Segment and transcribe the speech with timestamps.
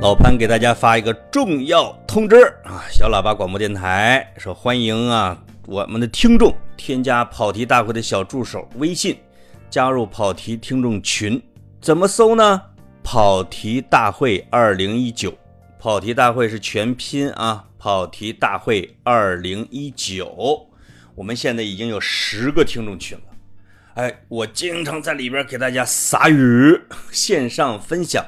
[0.00, 2.86] 老潘给大家发一个重要通知啊！
[2.88, 5.36] 小喇叭广播电台说欢迎啊，
[5.66, 9.18] 我们的听众添加跑题大会的小助手微信，
[9.68, 11.42] 加入跑题听众群。
[11.80, 12.62] 怎么搜呢？
[13.02, 15.36] 跑题大会二零一九，
[15.80, 17.64] 跑题大会是全拼啊！
[17.76, 20.68] 跑题大会二零一九，
[21.16, 23.24] 我们现在已经有十个听众群了。
[23.94, 28.24] 哎，我经常在里边给大家撒语，线上分享。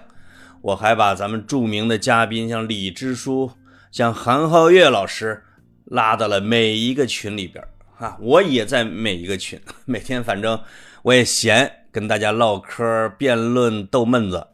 [0.63, 3.53] 我还把咱们著名的嘉宾，像李支书、
[3.91, 5.43] 像韩浩月老师，
[5.85, 7.65] 拉到了每一个群里边
[7.99, 8.19] 啊。
[8.21, 10.61] 我也在每一个群， 每天反正
[11.03, 14.49] 我也闲，跟大家唠嗑、辩论、逗闷子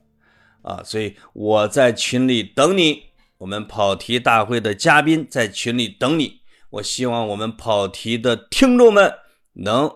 [0.62, 0.80] 啊。
[0.84, 3.04] 所以我在群里等你，
[3.38, 6.42] 我们跑题大会的嘉宾在群里等你。
[6.70, 9.12] 我希望我们跑题的听众们
[9.54, 9.90] 能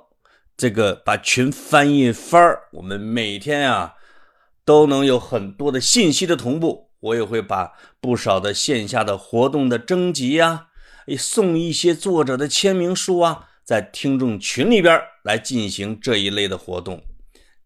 [0.56, 3.94] 这个把群翻一番，我们每天啊。
[4.64, 10.66] 都能有很多的信息的同步，我也会把不少的线下的活动的征集呀，
[11.18, 17.02] 送一些作者的签名书啊，在听众群里边来进行这一类的活动。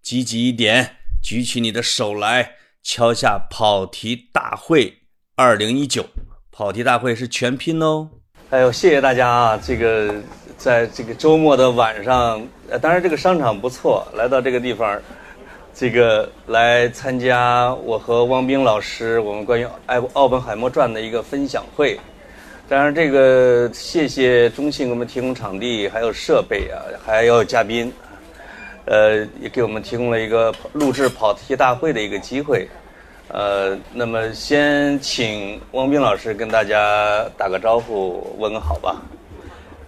[0.03, 4.99] 积极一点，举起你的手来，敲下跑题大会
[5.35, 6.07] 二零一九，
[6.51, 8.11] 跑题大会是全拼哦。
[8.51, 9.61] 哎呦，谢谢大家啊！
[9.63, 10.15] 这个
[10.57, 15.01] 在这个周末的晚上，呃，当然这个商场不错，来到这个地方。
[15.75, 21.99] 这个来参加我和汪冰老师我们关于《爱奥本海默传》的一个分享会，
[22.69, 27.93] 当然这个谢谢中信给我们提供场地，还有设备啊，还有嘉宾，
[28.85, 32.69] 呃，也给我们提供了一个录制跑题大会的一个机会，
[33.27, 39.03] 呃，那么先请汪冰老师跟大家打个招呼，问个好吧。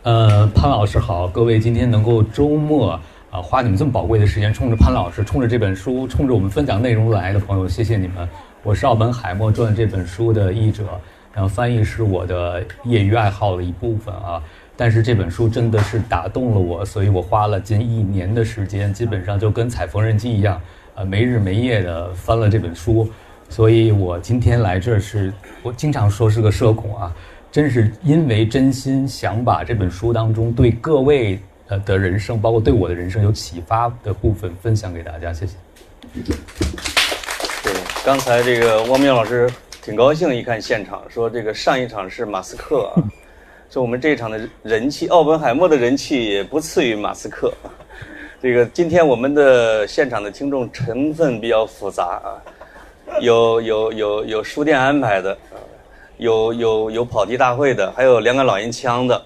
[0.03, 2.99] 呃，潘老师好，各位今天能够周末。
[3.37, 8.27] 啊，花你们这么宝贵的时间，冲着潘老师，冲着这本书，冲着我们分享内容来的朋友，谢谢你们。
[8.63, 10.85] 我是《奥本海默传》这本书的译者，
[11.35, 14.43] 然后翻译是我的业余爱好的一部分啊。
[14.75, 20.59] 但是这本书真的是打动了我，所以我花了近一年的时间，基本上就跟踩缝纫机一样，
[20.95, 23.07] 呃，没日没夜的翻了这本书。
[23.51, 25.31] 所以我今天来这儿是，
[25.63, 27.15] 我经常说是个社恐啊，
[27.53, 31.39] 真是因为真心想把这本书当中对各位。
[31.69, 35.55] 呃的人生，包括对我的人生有启发的部分，分享给大家，谢谢。
[36.15, 37.73] 对，
[38.05, 39.51] 刚才这个汪明老师
[39.83, 43.03] 挺高兴，一看现场，说这个上一场是马斯克，啊
[43.69, 47.53] 说我们这一场的人气，奥本海默的人气也不次于马斯克。
[48.41, 52.39] 这个今天我们的现场的听众成分比较复杂啊，
[53.21, 55.37] 有有有有书店安排的，
[56.19, 59.21] 有有有跑题大会的，还有两杆老烟枪的。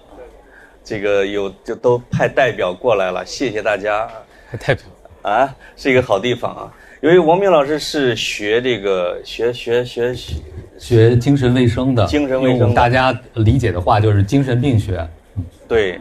[0.83, 4.09] 这个有就都派代表过来了，谢谢大家。
[4.59, 4.83] 代表
[5.21, 6.73] 啊，是一个好地方啊。
[7.01, 10.39] 因为王明老师是学这个学学学学
[10.77, 15.07] 学精神卫生的，精神卫生，大家理解的话就是精神病学。
[15.67, 15.99] 对，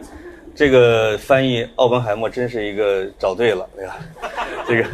[0.55, 3.99] 这个翻译奥本海默真是一个找对了，对吧？
[4.69, 4.89] 这个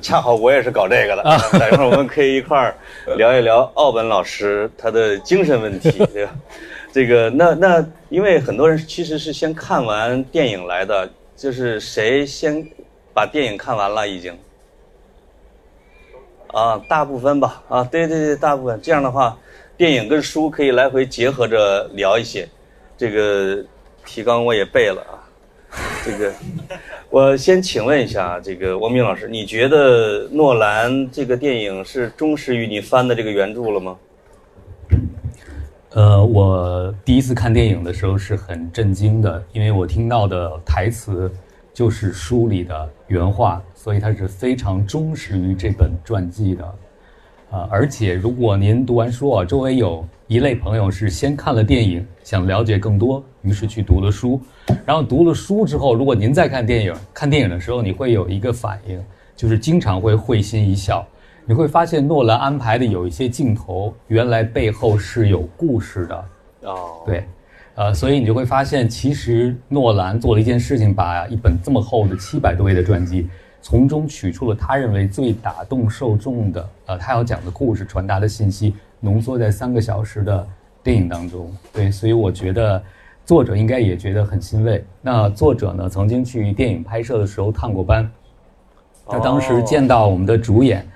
[0.00, 1.22] 恰好我也是搞这个的，
[1.58, 2.74] 等一会儿我们可以一块儿
[3.16, 6.34] 聊一聊奥本老师他的精神问题，对吧？
[6.90, 12.66] 这个那那，因为很多人其实是先看完电影来的，就是谁先
[13.12, 14.36] 把电影看完了已经？
[16.48, 18.80] 啊，大部分吧，啊，对对对，大部分。
[18.82, 19.38] 这样的话，
[19.76, 22.48] 电影跟书可以来回结合着聊一些。
[22.96, 23.62] 这个
[24.06, 25.20] 提纲我也背了啊。
[26.02, 26.32] 这个，
[27.10, 33.98] 我先请问一下，这个王明老师，你觉得诺兰这个电影是忠实于你翻的这个原著了吗？
[35.92, 41.32] 呃，我第一次看电影的时候是很震惊的，因为我听到的台词
[41.72, 46.64] 就是书里的原话，所以它是非常忠实于这本传记的。
[47.50, 54.38] 啊，而且如果您读完书啊，周围有一类朋友是先看了电影，想了解更多，于是去读了书，
[54.84, 59.02] 然后读了书之后，如果您再看电影，看电影的时候你会有一个反应，
[59.34, 61.06] 就是经常会会心一笑。
[61.48, 66.24] 你会发现诺兰安排的有一些镜头，原来背后是有故事的。
[66.64, 67.24] 哦，对，
[67.74, 73.30] 呃，所以你就会发现，其实诺兰做了一件事情，把一本这么厚的七百多页的传记，
[73.62, 80.46] 从中取出了他认为最打动受众的，呃，他要讲的故事、传达的信息，浓缩在三个小时的
[80.82, 81.50] 电影当中。
[81.72, 82.82] 对，所以我觉得
[83.24, 84.84] 作者应该也觉得很欣慰。
[85.00, 88.06] 那作者呢，曾经去电影拍摄的时候探过班，
[89.06, 90.86] 他当时见到我们的主演。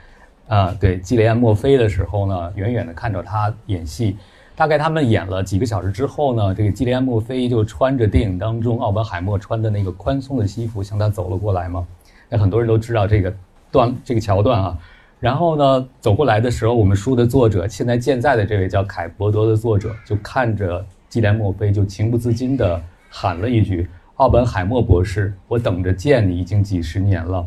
[0.53, 4.19] 啊，对，基雷安·墨菲的时候呢，远远的看着他演戏，
[4.55, 11.87] 大概他们演了几个小时之后呢，这个基雷安·墨菲就穿着电影当中奥本海默穿的那个宽松的西服向他走了过来嘛。
[12.29, 13.35] 那很多人都知道这个
[13.71, 14.79] 段这个桥段啊，
[15.21, 22.79] 然后呢，走过来的时候，我们书的作者，现在健在的这位叫凯伯多的作者，就看着基连墨菲，就情不自禁地
[23.09, 27.43] 喊了一句：“奥本海默博士，我等着见你已经几十年了。”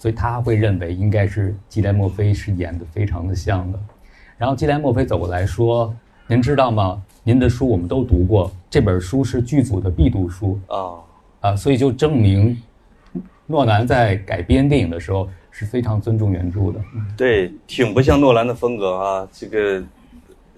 [0.00, 3.78] 所以他会认为应该是基连墨菲是演的非常的像的。
[4.36, 5.94] 然后基连墨菲走过来说
[6.26, 7.00] ：“您知道吗？
[7.22, 10.98] 您的书我们都读过，这本书是剧组的必读书啊
[11.40, 12.60] 啊，所以就证明
[13.46, 16.80] 诺兰在改编电影的时候。”是非常尊重原著的，
[17.16, 19.28] 对，挺不像诺兰的风格啊。
[19.32, 19.82] 这个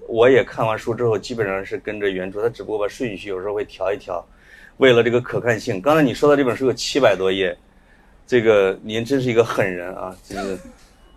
[0.07, 4.23] 我也看完书之后，基本上是跟着原著，他只不过把顺序有时候会调一调，
[4.77, 5.81] 为了这个可看性。
[5.81, 7.57] 刚才你说的这本书有七百多页，
[8.27, 10.17] 这个您真是一个狠人啊！
[10.27, 10.59] 这个，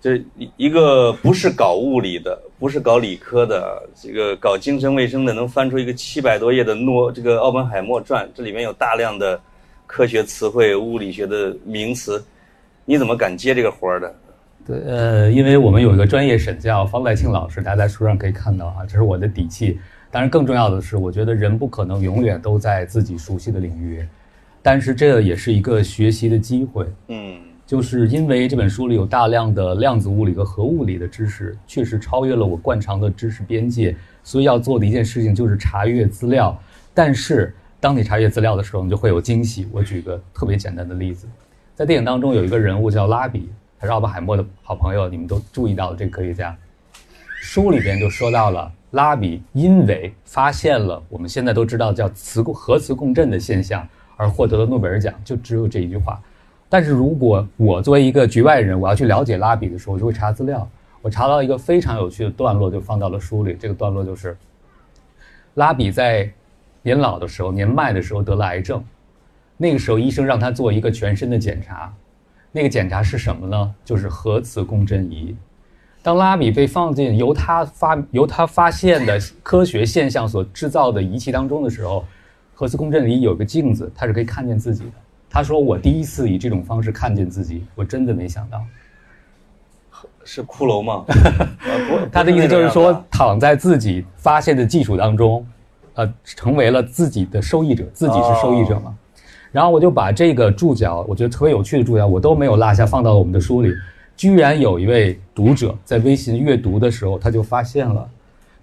[0.01, 0.21] 这
[0.57, 9.39] 一个不是搞物理的，不是搞理科的，这个搞精神卫生的，能翻出一个七百多页的诺这个奥本海默传，这里面有大量的
[9.87, 12.23] 科学词汇、物理学的名词。
[12.85, 14.15] 你怎么敢接这个活儿的？
[14.67, 19.79] 对，呃，因为我们有一个专业审教，方代庆老师，大家在书上可以看到啊，这是我的底气。
[20.11, 24.07] 当然，更重要的是，我觉得人不可能永远都在自己熟悉的领域，
[24.65, 26.87] 但是这也是一个学习的机会。
[27.09, 36.59] 嗯，就是因为这本书里有大量的量子物理和核物理的知识，确实超越了我惯常的知识边界，所以要做的一件事情就是查阅资料。
[36.95, 39.67] 但是，当你查阅资料的时候，你就会有惊喜。
[39.71, 41.27] 我举个特别简单的例子。
[41.75, 43.47] 在电影当中有一个人物叫拉比，
[43.79, 46.57] 他是奥本海默的好朋友，你们都注意到了这个科学家。
[47.39, 56.21] 书里边就说到了拉比因为发现了我们现在都知道叫磁共核磁共振的现象而获得了诺贝尔奖，就只有这一句话。
[56.67, 60.67] 但是如果我作为一个局外人，我要去了解拉比的时候，我就会查资料。
[61.01, 63.55] 我查到一个非常有趣的段落，就放到了书里。
[63.59, 64.35] 这个段落就是
[65.53, 66.29] 拉比在
[66.81, 68.83] 年老的时候，年迈的时候得了癌症。
[69.57, 71.93] 那个时候，医生让他做一个全身的检查，
[72.51, 73.75] 那个检查是什么呢？
[73.85, 75.35] 就是核磁共振仪。
[76.01, 82.03] 当拉比被放进由他发由他发现的科学现象所制造的仪器当中的时候，
[82.55, 84.91] 核磁共振里有个镜子，它是可以看见自己的。
[85.29, 88.63] 他说：“我第一次以这种方式看见自己，我真的没想到。
[90.23, 91.03] ”是骷髅吗？
[92.11, 95.45] 他的意思就是说，躺在自己发现的技术当中，
[95.95, 98.97] 呃，成为了自己的受益者，自己是受益者嘛。
[99.51, 103.73] 然后我就把这个注脚，我觉得特别有趣的注脚，我都没有落下，放到了我们的书里。
[104.15, 108.09] 居然有一位读者在微信阅读的时候，他就发现了，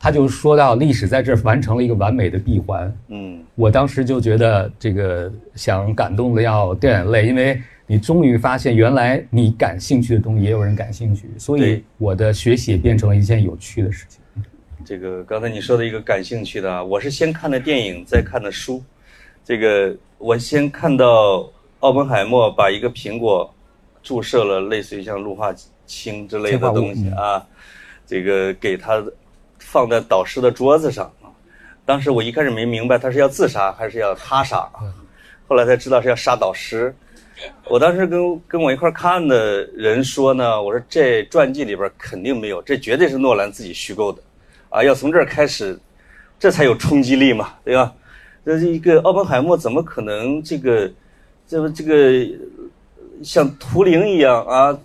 [0.03, 2.93] 他就说到历史在这儿完成了一个完美的闭环。
[3.07, 14.21] 嗯，我当时就觉得这个想感动的要掉眼泪，因为你终于发现原来你感兴趣的东西也有人感兴趣，所以我的学习也变成了一件有趣的事情。
[14.85, 18.83] 这个刚才你说的一个感兴趣的，我是先看的电影，再看的书，
[19.45, 19.97] 这个。
[20.25, 21.51] 我先看到
[21.81, 23.53] 奥本海默把一个苹果
[24.05, 25.53] 注射了类似于像氯化
[25.85, 27.45] 氢之类的东西啊，
[28.07, 29.05] 这个给他
[29.65, 31.31] 放在导师的桌子上啊。
[31.85, 34.69] 当时我一开始没明白他是要自杀还是要他杀，
[35.49, 36.95] 后来才知道是要杀导师。
[37.69, 44.23] 我当时跟跟我一块看的人说呢，我说这传记里边肯定没有，这绝对是诺兰自己虚构的
[44.69, 45.79] 啊，要从这儿开始，
[46.39, 47.93] 这才有冲击力嘛，对吧？
[48.45, 50.91] 这是一个奥本海默，怎么可能这个，
[51.47, 52.29] 这个这个
[53.25, 54.79] 像图灵一样啊，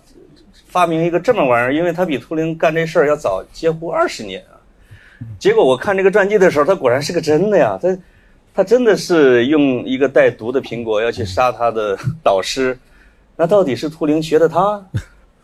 [0.66, 1.74] 发明一个这么玩意儿？
[1.74, 4.47] 因为他比图灵干这事儿要早几乎二十年啊。
[5.38, 7.98] 结果我看这个传记的时候，他果然是个真的呀，他
[8.54, 12.76] 他真的是用一个带毒的苹果要去杀他的导师，
[13.36, 14.84] 那到底是图灵学的他，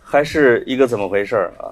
[0.03, 1.65] 还是一个怎么回事儿啊？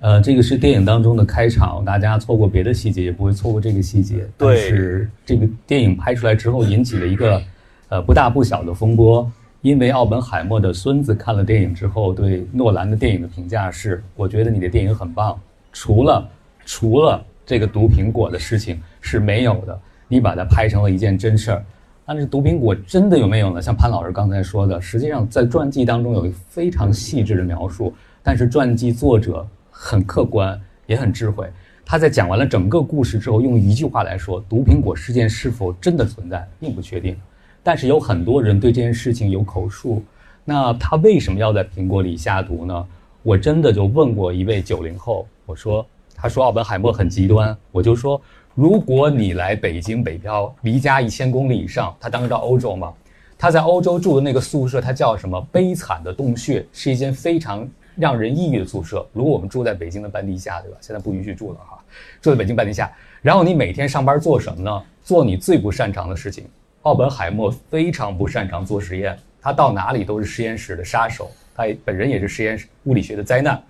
[0.00, 4.28] 呃，这个是电影当中的开场，大家错过别的细节也不会错过这个细节。
[4.36, 7.40] 对是这个电影拍出来之后，引起了一个
[7.88, 9.26] 呃不大不小的风波，
[9.62, 15.40] 因为奥本海默的孙子看了电影之后，对诺兰的电影的评价是：我觉得你的电影很棒，
[15.72, 16.28] 除了
[16.64, 21.64] 除了这个毒苹果的事情是没有的，你把它拍成了一件真事儿。
[22.06, 23.62] 但是毒苹果真的有没有呢？
[23.62, 27.92] 像潘老师刚才说的，实际上在传记当中有一个非常细致的描述，
[28.22, 29.46] 但是传记作者。
[29.76, 31.50] 很客观，也很智慧。
[31.84, 37.16] 他在讲完了整个故事之后，用一句话来说：“毒苹果事件是否真的存在，并不确定。
[37.60, 40.00] 但是有很多人对这件事情有口述。
[40.44, 42.86] 那他为什么要在苹果里下毒呢？
[43.24, 45.84] 我真的就问过一位九零后，我说
[46.24, 48.18] ：“他说奥本海默很极端。”我就说
[48.56, 52.94] ：“如果你来北京北漂，离家一千公里以上，他当时到欧洲嘛？
[53.36, 55.38] 他在欧洲住的那个宿舍，他叫什么？
[55.52, 59.06] 悲惨的洞穴，是一间非常……”让人抑郁的宿舍。
[59.12, 60.78] 如果我们住在北京的半地下，对吧？
[60.80, 61.78] 现在不允许住了哈。
[62.22, 62.90] 住在北京半地下，
[63.20, 64.82] 然后你每天上班做什么呢？
[65.02, 66.46] 做你最不擅长的事情。
[66.84, 73.62] 奥本海默非常不擅长做实验，他到哪里都是实验室的杀手，他本人也是实验室物理学的灾难。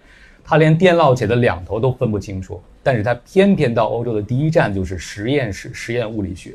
[0.45, 6.53] 他连电烙铁的两头都分不清楚，但是他偏偏到欧洲的第一站就是实验室实验物理学，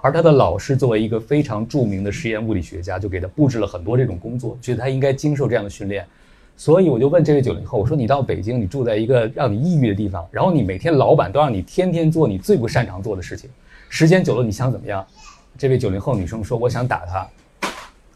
[0.00, 6.04] 而他的老师作为一个非常著名的实验物理学家，就给他布置了很多这种工作，觉得他应该经受这样的训练。
[6.56, 13.50] 所以我就问这位九零后，我说你到北京，你住在一个让你抑郁的地方，然后你每天老板都让你天天做你最不擅长做的事情，
[13.90, 15.06] 时间久了你想怎么样？
[15.58, 17.28] 这位九零后女生说我想打他。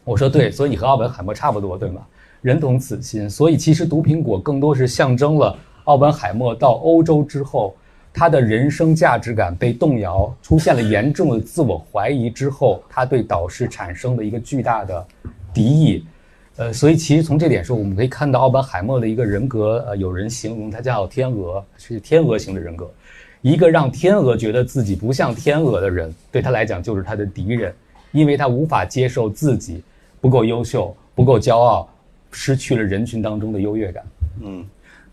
[0.02, 2.00] 我说对，所以你和奥本海默差不多，对吗？
[2.42, 7.74] 人同此心，所以其实毒苹果更多是象征了奥本海默到欧洲之后，
[8.12, 15.06] 他的人生价值感被动摇，出现了严重的自我怀疑之后，他对导师产生的一个巨大的
[15.52, 16.04] 敌意。
[16.56, 22.90] 呃，所以其实从这点说，我们可以看到奥本海默的一个人格，呃，有人形容他叫天鹅，是天鹅型的人格，
[23.42, 27.72] 一个让天鹅觉得自己不像天鹅的人，对他来讲就是他的敌人，
[28.12, 29.82] 因为他无法接受自己
[30.20, 31.88] 不够优秀、不够骄傲。
[32.30, 34.04] 失去了人群当中的优越感。
[34.42, 34.64] 嗯，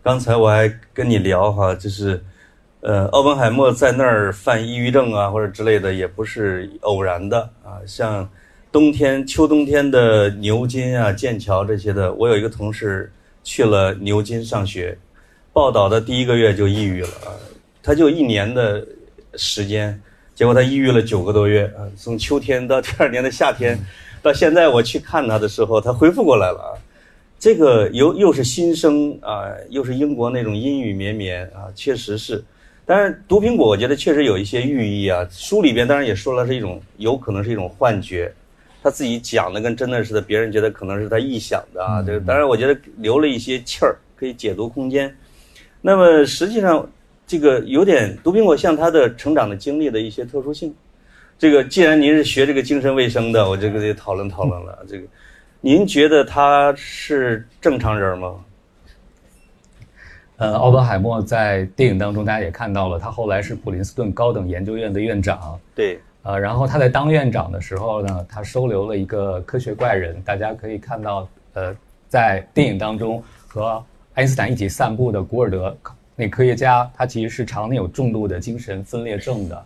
[0.04, 2.24] 刚才我还跟你聊哈，就是，
[2.82, 7.82] 呃，奥本海默在那儿犯抑郁症啊，或者之类的，也不是偶然的啊。
[7.86, 8.30] 像
[8.72, 13.12] 冬天、秋冬天的牛津啊、剑桥这些的，我有一个同事
[13.44, 14.98] 去了牛津上学，
[15.52, 17.34] 报道的第一个月就抑郁了啊，
[17.82, 18.86] 他就一年的
[19.36, 20.00] 时间，
[20.36, 23.78] 结果他抑郁了九个多月啊，从秋天到第二年的夏天，
[24.22, 26.72] 到现在我去看他的时候，他恢复过来了啊。
[27.40, 32.44] 这个又又是新生啊，又是英国那种阴雨绵绵啊，确实是。
[32.84, 35.28] 但是毒苹果，我觉得确实有一些寓意啊。
[35.30, 38.34] 书里边当然也说了是一种，有可能是一种幻觉，
[38.82, 42.02] 他自己讲的跟真的似的，别人觉得可能是他臆想的啊。
[42.02, 45.16] 这个当然，我觉得留了一些气儿，可以解读空间。
[45.80, 46.90] 那么实际上，
[47.28, 50.74] 这个有点毒苹果像他的成长的经历的一些特殊性。
[51.38, 55.06] 这个既然您是学这个精神卫生的，我这个得讨论讨论了这个。
[55.60, 58.36] 您觉得他是正常人吗？
[60.38, 65.60] 呃，奥本海默在电影当中，大家也看到了，他后来是普林斯顿高等研究院的院长。
[65.74, 66.00] 对。
[66.22, 70.22] 呃，然后他在当院长的时候呢，他收留了一个科学怪人。
[70.22, 71.76] 大家可以看到，呃，
[72.08, 73.84] 在电影当中和
[74.14, 75.76] 爱因斯坦一起散步的古尔德
[76.16, 79.66] 那科学家，他其实是常年有重度的精神分裂症的。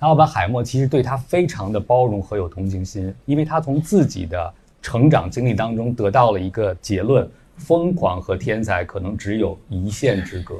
[0.00, 4.52] 奥本海默其实对他非常的包容和有同情心，因为他从自己的。
[4.82, 10.56] 成长经历当中得到了一个结论：疯狂和天才可能只有一线之隔。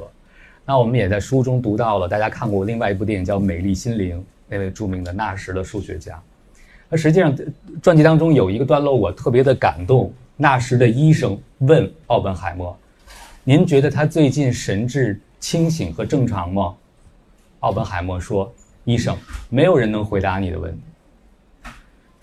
[0.65, 6.19] 那我们也在书中读到了，大家看过另外一部电影叫《美丽心灵》，那位著名的纳什的数学家。
[6.89, 7.35] 那实际上，
[7.81, 10.11] 传记当中有一个段落我特别的感动。
[10.35, 12.75] 纳什的医生问奥本海默
[13.45, 16.73] ：“您觉得他最近神志清醒和正常吗？”
[17.61, 18.51] 奥本海默说
[18.83, 19.15] ：“医生，
[19.49, 20.81] 没有人能回答你的问题。”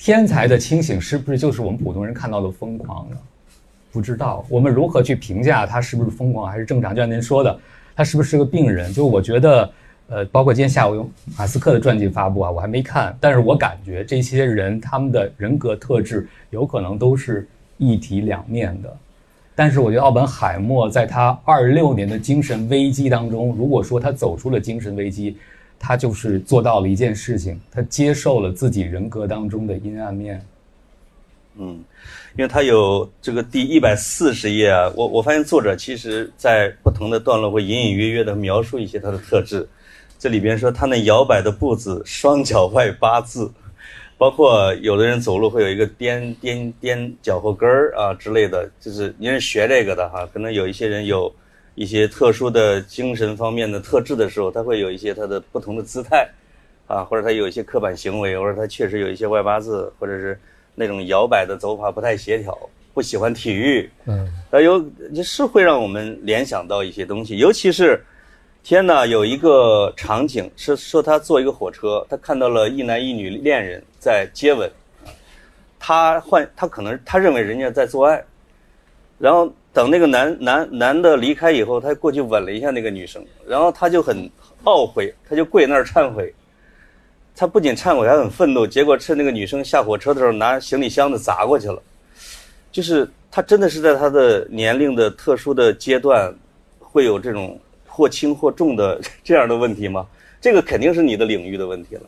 [0.03, 3.17] 天才的清醒是不是就是我们普通人看到的疯狂呢？
[3.93, 6.95] 不知道，我们如何去评价他是不是疯狂还是正常？
[6.95, 7.61] 就像您说的，
[7.95, 8.91] 他是不是个病人？
[8.95, 9.71] 就我觉得，
[10.09, 18.97] 呃，包括今天下午有马斯克的传记发布啊，我还没看，但是我感觉这些人他们的人格特质有可能都是一体两面的。
[19.55, 25.37] 但是我觉得奥本海默在他二六年的精神危机当中，如果说他走出了精神危机。
[25.83, 30.45] 他就是做到了一件事情，他接受了自己人格当中的阴暗面。
[31.57, 31.83] 嗯，
[32.37, 39.67] 因为他有这个第一百四十页啊，我我发现作者其实在不同的段落会隐隐约约的描述一些他的特质。
[40.19, 43.51] 这里边说他那摇摆的步子，双脚外八字，
[44.19, 51.35] 包括有的人走路会有一个颠颠颠脚后跟儿啊之类的，就是您是学这个的哈，可能有一些人有。
[51.81, 56.29] 一些特殊的精神方面的特质的时候，他会有一些他的不同的姿态，
[56.87, 60.39] 啊，或者他有一些刻板行为，或者他确实有一些外八字，或者是
[60.75, 62.55] 那种摇摆的走法不太协调，
[62.93, 64.85] 不喜欢体育，嗯，那有
[65.25, 68.05] 是会让我们联想到一些东西，尤其是
[68.63, 74.71] 天呐，有一个场景是说他坐一个火车，他看到了一男一女恋人在接吻，
[75.79, 78.23] 他换他可能他认为人家在做爱，
[79.19, 79.51] 然后。
[79.73, 84.29] 等那个男男男的离开以后，他过去吻了一下那个女生，然后他就很
[84.65, 86.33] 懊悔，他就跪那儿忏悔。
[87.37, 88.67] 他不仅忏悔，还很愤怒。
[88.67, 91.81] 结果趁那个女生下火车的时候，拿行李箱子砸过去了。
[92.71, 96.35] 就是他真的是在他的年龄的特殊的阶段，
[96.79, 100.07] 会有这种或轻或重的这样的问题吗？
[100.41, 102.03] 这个肯定是你的领域的问题了。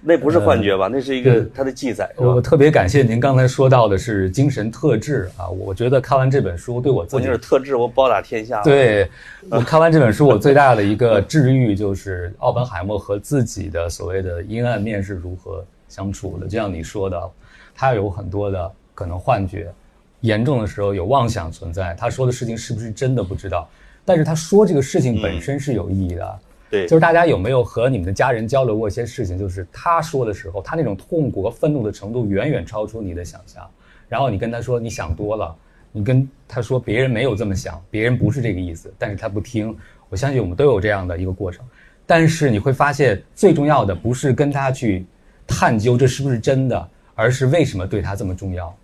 [0.00, 0.88] 那不是幻觉吧？
[0.88, 2.08] 那是一个他的记载。
[2.16, 5.48] 我特别感谢您刚才说到的是精神特质啊！
[5.48, 8.62] 我觉得看完这本书对我自己是特质，我包打天下。
[8.62, 9.08] 对
[9.50, 16.46] 我看完这本书，我最大的一个治愈就是奥本海默和自己的所谓的阴暗面是如何相处的。
[16.46, 17.30] 就像你说的，
[17.74, 19.72] 他有很多的可能幻觉，
[20.20, 21.94] 严重的时候有妄想存在。
[21.98, 23.68] 他说的事情是不是真的不知道？
[24.04, 26.38] 但是他说这个事情本身是有意义的。
[26.70, 29.38] 对，就是大家有没有和你们的家人交流过一些事情？
[29.38, 33.68] 就是他说的时候，他那种痛苦和愤怒的程度远远超出你的想象。
[34.08, 35.54] 然后你跟他说你想多了，
[35.92, 39.76] 你跟他说别人没有这么想，别人不是这个意思，但是他不听。
[40.08, 41.64] 我相信我们都有这样的一个过程。
[42.06, 45.04] 但是你会发现，最重要的不是跟他去
[45.46, 48.74] 探究这是不是真的，而是为什么对他这么重要。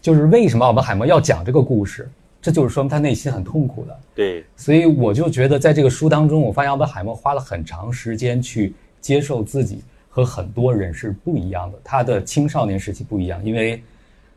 [0.00, 2.08] 就是为什么我们海默要讲这个故事？
[2.46, 3.98] 这就是说明他内心很痛苦的。
[4.14, 11.78] 对，所以我就觉得在这个书当中，我发现奥本海默花了很长时间去接受自己和很多人是不一样的。
[11.82, 13.82] 他的青少年时期不一样，因为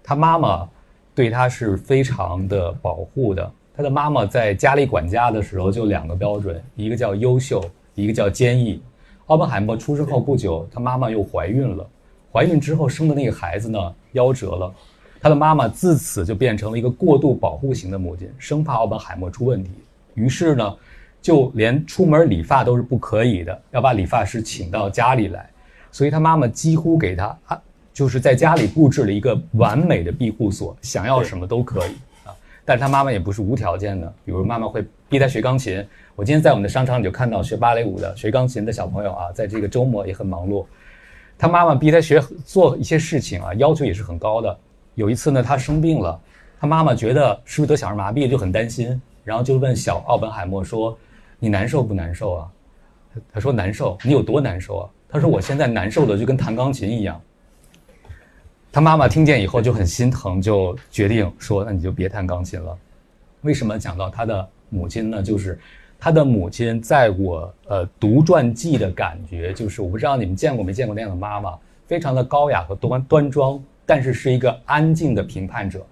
[0.03, 0.67] 他妈妈
[1.13, 3.51] 对他是非常的保护的。
[3.77, 7.63] 他的妈妈在家里管家的时候就两个标准，一个叫优秀，
[7.93, 8.81] 一个叫坚毅。
[9.27, 11.87] 奥本海默出生后不久，他妈妈又怀孕了，
[12.33, 14.73] 怀孕之后生的那个孩子呢，夭折了。
[15.21, 19.69] 他的妈妈自此就变成了一个过度保护型的母亲，生怕奥本海默出问题。
[20.13, 20.75] 于是呢，
[21.21, 25.49] 就连出门理发都是不可以的，要把理发师请到家里来。
[25.91, 27.61] 所以他妈妈几乎给他啊，
[27.93, 31.91] 就是在家里布置了一个完美的庇护所，想要什么都可以
[32.25, 32.31] 啊。
[32.63, 35.83] 但是他妈妈也不是无条件的，比如妈妈会逼他学钢琴。
[36.15, 40.65] 我今天在我们的商场里就看到学芭蕾舞的、学钢琴的小朋友啊，在这个周末也很忙碌。
[41.37, 44.59] 他妈妈逼他学做一些事情啊，要求也是很高的。
[44.95, 46.19] 有一次呢，他生病了，
[46.59, 50.97] 他妈妈觉得是不是得小儿麻痹，就很担心，然后就问小奥本海默说
[51.39, 52.51] ：“你难受不难受啊？”
[53.31, 54.89] 他说：“难受。”你有多难受啊？
[55.07, 57.19] 他说：“我现在难受的就跟弹钢琴一样。”
[58.71, 62.77] 他妈妈听见以后就很心疼，就决定说：“那你就别弹钢琴了。”
[63.41, 65.23] 为什么讲到他的母亲呢？
[65.23, 65.57] 就是
[65.97, 73.59] 他的母亲在我呃读传记的感觉，就是我不知道你们见过没见过那样的妈妈，非常的高雅和端端庄。
[73.89, 75.83] 但是是一个安静的评判者。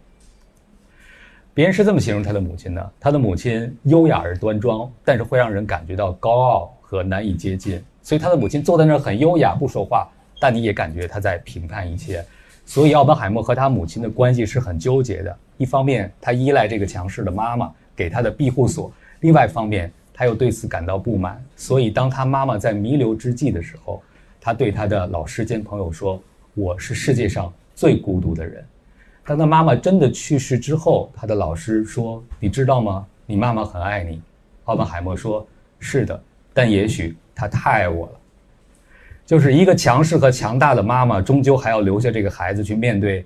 [1.51, 7.83] 别人是这么形容他的母亲的：他的母亲优雅而端庄，但是会让人感觉到高傲和难以接近。
[8.03, 10.07] 所以他的母亲坐在那儿很优雅，不说话，
[10.40, 12.24] 但你也感觉他在评判一切。
[12.68, 15.36] 所以奥本海默和他母亲的关系是很纠结的。
[15.57, 21.44] 一方面，他依赖这个强势的妈妈给他的庇护所；另外一方面，他又对此感到不满。
[21.55, 24.03] 所以，当他妈妈在弥留之际的时候，
[24.40, 26.22] 他对他的老师兼朋友说
[26.53, 28.66] ：“我是世界上。”最孤独的人，
[29.24, 33.05] 当他妈妈真的去世之后，他的老师说：“你知道吗？
[33.27, 34.20] 你妈妈很爱你。”
[34.66, 35.46] 奥本海默说
[35.77, 36.20] ：“是的，
[36.55, 38.13] 但也许她太爱我了。”
[39.27, 43.24] 就是一个强势和强大的妈妈，终究还要留下这个孩子去面对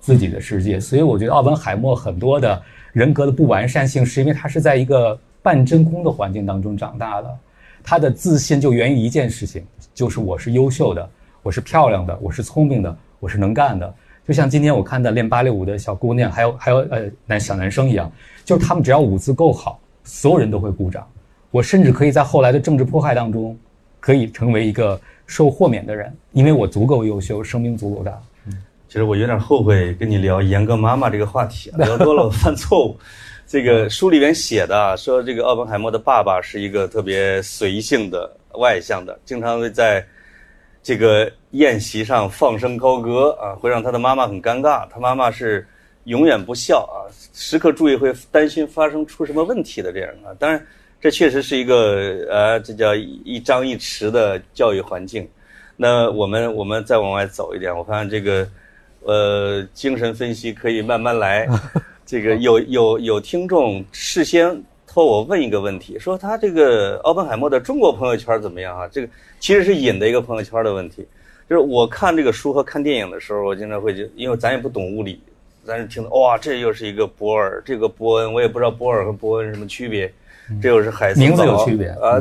[0.00, 0.80] 自己的世界。
[0.80, 2.60] 所以，我觉得奥本海默很多的
[2.92, 7.38] 人格的不完善性，是因为他是在一个半真空的环境当中长大的。
[7.84, 11.08] 他的自信就源于一件事情，就是我是优秀的，
[11.40, 12.96] 我是漂亮的，我是聪明的。
[13.22, 13.94] 我是能干的，
[14.26, 18.10] 就像今天我看的练芭蕾舞的小姑娘，还有还有呃男小男生一样，
[18.44, 21.06] 就是他们只要舞姿够好，所有人都会鼓掌。
[21.52, 23.56] 我甚至可以在后来的政治迫害当中，
[24.00, 28.10] 可以成为一个受豁免的人，因为我足够优秀，声名足够大。
[28.46, 28.58] 嗯，
[28.88, 32.98] 其实我有点后悔跟你聊严格妈妈这个话题， 聊多了我犯错误。
[33.46, 40.04] 这个书里面写的说，这个奥本海默的爸爸是一个特别随性的、外向的，经常会在。
[40.84, 44.86] 这个宴席上放声高歌啊，会让他的妈妈很尴尬。
[44.90, 45.66] 他妈妈是
[46.04, 50.34] 永远不笑啊，时刻注意会担心发生出什么问题的这样啊。
[50.38, 50.66] 当然，
[51.00, 55.28] 这确实是一个呃，这叫一张一弛的教育环境。
[55.76, 58.48] 那我们我们再往外走一点，我发现这个
[59.00, 61.48] 呃，精神分析可以慢慢来。
[62.04, 64.62] 这个有有有听众事先。
[64.84, 68.86] 托我问一个问题，说他这个奥本海默的中国朋友圈怎么样啊？
[68.92, 69.08] 这个
[69.40, 71.08] 其实是引的一个朋友圈的问题，
[71.52, 75.20] 就是我看这个书和看电影的时候，我经常会就因为咱也不懂物理，
[75.66, 80.10] 咱是听到哇，这又是一个波尔，这个波恩，我也不知道波尔和波恩什么区别，
[80.62, 82.18] 这又是海森堡，名字有区别啊，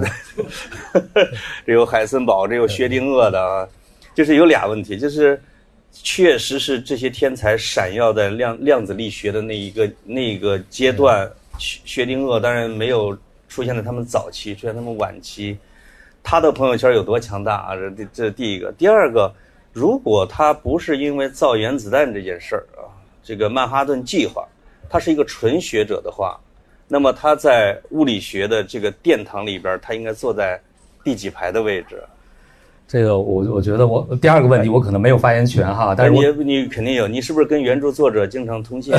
[1.66, 3.66] 这有海森堡，这有薛定谔的啊，
[4.14, 5.42] 就是有俩问题，就是
[5.94, 11.32] 确实是这些天才闪耀在量量子力学的那一个那个阶段。
[11.58, 13.18] 薛定谔当然没有
[13.48, 15.58] 出现在他们早期，出现他们晚期。
[16.24, 17.76] 他的朋友圈有多强大啊？
[17.76, 18.72] 这这这第一个。
[18.74, 19.32] 第二个，
[19.74, 22.88] 如果他不是因为造原子弹这件事儿啊，
[23.24, 24.48] 这个曼哈顿计划，
[24.90, 26.40] 他是一个纯学者的话，
[26.88, 30.60] 那么他在物理学的这个殿堂里边，他应该坐在
[31.04, 32.02] 第几排的位置？
[32.88, 38.94] 这个我我觉得我第二个问题我可能没有发言权哈，但是你你肯定有，你是不是跟原著作者经常通信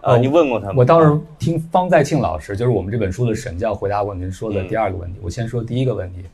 [0.00, 0.16] 啊？
[0.16, 0.74] 你问过他吗？
[0.76, 5.18] 我倒是听方在庆老师，就是我们这本书的审教回答过您说的第二个问题。
[5.20, 6.24] 我先说第一个问题，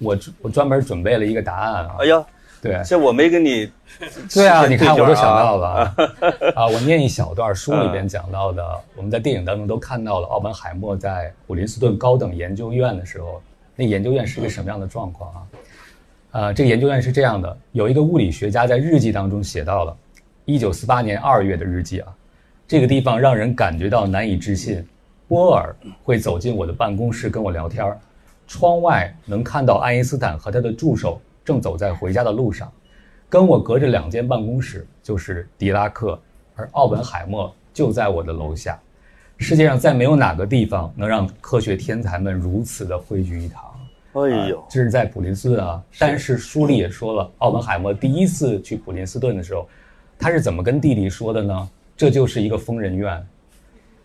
[0.00, 1.96] 我我专门准备了一个答案啊。
[2.00, 2.24] 哎呀，
[2.60, 3.70] 对，这我没跟你。
[4.32, 5.94] 对啊，你看我都想到了
[6.56, 6.66] 啊！
[6.66, 13.42] 我念一小段书里边讲到的，我们在电影当中都看到了奥本海默在普林斯顿高等研究院的时候，
[13.76, 15.42] 那研究院是一个什么样的状况啊？
[16.32, 19.96] 呃，这个研究院是这样的，有一个物理学家在日记当中写到了，
[20.44, 22.08] 一九四八年二月的日记啊，
[22.66, 24.86] 这个地方让人感觉到难以置信。
[25.28, 27.84] 波尔会走进我的办公室跟我聊天
[28.50, 32.70] 窗外能看到爱因斯坦和他的助手正走在回家的路上，
[33.28, 36.20] 跟我隔着两间办公室就是狄拉克，
[36.56, 38.76] 而奥本海默就在我的楼下。
[39.38, 43.64] 世界上再没有哪个地方能让科学天才们如此的汇聚一堂。
[44.14, 45.80] 哎呦，这是在普林斯顿啊！
[45.96, 49.68] 但是书里也说了，奥本海默第一次去普林斯顿的时候，
[50.18, 51.70] 他是怎么跟弟弟说的呢？
[51.96, 53.24] 这就是一个疯人院，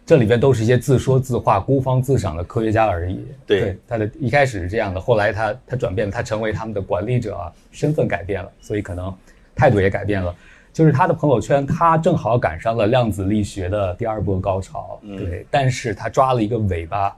[0.06, 3.26] 这里边都是一些自说自话、孤芳自赏的科学家而已。
[3.48, 9.12] 对，他的一开始是这样的，后来他他转变了，他成为他们的管理者啊，身份改变了，所以可能
[9.56, 10.34] 态度也改变了。
[10.72, 15.00] 就是他的朋友圈，他正好赶上了量子力学的第二波高潮。
[15.02, 17.16] 对，但是他抓了一个尾巴。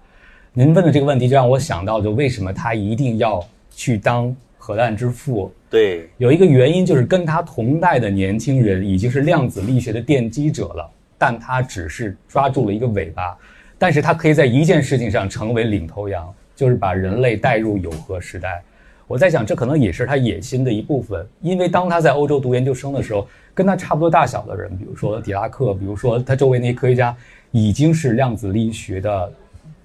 [0.53, 5.51] 您问的这个问题就让我想到，就为什么他一定要去当核弹之父？
[5.69, 13.37] 对，有一个原因就是跟他同代的年轻人已经是量子力学的奠基者了，但他只是抓住了一个尾巴，
[13.77, 18.61] 但是他可以在一件事情上成为领头羊，就是把人类带入有核时代。
[19.07, 27.15] 我在想，这可能也是他野心的一部分，因为当他在欧洲读研究生的时候，跟他差不多大小的人，比如说狄拉克，比如说他周围那些科学家，
[27.51, 29.33] 已经是量子力学的。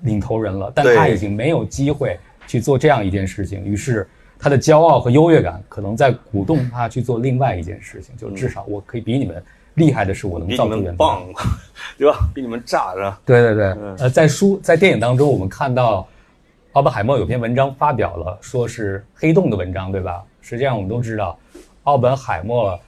[0.04, 2.18] 领头人了，但他已经没有机会
[2.48, 3.64] 去做这样一件事情。
[3.64, 4.04] 于是，
[4.36, 9.40] 他的骄傲和优越感可能在鼓动他去做另外一件事情，就至少我可以比你们
[9.74, 11.22] 厉害的是，我能造出源棒，
[11.98, 12.18] 对吧？
[12.34, 13.20] 比你们炸是吧？
[13.24, 13.66] 对对对。
[13.98, 16.06] 呃，在书在电影当中，我们看到
[16.72, 20.22] 奥本海默有篇文章发表了，说是黑洞的文章，对吧？
[20.40, 21.38] 实际上我们都知道，
[21.84, 22.78] 奥本海默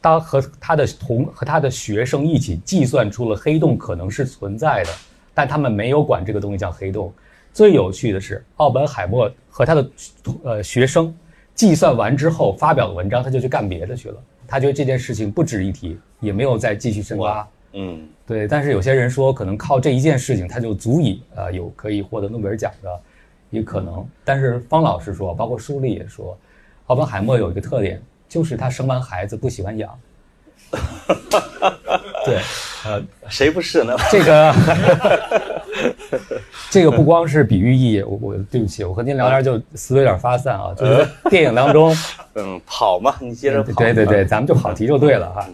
[0.00, 4.90] 当和他的同和他的学生一起计算出了黑洞可能是存在的。
[5.36, 7.12] 但他们没有管这个东西叫黑洞。
[7.52, 9.90] 最有趣的是，奥本海默和他的
[10.44, 11.12] 呃学生
[11.54, 14.16] 计算完之后发表的文章，他就去干别的去了。
[14.46, 17.46] 他觉得这件事情不值一提，也没有再继续深挖。
[17.72, 18.46] 嗯，对。
[18.46, 23.00] 但是有些人说，可能靠这一件事情，他就足以呃有可以获得诺贝尔奖的
[23.50, 24.06] 一个可能。
[24.24, 26.38] 但是方老师说，包括书里也说，
[26.86, 29.98] 奥本海默有一个特点，就是他生完孩子不喜欢养。
[32.24, 32.40] 对，
[32.84, 33.96] 呃，谁不是呢？
[34.10, 34.52] 这个，
[36.70, 38.02] 这个不光是比喻意义。
[38.02, 40.74] 我我对不起，我和您聊天就思维有点发散啊。
[40.76, 41.94] 就是电影当中，
[42.34, 43.72] 嗯，跑嘛，你接着跑。
[43.74, 45.48] 对对对，咱们就跑题就对了哈。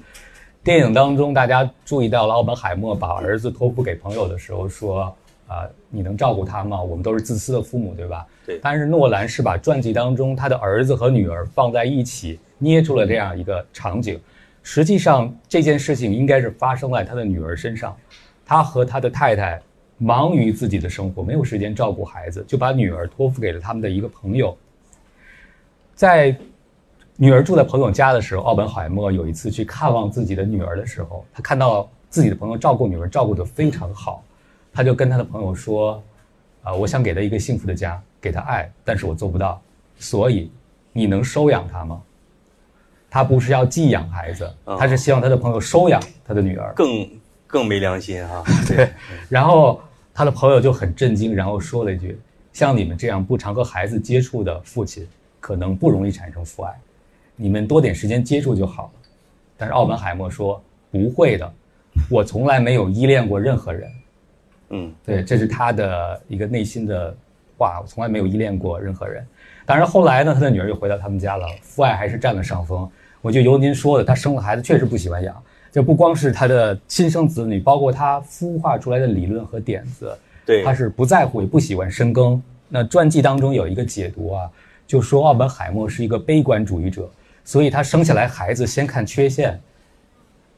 [0.62, 5.04] 电影当中，大家注意到了奥本海默把儿子托付给朋友的时候说
[5.48, 6.82] ：“啊，你能照顾他吗？
[6.82, 8.58] 我们都是自私的父母，对吧？”对。
[8.62, 14.20] 但是诺兰是把传记当中他的儿子和女儿放在一起，捏出了这样一个场景。
[14.62, 17.96] 实际上这件事情应该是发生在他的女儿身上，
[18.44, 19.58] 他和他的太太
[20.02, 24.56] 忙于自己的生活，没有时间照顾孩子，就把女儿托付给了他们的一个朋友。
[25.94, 26.34] 在
[27.16, 34.24] 女儿住在朋友家的时候，奥本海默有一次去看望自己的女儿的时候，他看到自己的朋友照顾女儿照顾得非常好，
[34.72, 36.02] 他就跟他的朋友说
[36.64, 39.60] ：“啊，我想给她一个幸福的家，给她爱，但是我做不到，
[39.98, 40.50] 所以
[40.94, 42.00] 你能收养她吗？”
[43.12, 47.10] 他不是要寄养孩子，他是希望他的朋友收养他的女儿，更
[47.44, 48.44] 更没良心哈。
[48.68, 48.88] 对，
[49.28, 49.80] 然后
[50.20, 52.18] 他的朋友就很震惊，然后说了一句
[52.52, 55.08] ：“像你们这样不常和孩子接触的父亲，
[55.40, 56.78] 可能不容易产生父爱，
[57.36, 59.08] 你们多点时间接触就好了。”
[59.56, 61.50] 但是奥本海默说：“不会的，
[62.10, 63.90] 我从来没有依恋过任何人。”
[64.68, 67.16] 嗯，对，这是他的一个内心的
[67.56, 69.26] 话，我从来没有依恋过任何人。
[69.64, 72.86] 当然后来呢，他的女儿又回到他们家了，父爱还是占了上风。
[73.22, 82.42] 我就由您说的，他生了孩子确实不喜欢养，就不光是他的亲生子女，包括他孵化出来的理论和点子，对，他是不在乎也不喜欢深耕。
[82.68, 84.50] 那传记当中有一个解读啊，
[84.86, 87.08] 就说奥本海默是一个悲观主义者，
[87.44, 89.60] 所以他生下来孩子先看缺陷，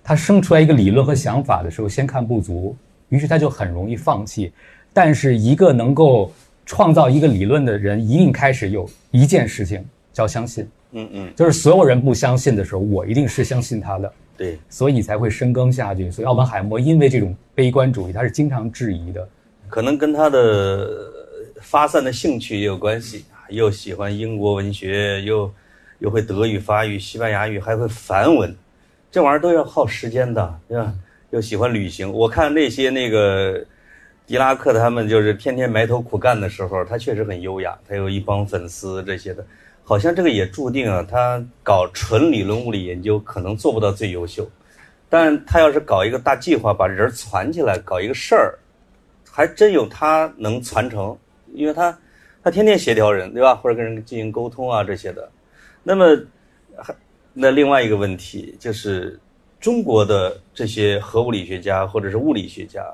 [0.02, 2.76] 他生出来一个理论和想法的时候先看不足，
[3.08, 4.52] 于是他就很容易放弃。
[4.94, 6.30] 但是一个能够
[6.66, 10.68] 创造一个理论的人，一定开始有一件事情叫相信。
[10.92, 16.10] 嗯嗯，就是所有人不相信的时候，我一定是相信他的，对，所以才会深耕下去。
[16.10, 19.28] 所以奥本海默因为这种悲观主义，他是经常质疑的，
[19.68, 20.90] 可能跟他的
[21.60, 25.52] 发散的兴趣也有关系又喜欢英国文学，又
[25.98, 28.54] 又会德语、法语、西班牙语，还会梵文，
[29.10, 30.92] 这玩意儿都要耗时间的，对吧？
[31.30, 33.64] 又喜欢旅行，我看那些那个
[34.26, 39.44] 狄拉克他们就是天天埋头苦干的时候，他确实很优雅，他有一帮粉丝这些的。
[39.84, 44.48] 好像这个也注定啊，他搞纯理论物理研究可能做不到最优秀，
[45.08, 48.58] 但他要是搞一个大计划，把人攒起来搞一个事儿，
[49.30, 51.16] 还真有他能传承，
[51.52, 51.98] 因为他
[52.42, 53.54] 他天天协调人，对吧？
[53.56, 55.28] 或者跟人进行沟通啊这些的。
[55.82, 56.16] 那么
[56.76, 56.94] 还
[57.32, 59.18] 那另外一个问题就是
[59.60, 62.86] 中国的这些核物理学家或者是物理学家，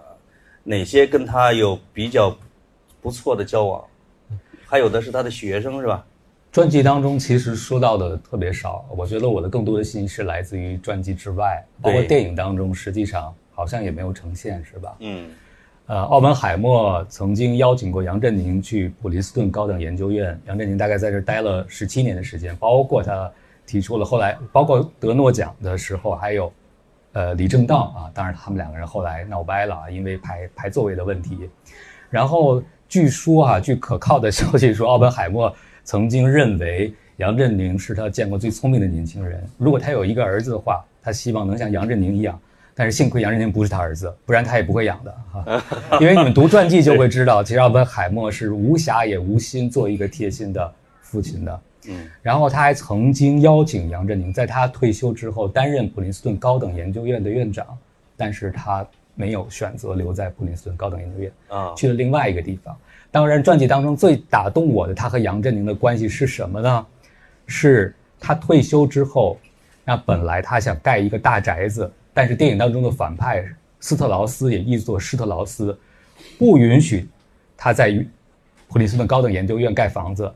[0.64, 2.34] 哪些跟他有比较
[3.02, 3.84] 不错的交往？
[4.66, 6.04] 还有的是他的学生，是吧？
[6.58, 14.96] 传记当中其实说到的特别少，我觉得我的更多的信息是来自于传记之外，包括电影当中，实际上好像也没有呈现，是吧？
[14.98, 15.30] 嗯，
[15.86, 23.30] 呃，奥本海默曾经邀请过杨振宁去普林斯顿高等研究院，杨振宁大概在这待了十七年的时间，包括他
[23.64, 26.52] 提出了后来，包括得诺奖的时候，还有，
[27.12, 31.48] 呃，李政道啊，当然他们两个人后来闹掰了啊，因为排排座位的问题，
[32.10, 35.54] 然后据说啊，据可靠的消息说，奥本海默。
[35.88, 39.42] 曾经认为杨振宁是他见过最聪明的年轻人。
[39.56, 42.38] 如果他有一个儿子的话，他希望能像杨振宁一样。
[42.74, 45.62] 但是幸亏杨振宁不是他儿子，不然他也不会养的哈。
[45.98, 51.60] 因为你们读传记就会知道，其实奥本海默是无暇也无心做一个贴心的父亲的。
[51.88, 52.06] 嗯。
[52.20, 57.66] 然后他还曾经邀请杨振宁在他退休之后担任普林斯顿高等研究院的院长，
[58.14, 62.76] 但是他没有选择留在普林斯顿高等研究院啊，去了另外一个地方。
[63.10, 66.86] 当然，传记当中最打动我的，他和杨振宁的关系是什么呢？
[67.46, 69.38] 是他退休之后，
[69.82, 73.42] 那本来他想盖一个大宅子，但是电影当中的反派
[73.80, 75.76] 斯特劳斯也译作施特劳斯，
[76.38, 77.08] 不允许
[77.56, 78.06] 他在
[78.68, 80.30] 普林斯顿高等研究院盖房子，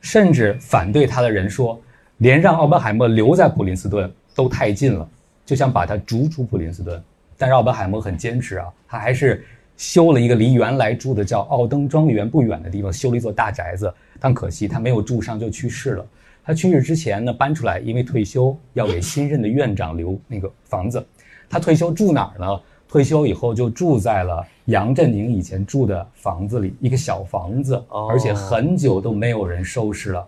[0.00, 1.80] 甚至反对他的人说，
[2.16, 5.08] 连让奥本海默留在普林斯顿都太近了，
[5.44, 7.00] 就想把他逐出普林斯顿。
[7.38, 9.46] 但是奥本海默很坚持啊，他还是。
[9.76, 13.92] 修了一个离原来住的叫奥登庄园不远的地方，修了一座大宅子。
[14.18, 16.06] 但可惜他没有住上就去世了。
[16.42, 21.04] 他去世之前呢，搬出来，因为退休要给新任的院长留那个房子。
[21.48, 22.60] 他退休住哪儿呢？
[22.88, 30.26] 退休以后就住在了杨振宁以前住的房子里，一个小房子，而且很久都没有人收拾了。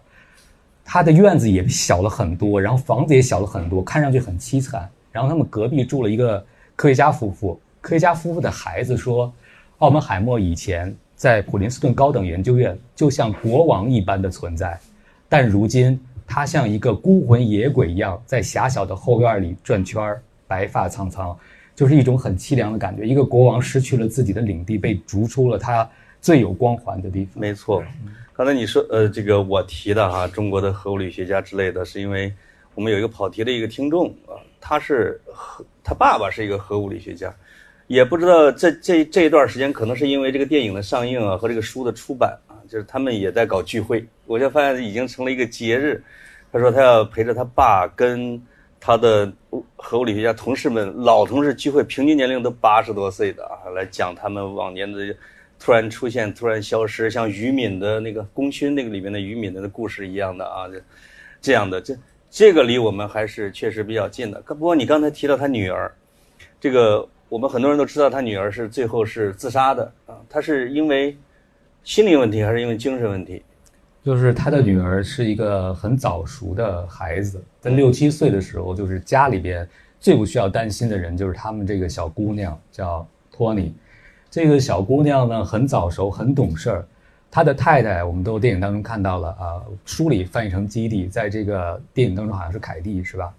[0.85, 4.91] 他的院子也小了很多，然后房子也小了很多，看上去很凄惨。
[5.13, 7.59] 然后他们隔壁住了一个科学家夫妇。
[7.81, 9.33] 科学家夫妇的孩子说
[9.79, 14.79] ：“奥本海默以前在普林斯顿高等研究院就像国王一般的存在，
[15.29, 21.37] 但如今他像一个孤魂野鬼一样，在狭小的后院里转圈儿，白发苍苍，
[21.75, 23.07] 就是一种很凄凉的感觉。
[23.07, 25.89] 一个国王失去了自己的领地，被逐出了他
[26.21, 27.83] 最有光环的地方。”没错，
[28.35, 32.33] 刚才你说，呃，这个我提的哈，中国的核物理学家之类的，是因为
[32.75, 37.33] 我们有一个跑题的一个听众啊，他是核，他爸爸是一个核物理学家。
[37.89, 44.07] 也不知道这这这一段时间，可能是因为这个电影的上映啊和这个书的出版啊，就是他们也在搞聚会。
[44.27, 46.03] 我就发现已经成了一个节日。
[46.53, 48.41] 他说他要陪着他爸跟
[48.79, 49.33] 他的
[49.75, 55.17] 核物理学家同事们老同事聚会，平均年龄都八十多岁的啊，来讲他们往年的
[55.59, 60.69] 突然出现、突然消失，像于敏的那个功勋那个里面的于敏的故事一样的啊，
[61.41, 61.97] 这样的这
[62.31, 64.39] 这个离我们还是确实比较近的。
[64.43, 65.91] 不过你刚才提到他女儿，
[66.61, 67.09] 这个。
[67.29, 71.17] 我们很多人都知道他女儿是最后是自杀的啊，他是因为
[71.85, 73.43] 心理问题还是因为精神问题？
[74.03, 79.69] 就是他的女儿是一个很早熟的孩子，在六七岁的时候，就是家里边
[80.01, 83.75] 最不需要担心的人就是他们这个小姑娘叫托尼。
[84.31, 86.87] 这个小姑娘呢很早熟，很懂事儿。
[87.31, 93.35] 他的太太我们都电影当中看到了啊，书里翻译成基地，在这个电影当中好像是凯蒂是吧？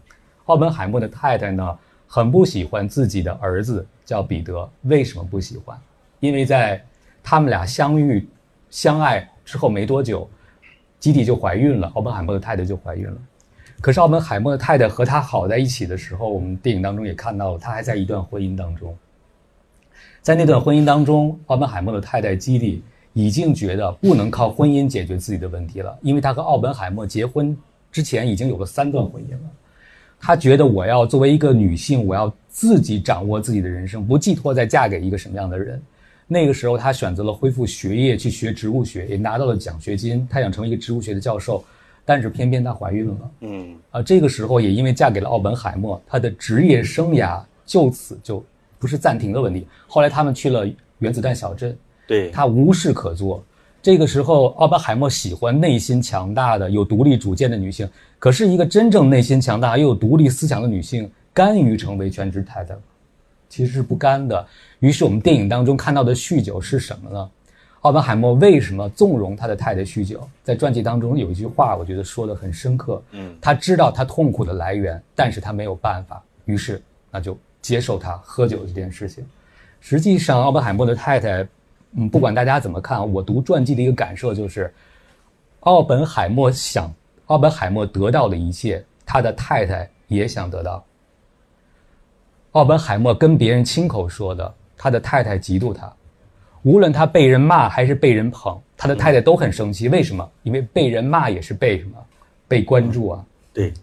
[0.46, 1.80] 奥本海默的太太呢？
[2.12, 5.80] 很不喜欢自己的儿子叫彼得，为什么不喜欢？
[6.20, 6.84] 因为在
[7.24, 8.28] 他们俩相遇、
[8.72, 10.28] 相爱之后没多久，
[11.00, 13.18] 基蒂就怀孕了，奥本海默的太太就怀孕了。
[13.80, 18.98] 可是奥本海默的太太和他好在一起的时候，我们电影当中也看到了，他还在一段婚姻当中。
[20.20, 27.56] 在那段婚姻当中，奥本海默的太太基蒂已经觉得不能靠婚姻解决自己的问题了，因为他和奥本海默结婚
[27.92, 29.40] 之前已经有了三段婚姻了。
[30.20, 35.82] 她觉得我要作为一个女性，我要自己掌握自己的人生，不寄托在嫁给一个什么样的人。
[36.28, 40.28] 那个时候，她选择了恢复学业，去学植物学，也拿到了奖学金。
[40.30, 41.64] 她想成为一个植物学的教授，
[42.06, 43.32] 但是偏偏她怀孕了。
[43.42, 48.44] 嗯，啊，这个时候也因为嫁给了奥本海默，她的职业生涯就此就
[48.78, 49.66] 不是暂停的问题。
[49.88, 50.68] 后来他们去了
[51.00, 53.44] 原子弹小镇，对她无事可做。
[53.82, 57.90] 这个时候，奥本海默喜欢内心强大的、有独立主见的女性。
[58.18, 62.82] 可是，一个真正内心强大又有独立思想的女性，甘于成为全职太太吗？
[63.48, 64.46] 其实是不甘的。
[64.80, 67.30] 于是，我们电影当中看到的酗酒是什么呢？
[67.82, 70.28] 奥本海默为什么纵容他的太太酗酒？
[70.44, 73.02] 在传记当中有一句话，我觉得说的很深刻。
[73.12, 79.26] 嗯，他知道他痛苦的来源，但是他没有办法，于是那就接受他喝酒这件事情。
[79.80, 81.48] 实际上，奥本海默的太太，
[81.94, 84.74] 嗯，不管大家怎么看，我读传记的一个感受就是，
[85.62, 86.94] 奥本海默想，
[87.26, 90.84] 奥本海默得到的一切，他的太太也想得到。
[92.52, 95.92] 奥本海默跟别人亲口说的，他的太太嫉妒他。
[96.64, 99.88] 无论他被人骂还是被人捧，他的太太都很生气。
[99.88, 100.30] 为什么？
[100.44, 101.98] 因为被人骂也是被什么？
[102.48, 103.26] 被关注啊。
[103.54, 103.74] 对。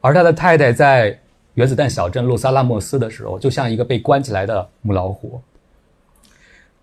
[0.00, 1.18] 而他的太太在
[1.54, 5.40] 原子弹小镇洛萨拉莫斯的时候，就像一个被关起来的母老虎。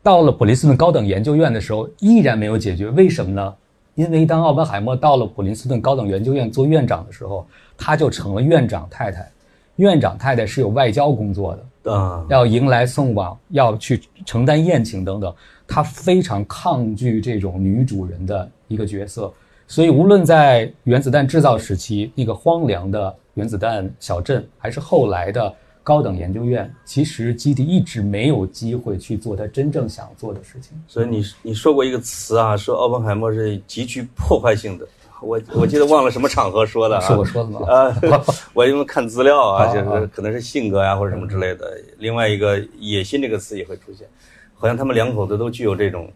[0.03, 2.89] 到了普林斯顿高等研究院的时候，依然没有解决。
[2.89, 3.55] 为什么呢？
[3.95, 9.27] 因为当奥本海默到了普林斯顿高等研究院做院长的时候，他就成了院长太太。
[9.77, 11.91] 院长太太是有外交工作的。
[11.91, 15.33] 啊，要迎来送往，要去承担宴请等等，
[15.67, 19.33] 他非常抗拒这种女主人的一个角色，
[19.67, 30.71] 所以无论在原子弹制造时期那个荒凉的原子弹小镇，还是后来的高等研究院，其实基地一直没有机会去做他真正想做的事情。
[30.87, 34.87] 所以你你说过一个词啊，说奥本海默是极具破坏性的。
[35.21, 37.01] 我 我记得忘了什么场合说的啊？
[37.01, 37.61] 是我说的吗？
[37.67, 37.95] 啊，
[38.53, 41.77] 我因为看资料啊，就是可能是性格呀或者什么之类的。
[41.97, 44.07] 另外一个野心这个词也会出现，
[44.55, 46.11] 好像他们两口子都具有这种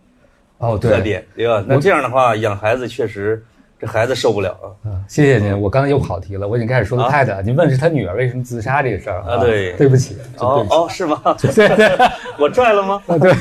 [0.58, 1.64] 哦特点，对吧？
[1.68, 3.42] 那这样的话养孩子确实
[3.80, 4.52] 这孩子受不了
[4.84, 5.04] 啊。
[5.08, 9.38] 谢谢您，我刚才又跑题了，我已经开始说他太太，您问是他女儿为什么自杀这个事儿啊？
[9.38, 10.18] 对，对不起。
[10.40, 11.22] 哦哦，是吗？
[11.40, 11.98] 对对，
[12.40, 13.02] 我拽了吗？
[13.20, 13.34] 对，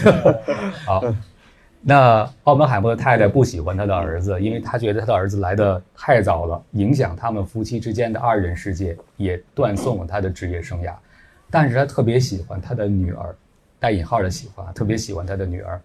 [0.84, 1.02] 好。
[1.88, 10.92] 那奥本海默的太太不喜欢他的儿子，因为他觉得他的儿子来的太早了，影响他们夫妻之间的二人世界，也断送了他的职业生涯。
[11.48, 13.32] 但是他特别喜欢他的女儿，
[13.78, 15.80] 带引号的喜欢，特别喜欢他的女儿。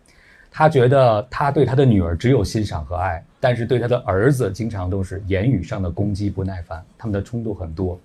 [0.52, 7.98] 他觉得他对他的女儿只有欣赏和爱，但是对他的儿子经常都是言语上的攻击，不耐烦，他们的冲突很多。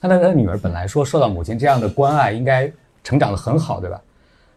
[0.00, 2.72] 他的女儿本来说受到母亲这样的关爱，应该
[3.04, 4.00] 成长得很好，对吧？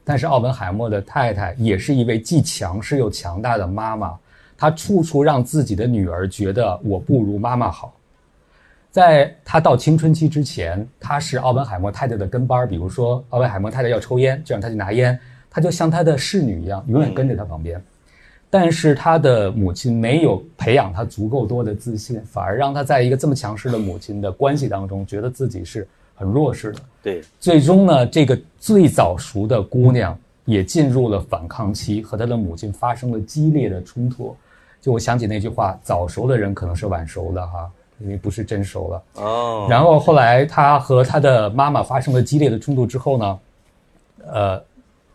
[0.03, 4.17] 但是奥本海默的太太也是一位既强势又强大的妈妈，
[4.57, 7.93] 她处处让自己的女儿觉得我不如妈妈好。
[8.91, 15.19] 在她到青春期之前，她是奥本海默太太的跟班比如说奥本海默太太要抽烟，就让她去拿烟，
[15.55, 17.81] 她就像她的侍女一样，永远跟着她旁边。
[18.49, 25.87] 但是她的母亲没有培养她足够多的自信，反而让她在一个这么强势的母亲的关系当中，觉得自己是。
[26.17, 27.21] 很弱势的，对。
[27.41, 34.33] 最终呢，这个最早熟的姑娘也进入了反抗期，和她的母亲发生了激烈的冲突。
[34.79, 39.67] 就我想起那句话：“早熟的人可能是晚熟的，哈，因为不是真熟了。”哦。
[39.69, 43.39] 然后后来她和她的妈妈发生了激烈的冲突之后呢，
[44.25, 44.63] 呃，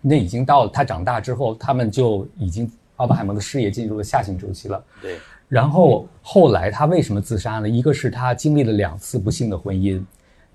[0.01, 4.83] 那已经到了他长大之后，他们就已经奥本海默的事业进入了下行周期了。
[5.03, 5.17] 对。
[5.49, 7.69] 然后后来他为什么自杀呢？
[7.69, 10.01] 一个是他经历了两次不幸的婚姻。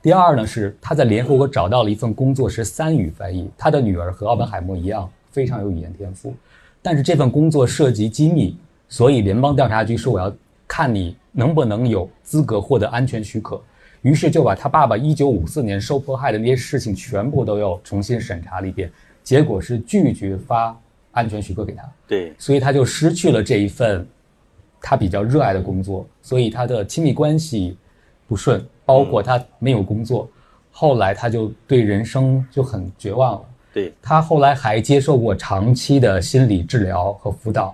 [0.02, 3.50] 第二呢，是他在联合国找到了一份工作，是三语翻译。
[3.58, 6.34] 他的女儿和奥本海默一样，非常有语言天赋，
[6.82, 8.56] 但是这份工作涉及机密，
[8.88, 10.34] 所以联邦调查局说我要
[10.68, 13.62] 看你能不能有资格获得安全许可。
[14.02, 18.90] 于是就把他爸爸一九五四年受迫害的那些事情全部都要重新审查了一遍，
[19.26, 20.74] 结果是拒绝发
[21.12, 21.84] 安全许可给他。
[22.08, 24.08] 对，所以他就失去了这一份
[24.80, 27.76] 他比较热爱的工作，所以他的亲密关系
[28.26, 28.66] 不顺。
[28.88, 30.30] 包括他没有工作，
[30.70, 33.46] 后来他就对人生就很绝望了。
[33.74, 37.74] 对他后来还接受过长期的心理治疗和辅导。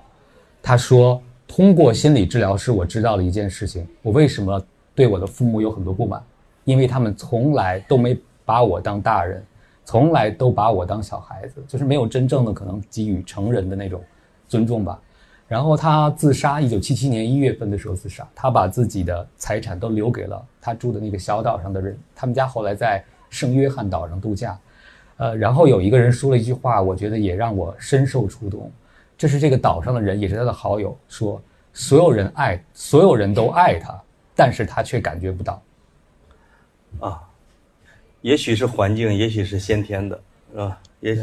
[0.64, 6.24] 他说，通过心理治疗是我知道了一件事情：我为什么对我的父母有很多不满，
[6.64, 9.44] 因为他们从来都没把我当大人，
[9.84, 14.02] 从来都把我当小孩子，就是没有真正的可能给予成人的那种
[14.48, 15.00] 尊重吧。
[15.48, 18.26] 然后他自杀，一九七七年一月份的时候自杀。
[18.34, 21.98] 他把自己的财产都留给了他住的那个小岛上的人。
[22.16, 24.58] 他们家后来在圣约翰岛上度假。
[25.18, 28.72] 呃，然后有一个人说了一句话，我觉得也让我深受触动。
[29.18, 31.40] 这是这个岛上的人，也是他的好友说：
[31.74, 34.02] 所有人爱，所有人都爱他，
[34.34, 35.62] 但是他却感觉不到。
[37.02, 37.22] 啊，
[38.22, 40.78] 也许是环境，也许是先天的，是吧？
[41.00, 41.22] 也许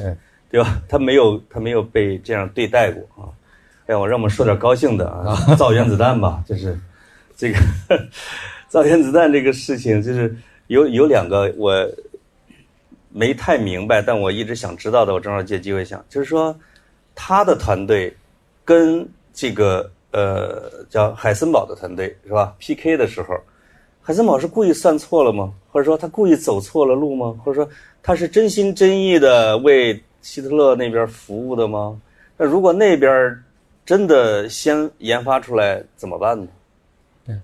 [0.50, 0.82] 对吧？
[0.88, 3.28] 他没有，他没有被这样对待过啊。
[3.86, 6.78] 哎，我让我们说点高兴的啊， 造原子弹吧，就是
[7.36, 7.58] 这个
[8.68, 10.36] 造原子弹这个事情，就是
[10.66, 11.88] 有有两个我
[13.10, 16.54] 没太明白，但我一直想知道的，我正好借机会想，就是说
[17.14, 18.14] 他的团队
[18.64, 23.34] 跟这个呃叫海森堡的团队是吧 PK 的时候，
[24.08, 25.52] 海森堡是故意算错了吗？
[25.70, 27.38] 或者说他故意走错了路吗？
[27.44, 27.70] 或者说
[28.02, 32.00] 他是真心真意的为希特勒那边服务的吗？
[32.34, 33.38] 那如果那边
[33.84, 36.46] 真的先研发出来怎么办呢？
[37.26, 37.36] 对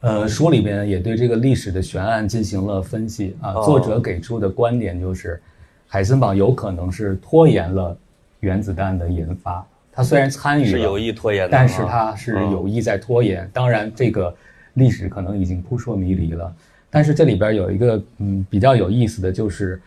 [0.00, 3.54] 呃，书里边也对这个历史的悬案进行了分析啊。
[3.64, 5.40] 作者给出的观点就是，
[5.88, 7.96] 海森堡有可能是拖延了
[8.40, 9.66] 原子弹的研发。
[9.90, 13.48] 他虽然参与是有意拖延的，但是他是有意在拖延。
[13.50, 14.34] 当然，这个
[14.74, 16.54] 历史可能已经扑朔迷离了。
[16.90, 19.80] 但是这里边有一个嗯比较有意思的就是，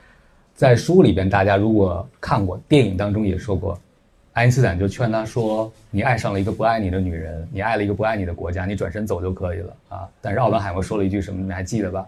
[0.55, 3.79] 在书里边，大家如果看过，电影当中也说过。
[4.33, 11.41] 爱因斯坦就劝他说：“你爱上了一个不爱你的女人，你爱了一个不爱你的国家，你转身走就可以了啊！”但是奥本海默说了一句什么？
[11.41, 12.05] 你还记得吧？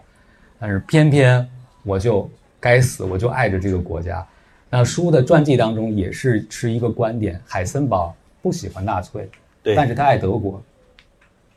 [0.58, 1.48] 但是偏偏
[1.84, 4.26] 我就该死，我就爱着这个国家。
[4.68, 9.26] 那书的传记当中也是持一个观点：海森堡不喜欢纳粹，
[9.62, 10.62] 对，但是他爱德国。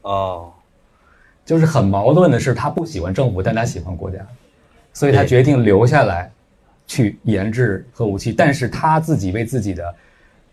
[0.03, 0.53] 哦，
[1.45, 4.19] 就是很矛盾的是，他不喜欢政府，但他喜欢国家，
[4.93, 6.31] 所以他决定留下来
[6.87, 8.31] 去研制核武器。
[8.33, 9.95] 但是他自己为自己的。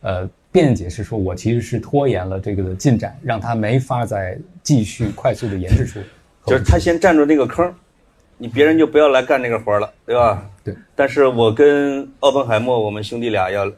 [0.00, 5.98] 呃，辩解是说，我其实是拖延了这个的进展，让他没法再继续快速的研制出。
[6.46, 7.74] 就是他先占住那个坑，
[8.36, 10.48] 你别人就不要来干这个活了，对吧？
[10.62, 10.72] 对。
[10.94, 13.70] 但是我跟奥本海默，我们兄弟俩要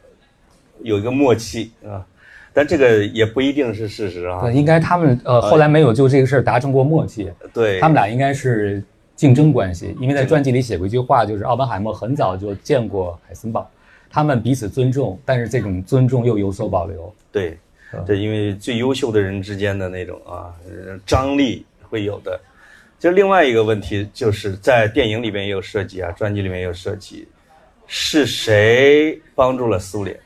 [0.83, 2.05] 有一个默契啊，
[2.53, 4.41] 但这个也不一定是事实啊。
[4.41, 7.31] 对应该他们呃后来没有就这个事儿达成过默契。
[7.53, 7.79] 对。
[7.79, 8.83] 他们俩应该是
[9.15, 13.69] 竞争关系，因为在传记里写过一句话，就是奥本海默很早就见过海森堡。
[14.09, 17.13] 他们彼此尊重，但是这种尊重又有所保留。
[17.31, 17.57] 对，
[18.05, 20.53] 这因为最优秀的人之间的那种啊
[21.05, 22.39] 张力会有的。
[22.99, 27.27] 就另外一个问题，就是在电影里面也有涉及啊，专辑里面也有涉及，
[27.87, 30.19] 是谁帮助了苏联？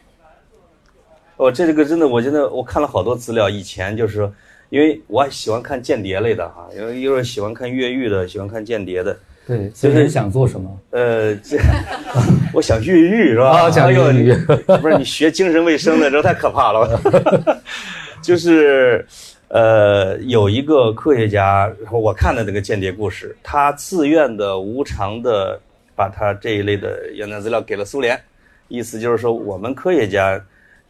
[1.38, 4.34] 哦，这个真的，我觉得我看了好多资料，以前就是说，
[4.70, 9.18] 因为我喜欢看间谍类的哈，因为又是喜欢看越狱的，喜欢看间谍的。
[9.48, 10.80] 对，就是想做什么？
[10.92, 11.58] 呃，这
[12.52, 13.50] 我想越狱是吧？
[13.50, 14.34] 啊，想越狱，
[14.82, 17.60] 不是你学精神卫生的，这太可怕了。
[18.24, 19.06] 就是，
[19.50, 25.60] 呃，有一个科学家，我看的那个间谍故事，他自愿的、无偿的
[25.96, 28.20] 把他这一类的原子资料给了苏联，
[28.68, 30.44] 意思就是说，我们科学家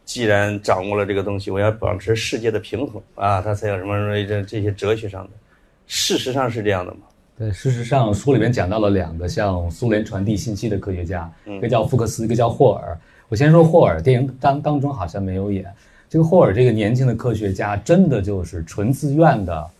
[0.06, 5.30] 既然掌握了这个东西，我要保持世界的平衡啊，他才有什么什么这这些哲学上的。
[5.86, 7.00] 事实上是这样的吗？
[7.36, 12.98] 对，事实上，书里面讲到了两个向苏联传递信息的科学家，一个叫福克斯，一个叫霍尔。
[13.28, 15.66] 我先说霍尔，电影当当中好像没有演。
[16.08, 19.70] 这个霍尔这个年轻的科学家，真的就是纯自愿的，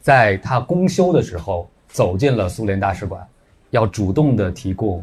[0.00, 3.24] 在他公休的时候走进了苏联大使馆，
[3.70, 5.02] 要主动的提供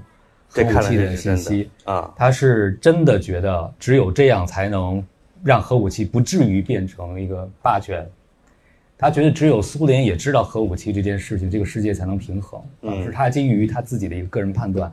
[0.54, 2.14] 核武器的信息啊。
[2.16, 5.04] 他是真的觉得只有这样才能
[5.44, 8.08] 让核武器不至于变成一个霸权。
[8.98, 12.62] 他觉得只有苏联也知道核武器这件事情，这个世界才能平衡。
[12.84, 14.90] 嗯，是他基于他自己的一个个人判断。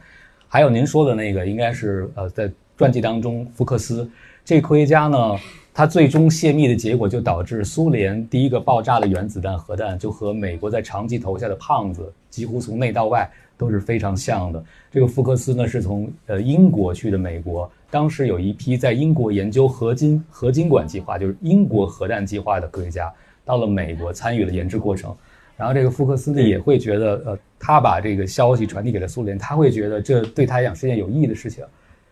[0.49, 4.11] 还有您说的那个，应该是呃，在传记当中，福克斯
[4.45, 5.39] 这科学家呢，
[5.73, 13.31] 他最终泄密的结果就导致苏联第一个爆炸的原子弹核弹，就和美国在长崎投下的胖子几乎从内到外
[13.61, 14.65] 都是非常像的。
[14.91, 23.13] 这个福克斯呢，是从呃英国去的美国，当时有一批在英国研究合金合金管计划，就是英国核弹计划的科学家。
[23.43, 25.17] 到了美国参与了研制过程，
[25.57, 31.65] 然后这个福克斯呢也会觉得，呃，他把这个消息传递给了苏联，他会觉得这对他来讲是件有意义的事情。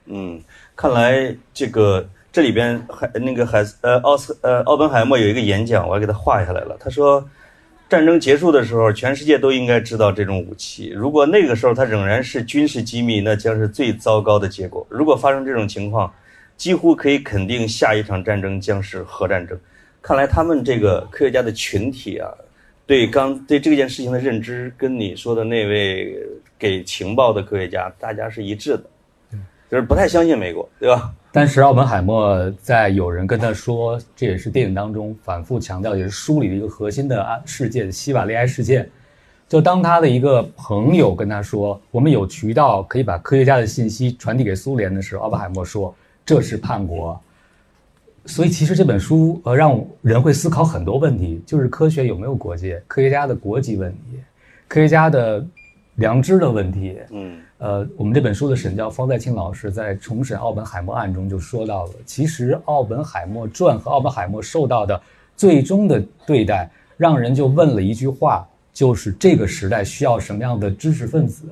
[0.06, 0.40] 嗯，
[0.74, 6.76] 看来这个这里边海那个海呃奥斯呃奥本海默有一个演讲，我还给他画下来了。
[6.80, 7.24] 他说，
[7.88, 10.88] 战争结束的时候，全世界都应该知道这种武器。
[10.94, 14.86] 如果那个时候它仍然是军事机密，那将是最糟糕的结果。
[14.90, 16.12] 如果发生这种情况，
[16.56, 19.58] 几乎可以肯定下一场战争将是核战争。
[20.02, 22.28] 看来他们这个科学家的群体啊，
[22.86, 26.14] 对刚对这件事情的认知，跟你说的那位
[26.58, 28.84] 给情报的科学家，大家是一致的，
[29.70, 31.10] 就是不太相信美国，对吧？
[31.30, 38.88] 但是奥本海默在有人跟他说，这也是电影当中反复强调，也是书里的一个核心的啊事件——西瓦利埃事件。
[39.48, 47.18] 就当他的一个朋友跟他说，我们有渠道可以把科学家的信息传递给苏联的时候，奥本海默说这是叛国。
[48.26, 54.18] 所以，其实这本书呃，让人会思考很多问题，就是科学有没有国界，科学家的国籍问题，
[54.66, 55.42] 科学家的
[55.94, 56.98] 良知的问题。
[57.10, 65.00] 嗯，呃，我们这本书的审教方在清老师在重审奥本海默案中就说到了，其实《奥本海默传》和奥本海默受到的
[65.36, 71.46] 最终的对待，让人就问了一句话，就是这个时代需要什么样的知识分子，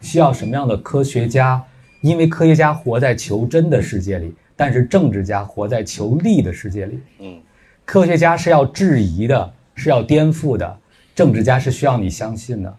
[0.00, 1.64] 需要什么样的科学家，
[2.02, 4.34] 因为科学家活在求真的世界里。
[4.54, 7.40] 但是政治家活在求利的世界里，嗯，
[7.84, 10.78] 科学家是要质疑的，是要颠覆的，
[11.14, 12.76] 政治家是需要你相信的。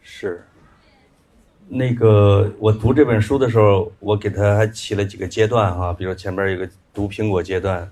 [0.00, 0.46] 是，
[1.68, 7.90] 那个我读这本书的时候，我给他还起了几个阶段哈，比如前边有个毒苹果阶段，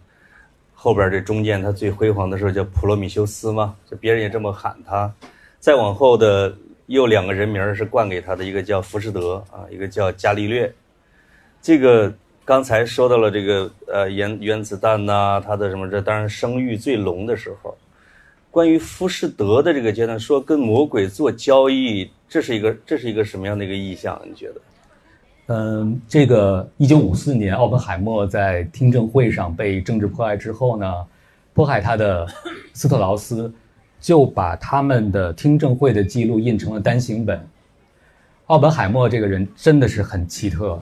[0.72, 5.12] 后边这中间他最辉煌的时候叫普罗米修斯嘛，就别人也这么喊他。
[5.58, 6.56] 再往后的
[6.86, 10.72] 又两个人名是冠给他的，一个叫浮士德啊，一个叫伽利略。
[11.60, 12.12] 这个
[12.44, 17.76] 刚才说到了这个呃原原子弹呐，他的什么这当然声誉最隆的时候。
[18.54, 24.16] 关于浮士德的这个阶段，说跟魔鬼做交易，这是一个这是一个什么样的一个意象？
[24.24, 24.60] 你觉得？
[25.46, 30.86] 嗯，这个一九五四年，奥本海默在听证会上被政治迫害之后呢，
[31.52, 32.24] 迫害他的
[32.72, 33.52] 斯特劳斯
[34.00, 37.44] 就把他们的听证会的记录印成了单行本。
[38.46, 40.80] 奥本海默这个人真的是很奇特，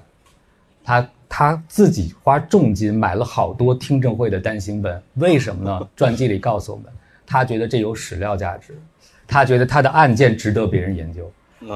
[0.85, 5.89] 他他自己花重金买了好多听证会的单行本，为什么呢？
[5.97, 6.93] 传记里告诉我们。
[7.33, 8.75] 他觉得这有史料价值，
[9.27, 11.33] 他觉得他的案件值得别人研究，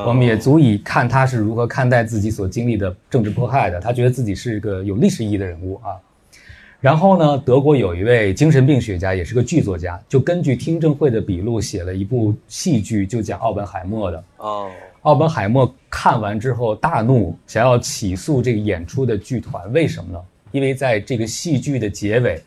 [0.07, 3.81] 我们也足以看他是如何看待自己所经历的政治迫害的。
[3.81, 5.97] 他觉得自己是一个有历史意义的人物啊。
[6.79, 14.25] 然后呢，德国有一位精神病学家，也是个剧作家，就根据听证会的笔录写了一部戏剧，就讲奥本海默的。
[14.37, 20.21] 哦，奥本海默看完之后大怒，想要起诉这个演出的剧团，为什么呢？
[20.53, 22.43] 因为在这个戏剧的结尾。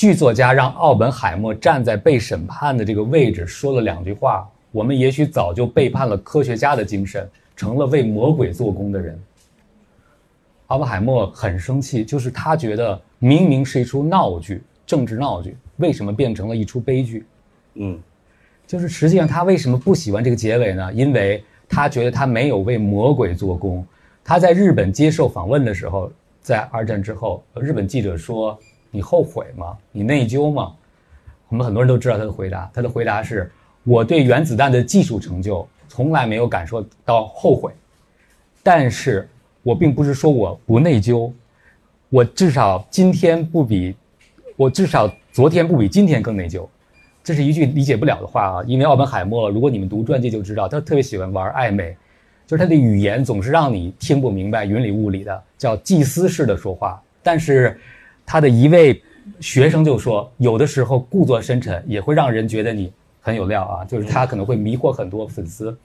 [0.00, 9.20] 剧作家让奥本海默站在被审判的这个位置，说了两句话：“我们也许早就背叛了科学家的精神，成了为魔鬼做工的人。”
[10.68, 17.26] 奥本海默很生气，就是他觉得明明是一出闹剧，政治闹剧，为什么变成了一出悲剧？
[17.74, 17.98] 嗯，
[18.66, 20.90] 就是实际上他为什么不喜欢这个结尾呢？
[20.94, 23.86] 因为他觉得他没有为魔鬼做工。
[24.24, 28.58] 他在日本接受访问的时候，在二战之后，日本记者说。
[28.90, 29.76] 你后悔吗？
[29.92, 30.72] 你内疚吗？
[31.48, 32.70] 我们很多人都知道他的回答。
[32.72, 33.50] 他的回答是：
[33.84, 37.72] 我对原子弹的技术成就从来没有感受到后悔，
[38.62, 39.28] 但是
[39.62, 41.32] 我并不是说我不内疚，
[42.08, 43.96] 我至少今天不比，
[44.56, 46.66] 我至少昨天不比今天更内疚。
[47.22, 48.64] 这是一句理解不了的话啊！
[48.66, 51.96] 因为奥本海默，如果你们读传记就知道，他特别喜欢玩暧昧，
[52.46, 57.78] 就是他的语言总是让你听不明白、云里雾里的，叫祭司式的说话，但是。
[58.32, 59.02] 他的一位
[59.40, 65.76] 学生就说：“有的时候故作深沉也会让人觉得你很有料啊，就是他可能会迷惑很多粉丝。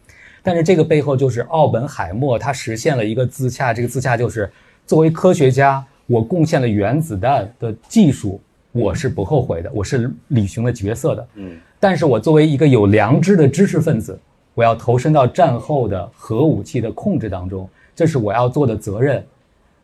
[0.44, 3.74] 但是这个背后就是奥本海默，他实现了一个自洽。
[3.74, 4.48] 这个自洽就是
[4.86, 8.40] 作为科学家，我贡献了原子弹的技术，
[8.74, 11.28] 我是不后悔的，我是履行了角色的。
[11.38, 14.20] 嗯，但是我作为一个有良知的知识分子，
[14.54, 19.26] 我要投身到战后的核武器的控制当中，这是我要做的责任，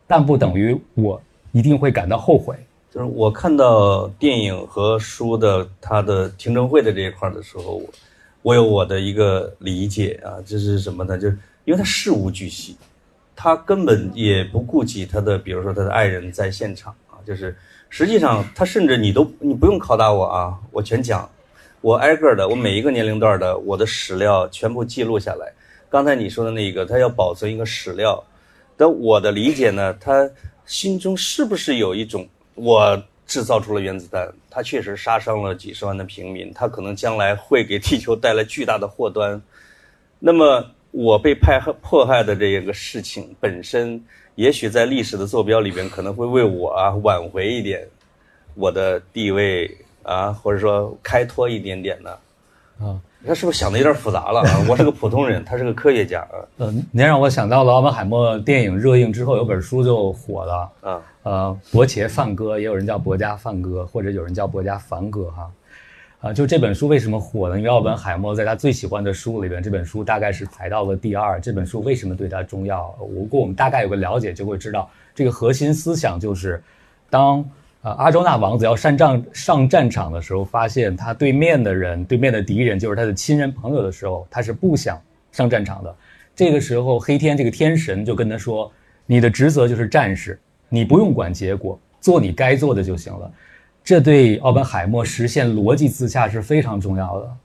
[0.06, 1.20] 但不等于我。”
[1.52, 2.56] 一定会感到后悔。
[2.90, 7.88] 就是我看到电影和书的他的听证会的这一块的时候，我
[8.42, 11.16] 我有我的一个理解啊，就是什么呢？
[11.16, 12.76] 就是因为他事无巨细，
[13.34, 17.56] 他根本也不顾及他的，比如说他的爱人在现场啊，就是
[17.88, 21.26] 实际上他甚至你都你不用拷打我啊，我全讲，
[21.80, 25.50] 我挨个的，我每一个年龄段的我的史料全部记录下来。
[25.88, 28.22] 刚才你说的那个，他要保存一个史料，
[28.76, 30.28] 但我的理解呢，他。
[30.72, 39.40] 心中是不是有一种我制造出了原子弹，它确实杀伤了几十万的平民，它可能将来会给地球带来巨大的祸端。
[40.18, 44.02] 那么我被迫害迫害的这个事情本身，
[44.34, 47.86] 也许在历史的坐标里边可能会为我啊挽回一点
[48.54, 49.70] 我的地位
[50.02, 52.10] 啊，或者说开脱一点点呢？
[52.80, 52.98] 啊。
[53.26, 54.50] 他是不是想的有点复杂了啊？
[54.68, 56.42] 我是个普通人，他是个科学家啊。
[56.58, 61.00] 呃，您让我想到了奥本海默电影热映之后，有本书就火了嗯。
[61.22, 65.50] 呃，伯切梵哥，也有人叫伯家梵哥，或者有人叫伯家梵哥哈。
[66.20, 67.56] 啊，就这本书为什么火呢？
[67.56, 71.40] 因为奥本海默在他最喜欢的书里边，这本书大概是排到了第二。
[71.40, 72.92] 这本书为什么对他重要？
[73.14, 76.60] 如果我们大概有个了解，就会知道这个核心思想就是，
[77.08, 77.44] 当。
[77.82, 85.00] 啊，阿周纳王子要上战上战场的时候，发现他对面的人，对面的敌人就是他的亲人朋友的时候，他是不想
[85.32, 85.94] 上战场的。
[86.34, 88.70] 这个时候，黑天这个天神就跟他说
[89.04, 93.30] ：“你的职责就是战士，你不用管结果，做你该做的就行了。”
[93.82, 97.36] 这对奥本海默实现逻辑自洽是非常重要的。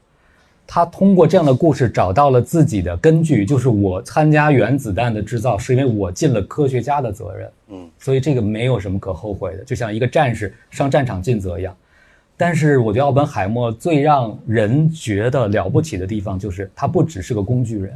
[0.70, 11.74] 他通过这样的故事找到了自己的根据，就是我参加原子弹的制造是因为我尽了科学家的责任，嗯，所以这个没有什么可后悔的，就像一个战士上战场尽责一样。
[12.36, 17.94] 但是我觉得奥本海默最让人觉得了不起的地方就是他不只是个工具人，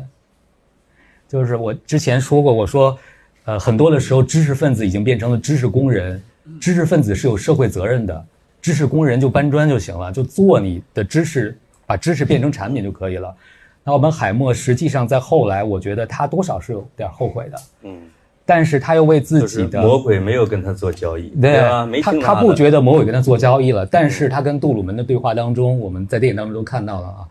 [1.27, 2.97] 就是我之前说过，我说，
[3.43, 6.23] 呃，很多的时候知识分子已经变成了知识工人，
[6.59, 8.25] 知识分子是有社会责任的，
[8.61, 11.57] 知识工人就搬砖就行了，就做你的知识。
[11.91, 13.35] 把知识变成产品就可以了，
[13.83, 17.99] 那我们海默实际上在后来，我觉得他多少是有点后悔的，嗯，
[18.45, 21.85] 但是他又为自就是己的魔鬼没有跟他做交易，对啊？
[21.85, 27.27] 没他他不觉得魔鬼跟他做交易了，但是他跟杜鲁门的对话当中，我们在电影当中都看到了啊，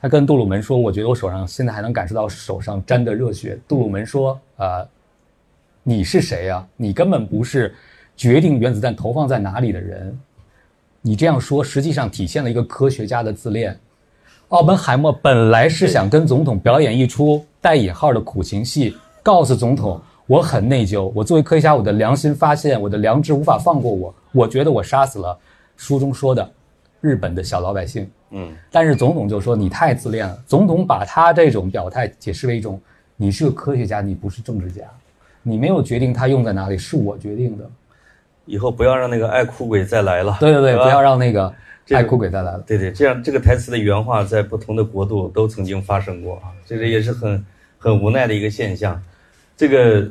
[0.00, 4.86] 他跟杜鲁门说：“我觉得我手上现在还能感受到手上沾的热血。”杜鲁门说：“呃，
[5.82, 7.74] 你是谁呀、你根本不是
[8.16, 10.16] 决定原子弹投放在哪里的人。
[11.02, 13.76] 你这样说，实际上体现了一个科学家的自恋。”
[14.50, 25.36] 奥本海默本来是想跟总统表演一出带引号的苦情戏，告诉总统我很内疚，我作为科学家，我的良心发现，我的良知无法放过我，我觉得我杀死了
[25.76, 26.48] 书中说的
[27.00, 28.08] 日本的小老百姓。
[28.30, 30.38] 嗯，但是总统就说你太自恋了。
[30.46, 32.80] 总统把他这种表态解释为一种，
[33.16, 34.84] 你是个科学家，你不是政治家，
[35.42, 37.68] 你没有决定他用在哪里，是我决定的。
[38.46, 40.38] 以后不要让那个爱哭鬼再来了。
[40.40, 42.64] 对对对，不要让那个这个爱哭鬼再来了。
[42.66, 47.44] 对对，这样这个台词的原话在不同的国度都曾经发生过啊，这个也是很
[47.78, 49.00] 很无奈的一个现象。
[49.56, 50.08] 这个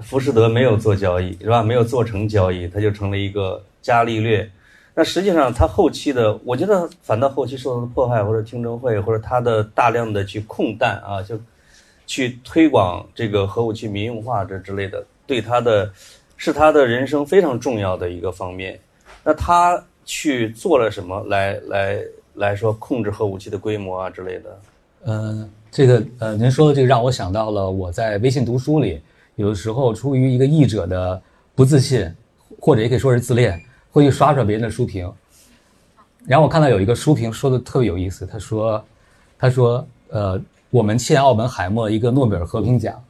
[0.00, 1.62] 浮士德没有做交易是吧？
[1.62, 4.48] 没有做成交易，他就成了一个伽利略。
[4.94, 11.38] 那实际上他后期的，我觉得反倒后期受到的迫害，或者听证会，或者他的大量的去控弹啊，就
[12.04, 15.88] 去推广这个核武器民用化这之类的，对他的
[16.38, 18.80] 是他的人生非常重要的一个方面。
[19.22, 22.02] 那他去做了什么来来
[22.34, 24.60] 来说控制核武器的规模啊之类的？
[25.04, 29.02] 呃，这个呃，您说的这个让我想到了我在微信读书里，
[29.34, 31.20] 有的时候出于一个译者的
[31.54, 32.10] 不自信，
[32.58, 33.60] 或者也可以说是自恋，
[33.90, 35.12] 会去刷刷别人的书评。
[36.24, 38.84] 然后我看到有一个书评说的特别有意思，他说，
[39.38, 43.02] 他说，呃，我们欠奥本海默一个诺贝尔和平奖，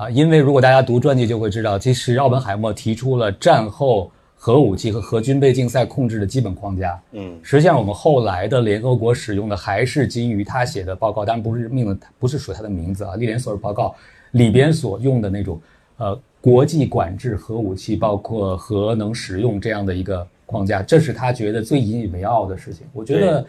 [0.00, 6.98] 啊，因为如果大家读传记就会知道，其实奥本海默提出了战后核武器和核军备竞赛控制的基本框架。
[7.12, 13.94] 嗯实际上，我们后来的联合国使用的还是基于他写的报告，当然不是命的，不是属他的名字啊，利连索尔报告
[14.30, 15.60] 里边所用的那种
[15.98, 22.86] 呃国际管制核武器，包括核能使用这样的一个框架，这是他觉得最引以为傲的事情。
[22.94, 23.44] 我觉得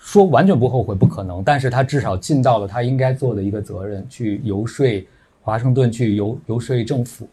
[0.00, 4.86] 说完全不后悔不可能，但是他至少尽到了他应该做的一个责任，去游说
[5.42, 7.28] 华盛顿，去游游说政府。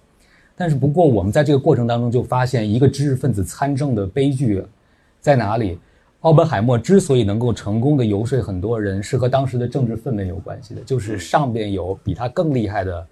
[0.57, 4.62] 但是不过，我们在这个过程当中就发现，一个知识分子参政的悲剧
[5.22, 5.80] 在哪里？
[6.22, 13.07] 奥本海默之所以能够成功的游说很多人，是和当时的政治氛围有关系的，就是上边有比他更厉害的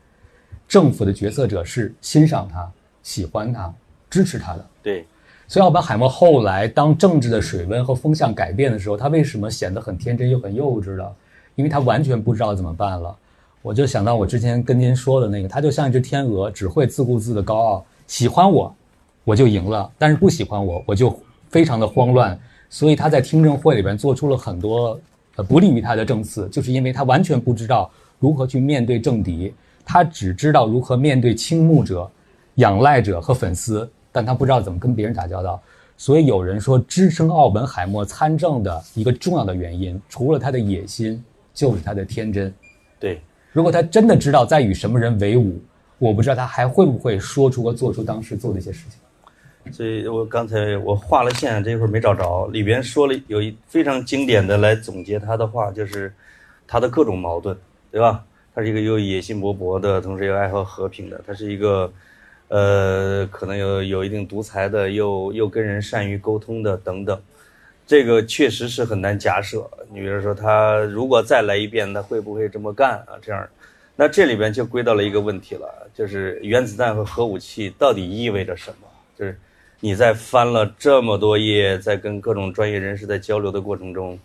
[0.68, 2.70] 政府的决策者是欣赏他、
[3.02, 3.74] 喜欢他、
[4.10, 4.66] 支持他的。
[4.84, 5.06] 对，
[5.48, 11.16] 所以奥本海默后来当政治的水温和风向改变的时候，他为什么显得很天真又很幼稚了？
[11.56, 13.18] 因为他完全不知道怎么办了。
[13.68, 18.74] 我就想到我之前跟您说的那个，他就像一只天鹅，只会自顾自的高傲，喜欢我，
[19.26, 21.14] 我就赢了；但是不喜欢我，我就
[21.50, 22.40] 非常的慌乱。
[22.70, 24.98] 所以他在听证会里边做出了很多
[25.36, 29.54] 呃不利于他的证词，就是因为他完全不知道如何去面对政敌，
[29.84, 32.10] 他只知道如何面对倾慕者、
[32.56, 35.62] 仰赖者和粉丝，但他不知道怎么跟别人打交道。
[35.98, 41.22] 所以有人说，支撑奥本海默参政的一个重要的原因，除了他的野心，
[41.54, 42.54] 就是他的天真。
[43.58, 45.60] 如果他真的知道在与什么人为伍，
[45.98, 49.74] 我不知道他还会不会说出和做出当时做的一些事情。
[49.74, 56.14] 所以我刚才我画了线，这一会儿没找着，里边说了有一非常经典的来总结他的话，就是
[56.68, 57.58] 他的各种矛盾，
[57.92, 58.24] 对吧？
[58.54, 61.92] 他是一个又野心勃勃的，同时又爱好和平的，他是一个
[62.50, 67.20] 呃，可能有有一定独裁的，又又跟人善于沟通的等等。
[67.88, 69.68] 这个确实是很难假设。
[69.94, 73.18] 你比如说，他如果再来一遍，他会不会这么干啊？
[73.22, 73.48] 这样，
[73.96, 78.88] 那这里边就归到了一个问题了，就是原子弹和核武器到底意味着什么？
[79.18, 79.40] 就是
[79.80, 84.20] 你在翻了这么多页，在跟各种专业人士在交流的过程中，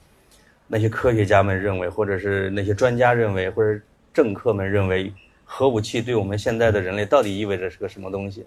[0.66, 3.80] 那些科学家们认为，或者是那些专家认为，或者
[4.12, 5.12] 政客们认为，
[5.44, 8.44] 核武器对我们现在的人类到底意味着是个什么东西？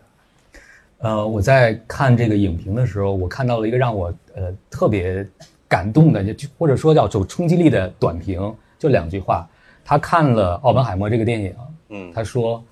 [0.99, 5.27] 呃，我在看这个影评的时候，我看到了一个让我呃特别
[5.67, 9.47] 感动的，就或者说叫有冲击力的短评，就两句话。
[9.83, 11.55] 他看了奥本海默这个电影，
[11.89, 12.63] 嗯，他说，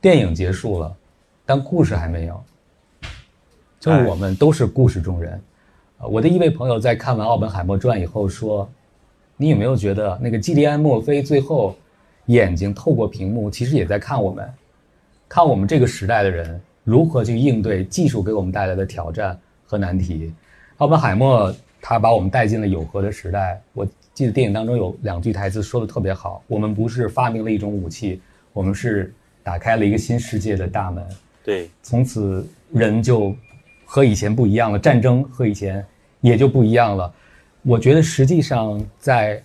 [0.00, 0.96] 电影结束了，
[1.44, 2.42] 但故事还没有。
[3.78, 5.40] 就是我们都是故事中人。
[5.98, 8.68] 呃我的一位朋友在看完《奥本海默传》以后说
[9.36, 11.76] ：“你有没有觉得那个基利安·墨菲最后
[12.26, 14.48] 眼睛透过屏幕，其实也在看我们，
[15.28, 20.32] 看我们这个时代的人如何去应对技术给我们带来的挑战和难题？”
[20.78, 23.60] 奥本海默他把我们带进了有核的时代。
[23.72, 28.20] 我记得电影当中有两句台词说的特别好：“我们不是发明了一种武器，
[28.52, 29.12] 我们是
[29.42, 31.04] 打开了一个新世界的大门。”
[31.44, 33.34] 对，从此人就
[33.84, 35.84] 和以前不一样了，战争和以前
[36.20, 37.12] 也就不一样了。
[37.62, 39.36] 我觉得实际上在《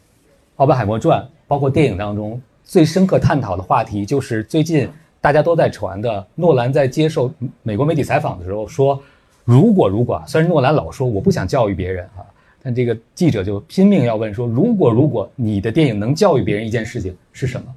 [0.58, 4.90] 奥本海默传》包括电影当中最深刻探讨的话题，就是最近
[5.28, 7.30] 大家都在传的，诺兰在接受
[7.62, 8.98] 美国媒体采访的时候说，
[9.44, 12.24] 如果如果，虽然诺兰老说我不想教育别人啊，
[12.64, 17.76] 但这个记者就拼命要问说，如果如果你的电影能教育别人一件事情是什么？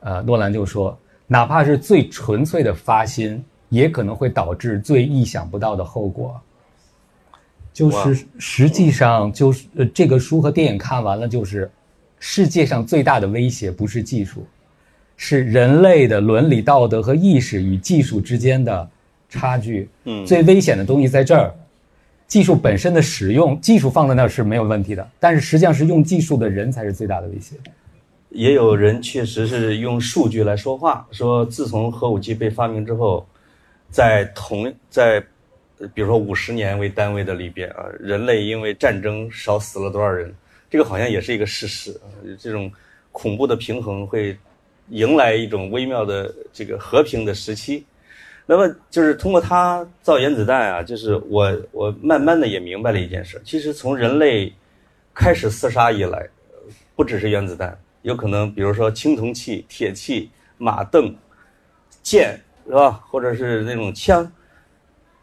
[0.00, 0.98] 呃，诺兰就说，
[1.28, 6.36] 哪怕是最纯粹的发心，也可能会导致最意想不到的后果。
[7.72, 11.70] 就是实际上就是呃，这个书和电影看完了，就是
[12.18, 14.44] 世界上最大的威胁不是技术，
[15.22, 18.88] 是人类的伦理道德和意识与技术之间的
[19.28, 19.86] 差距。
[20.04, 21.54] 嗯，最危险的东西在这儿，
[22.26, 27.54] 技术本身的使用，技术放在那儿是没有问题的，但是实际上是用技术的人才是最大的威胁。
[28.30, 33.26] 也有人确实是用数据来说话，说自从核武器被发明之后，
[33.90, 35.22] 在同在。
[35.94, 40.30] 比如说五十年为单位的里边啊，人类因为战争少死了多少人，
[40.68, 42.04] 这个好像也是一个事实啊。
[42.38, 42.70] 这种
[43.12, 44.36] 恐怖的平衡会
[44.90, 47.84] 迎来一种微妙的这个和平的时期。
[48.46, 54.52] 那么就是通过他造原子弹啊，就是我我慢慢的也明白了一件事，其实从人类
[55.14, 56.28] 开始厮杀以来，
[56.96, 61.14] 不只是原子弹，有可能比如说青铜器、铁器、马镫、
[62.02, 64.30] 剑是吧，或者是那种枪。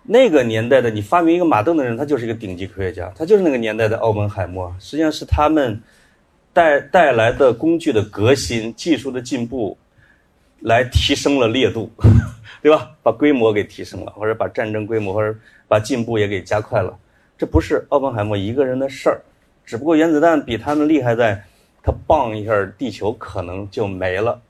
[0.10, 4.74] 那个年代的你发明一个马镫的人，他就是一个顶级科学家，他就是那个年代的奥本海默。
[4.80, 5.82] 实际上是他们
[6.58, 9.78] 带带来的工具的革新、技术的进步，
[10.62, 11.88] 来提升了烈度，
[12.64, 12.90] 对吧？
[13.04, 15.38] 把规模给提升了，或者把战争规模或者
[15.68, 16.98] 把进步也给加快了。
[17.38, 19.22] 这不是奥本海默一个人的事儿，
[19.64, 21.40] 只不过原子弹比他们厉害在，
[21.84, 24.42] 他棒一下，地球可能就没了。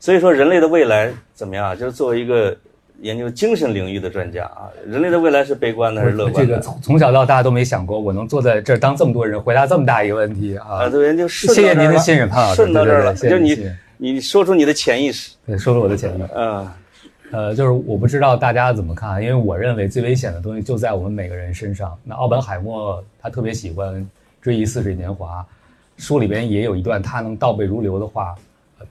[0.00, 1.78] 所以说，人类的未来怎么样？
[1.78, 2.56] 就是作为一个。
[3.00, 6.40] 研究精神领域的专家啊，人类的未来是悲观的还是乐观的？
[6.40, 10.84] 这个从从小到大都没想过，我能坐在这儿当这么多人回答这么大一个问题啊！
[10.84, 13.58] 啊，对，就谢谢您的信任，潘老师，顺到这儿了，就你
[13.96, 16.28] 你说出你的潜意识，对，说出我的潜意识。
[16.36, 16.70] 嗯，
[17.32, 21.98] 呃，就是我不知道大家怎么看，因为我认为最危险的东西就在我们每个人身上。
[22.04, 24.08] 那奥本海默他特别喜欢
[24.40, 25.44] 追忆似水年华，
[25.96, 28.34] 书里边也有一段他能倒背如流的话，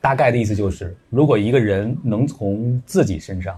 [0.02, 3.56] 大概的意思就是，如果一个人能从自己身上。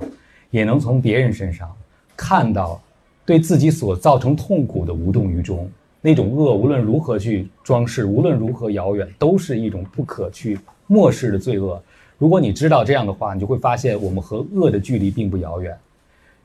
[0.53, 1.67] 也能从别人身上
[2.15, 2.79] 看到，
[3.25, 5.67] 对自己所造成痛苦的无动于衷。
[5.99, 11.81] 那种恶，无论如何去装饰，无论如何遥远，都是一种不可去漠视的罪恶。
[12.19, 15.75] 如果你知道这样的话，你就会发现我们和恶的距离并不遥远。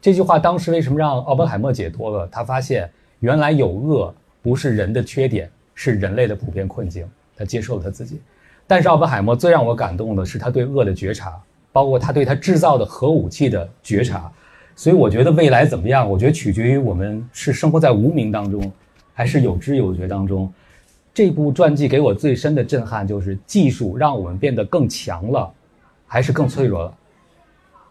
[0.01, 2.27] 这句话当时为什么让奥本海默解脱了？
[2.33, 2.91] 他发现
[3.21, 7.07] 原来有恶不是人的缺点，是人类的普遍困境。
[7.37, 8.23] 他接受了他自己。
[8.67, 11.39] 但是奥本海默最让我感动的是他对恶的觉察。
[11.73, 14.31] 包括他对他制造的核武器的觉察，
[14.75, 16.09] 所以我觉得未来怎么样？
[16.09, 18.73] 我觉得取决于我们是生活在无名当中，
[19.15, 20.53] 还是有知有觉当中。
[21.13, 25.53] 这部传记给我最深的震撼就是技术让我们变得更强了，
[26.07, 26.95] 还是更脆弱了？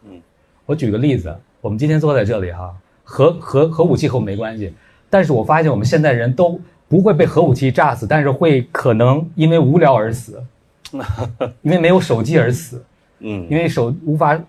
[0.09, 0.21] 嗯，
[0.65, 2.73] 我举个例子，我们今天坐在这里哈，
[3.03, 4.73] 核核核武器和我没关系，
[5.09, 6.57] 但是我发现我们现在人都
[6.87, 10.41] 不会被核武器炸死，但是会可能因为无聊而死，
[11.61, 12.81] 因为没有手机而死。
[13.19, 14.39] 嗯，因为手无法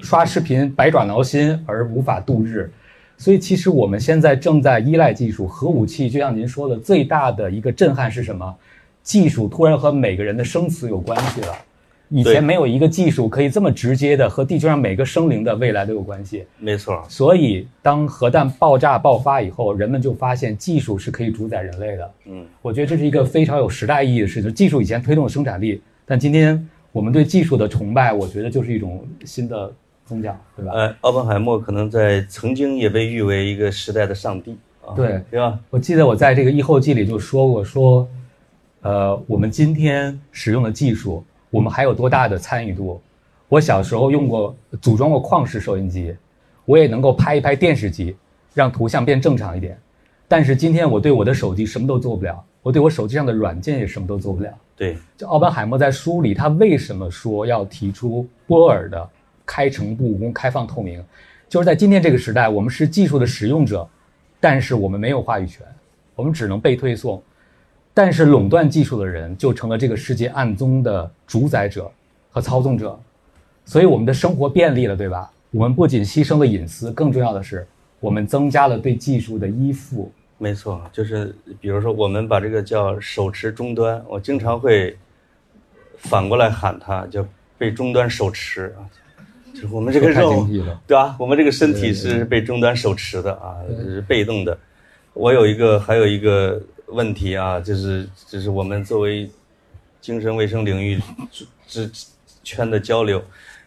[0.00, 2.70] 刷视频，百爪挠心而无法度日，
[3.16, 5.46] 所以其实我们现在正在依赖技术。
[5.46, 8.54] 核武器就像您说的，最大的一个震撼是什么？
[9.02, 11.48] 技术突然和每个人的生死有关系了。
[12.10, 16.44] 以前没有一个技术可以这么直接的和地球上每个生灵的未来都有关系。
[16.58, 17.04] 没错。
[17.08, 22.10] 所以当核弹爆炸爆发以后，人们就发现技术是可以主宰人类的。
[22.26, 24.52] 嗯，我觉得这是一个非常有时代意义的事情。
[24.54, 26.68] 技术以前推动了生产力，但今天。
[26.98, 29.72] 我们对技术的崇拜，我觉得就是一种新的
[30.04, 30.72] 宗教，对吧？
[30.72, 34.58] 呃，奥本海默可能在曾经也被誉为一个时代的上帝，
[34.96, 35.56] 对，对吧？
[35.70, 38.08] 我记得我在这个《译后记》里就说过，说，
[38.82, 43.00] 呃，我们今天使用的技术，我们还有多大的参与度？
[43.48, 46.12] 我小时候用过组装过旷视收音机，
[46.64, 48.16] 我也能够拍一拍电视机，
[48.54, 49.78] 让图像变正常一点。
[50.26, 54.50] 但是今天我对我的手机什么都做不了，我对我手机上的软件也什么都做不了。
[54.78, 59.10] 对，就奥本海默在书里，他为什么说要提出波尔的
[59.44, 61.04] 开诚布公、开放透明？
[61.48, 63.86] 就是在今天这个时代，我们是技术的使用者，
[64.38, 65.66] 但是我们没有话语权，
[66.14, 67.20] 我们只能被推送。
[67.92, 71.90] 但是垄断技术的人就成了这个世界暗中的主宰者
[72.30, 72.96] 和操纵者，
[73.64, 75.28] 所以我们的生活便利了，对吧？
[75.50, 77.66] 我们不仅牺牲了隐私，更重要的是，
[77.98, 80.12] 我们增加了对技术的依附。
[80.38, 84.96] 没错，就是比如说，我们把这个叫手持终端，我经常会
[85.96, 87.26] 反过来喊它叫
[87.58, 88.86] 被终端手持啊，
[89.52, 90.46] 就是我们这个肉，
[90.86, 91.16] 对吧？
[91.18, 94.56] 我们这个身体是被终端手持的啊，是被动的。
[95.12, 99.28] 我有一个还有一个问题啊，就是就是我们作为
[100.00, 101.00] 精神卫生领域
[101.66, 102.06] 之之
[102.44, 103.20] 圈的交流。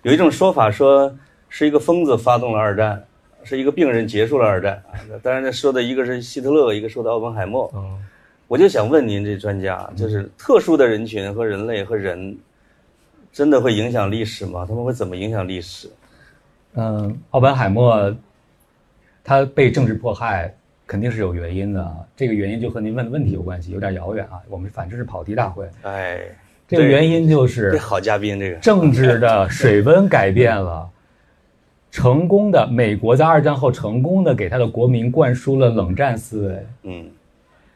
[0.03, 1.13] 有一种说法说，
[1.49, 3.03] 是一个疯子发动了二战，
[3.43, 4.73] 是一个病人结束了二战。
[4.91, 7.71] 啊，当然，说的一个是希特勒，一个说的奥本海默。
[7.75, 7.97] 嗯，
[8.47, 12.37] 我就想问您这专家，就是特殊的人群和人类和人，
[13.31, 14.65] 真的会影响历史吗？
[14.67, 15.89] 他们会怎么影响历史？
[16.73, 18.15] 嗯，奥本海默
[19.23, 20.53] 他被政治迫害
[20.87, 24.39] 肯定是有原因的，这个原因就和您问的问题有关系，有点遥远啊。
[24.49, 26.21] 我们反正是跑题大会，哎，
[26.67, 30.89] 这个原因就这是好嘉宾，这个政治的水温改变了，
[31.91, 37.05] 成功的美国在二战后成功的给他的国民灌输了冷战思维，嗯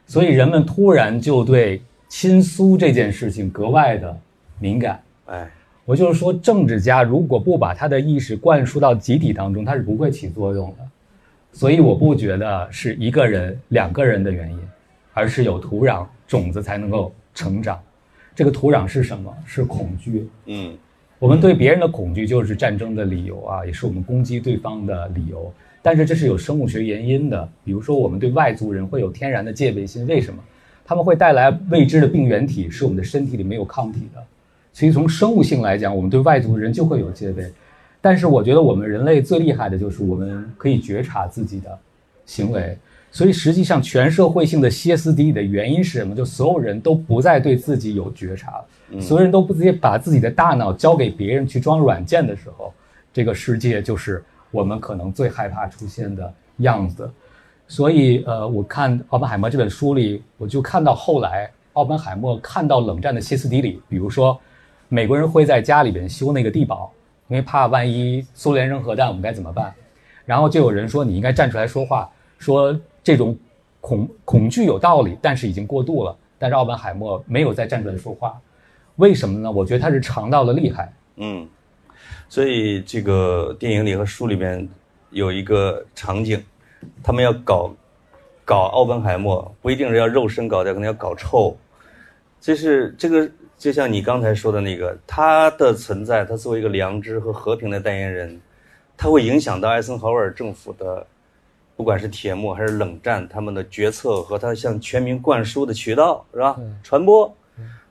[0.06, 4.18] 所以人们突然就对亲苏这件事情格外的
[4.58, 5.02] 敏感。
[5.26, 5.50] 哎，
[5.84, 10.84] 我就是说，政治家如果不把他的意识灌输到集体当中，他是不会起作用的。
[11.52, 14.58] 所以我不觉得是一个人、两个人的原因，
[15.12, 17.78] 而是有土壤种子才能够成长。
[18.34, 19.36] 这个土壤是什么？
[19.44, 20.28] 是恐惧。
[20.46, 20.76] 嗯
[21.18, 25.52] 我们对别人的恐惧就是战争的理由啊，也是我们攻击对方的理由。
[25.82, 30.42] 但是这是有生物学原因的，比如说我们对外族人会有天然的戒备心，为什么？
[30.84, 34.22] 他们会带来未知的病原体，是我们的身体里没有抗体的。
[34.72, 37.44] 所以从生物性来讲，我们对外族人就会有戒备。
[38.00, 41.78] 但是我觉得我们人类最厉害的就是我们可以觉察自己的
[42.24, 42.76] 行为。
[43.16, 46.14] 所以实际上，全社会性的歇斯底里的原因是什么？
[46.14, 48.62] 就所有人都不再对自己有觉察，
[49.00, 52.74] 所有人都不直接把自己的大脑交给别人去装软件的时候，
[53.14, 57.10] 这个世界就是我们可能最害怕出现的样子。
[57.66, 64.38] 所以，呃，我看奥本海默这本书里，我就看到后来奥本海默看到冷战的歇斯底里，比如说，
[64.90, 66.92] 美国人会在家里边修那个地堡，
[67.28, 69.72] 因为怕万一苏联扔核弹，我们该怎么办？
[70.26, 73.38] 然后就有人说你应该站出来说话，说这种
[73.80, 76.18] 恐恐惧有道理，但是已经过度了。
[76.40, 78.36] 但是奥本海默没有再站出来说话，
[78.96, 79.48] 为什么呢？
[79.48, 80.92] 我觉得他是尝到了厉害。
[81.14, 81.48] 嗯，
[82.28, 84.68] 所以这个电影里和书里面
[85.10, 86.42] 有一个场景，
[87.00, 87.72] 他们要搞
[88.44, 91.56] 搞奥本海默，不一定是要肉身搞掉，可能要搞臭。
[92.40, 98.40] 这是这个，就像你刚才说的那个，他的存在，他作为一个良知和和平的代言人，
[98.96, 101.06] 他会影响到艾森豪威尔政府的，
[101.76, 106.58] 不管是铁幕还是冷战，他们的决策和他向全民灌输的渠道是吧？
[106.82, 107.32] 传播，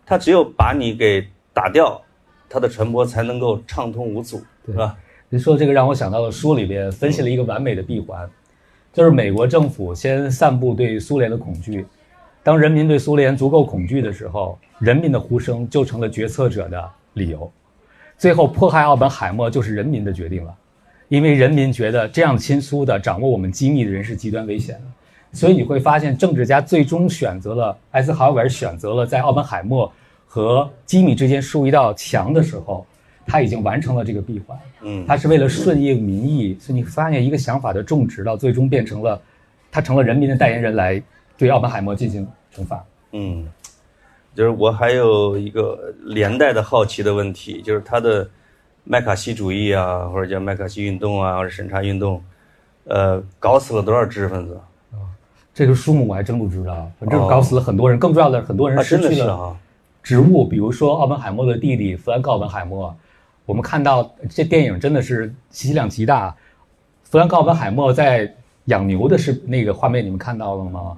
[0.06, 2.02] 他只有把你给打掉，
[2.50, 4.98] 他的传播才能够畅通无阻，是吧？
[5.30, 8.30] 您说这个让我想到了书里边分析了一个完美的闭环，
[8.92, 11.86] 就是美国政府先散布对苏联的恐惧，
[12.44, 17.52] 当人民对苏联足够恐惧的时候，人民的呼声就成了决策者的理由，
[18.18, 20.56] 最后迫害奥本海默就是人民的决定了，
[21.08, 29.92] 因为人民觉得这样亲苏的掌握我们机密的人是极端危险的，所以你会发现政治家最终选择了艾森豪威尔选择了在奥本海默
[30.26, 32.86] 和机密之间竖一道墙的时候，
[33.26, 34.58] 他已经完成了这个闭环。
[34.82, 39.20] 嗯他是为了顺应民意，所以你发现一个想法的种植到最终变成了，
[39.72, 41.02] 他成了人民的代言人来
[41.38, 42.86] 对奥本海默进行惩罚。
[43.14, 43.48] 嗯，
[44.36, 48.30] 就是我还有一个连带的好奇的问题，就是他的
[48.86, 52.24] 麦卡锡主义啊，或者叫麦卡锡运动啊，或者审查运动，
[52.86, 54.58] 呃，搞死了多少知识分子
[55.54, 57.98] 这个数目我还真不知道，反正哦搞死了很多人。
[57.98, 58.84] 更重要的是，很多人啊？
[58.84, 59.58] 失去了
[60.04, 62.96] 职务，比如说奥本海默的弟弟弗兰克·奥本海默。
[63.46, 66.36] 我们看到这电影真的是信息量极大。
[67.04, 68.32] 弗兰克·奥本海默在
[68.66, 70.98] 养牛的是那个画面，你们看到了吗？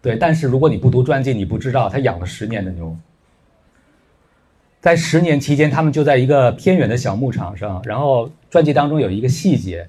[0.00, 2.96] 对，但是如果你不读传记，你不知道他养了十年的牛。
[4.80, 7.82] 在十年期间，他们就在一个偏远的小牧场上。
[7.84, 9.86] 然后传记当中有一个细节，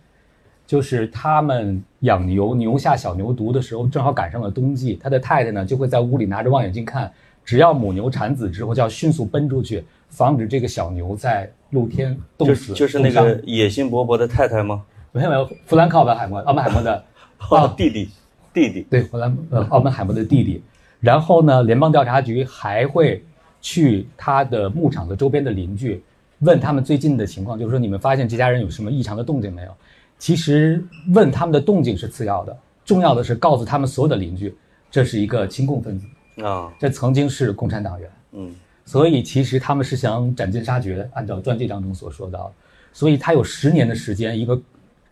[0.68, 5.00] 就是他们养牛，牛下小牛犊的时候，正好赶上了冬季。
[5.02, 7.12] 他的太太呢，就会在屋里拿着望远镜看，
[7.46, 12.68] 只要母牛产子之后，就要迅速奔出去，防止这个小牛在露天冻就死。
[12.68, 14.84] 是就是那个野心勃勃的太太吗？
[15.14, 17.04] 没有没有，弗兰克·奥本海默，奥 本海默的
[17.50, 18.10] 哦，弟弟，
[18.54, 20.62] 弟弟，对，弗兰呃奥本海默的弟弟。
[21.00, 23.24] 然后呢，联邦调查局还会
[23.62, 26.04] 去他的牧场的周边的邻居，
[26.40, 29.72] 问他们最近的情况，就是说你们发现这家人有什么异常的动静没有？
[30.18, 30.84] 其实
[31.14, 34.54] 问他们的动静是次要的，重要的是告诉他们所有的邻居，
[34.90, 36.06] 这是一个亲共分子，
[36.44, 38.10] 啊，这曾经是共产党员。
[38.34, 42.54] 嗯所以其实他们是想斩尽杀绝，按照传记当中所说到的。
[42.92, 44.60] 所以他有十年的时间，一个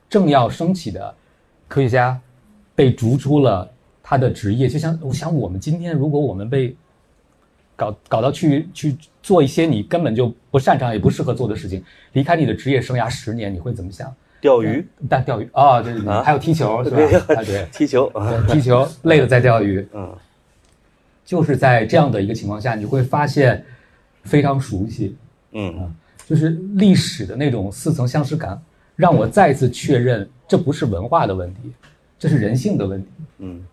[0.09, 1.15] 正要升起的
[1.67, 2.19] 科学家
[2.75, 3.71] 被逐出了
[4.03, 4.67] 他的职业。
[4.67, 6.75] 就像我想，我们今天如果我们被
[7.79, 14.13] 搞搞到去去做一些你根本就不擅长也不适合做的事情，离开你的职业生涯十年，你会怎么想？
[14.41, 16.97] 钓鱼、但钓鱼啊，对对还有踢球 是吧？
[17.35, 18.07] 啊，对，踢球。
[18.07, 19.87] 啊，踢球累了再钓鱼。
[19.95, 20.13] 嗯。
[21.23, 23.63] 就是在这样的一个情况下，你会发现，
[24.23, 25.15] 非常熟悉，
[25.51, 25.93] 嗯。
[26.25, 28.61] 就是历史的那种似曾相识感，
[28.95, 31.71] 让我再次确认这不是文化的问题，
[32.17, 33.09] 这是人性的问题。
[33.39, 33.65] 嗯，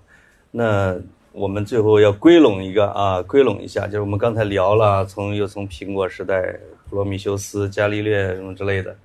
[0.50, 0.96] 那
[1.36, 6.42] 我们最后要归拢一个啊，归拢一下，就是我们刚才聊了，从又从苹果时代、
[6.88, 8.96] 普罗米修斯、伽利略什么之类的。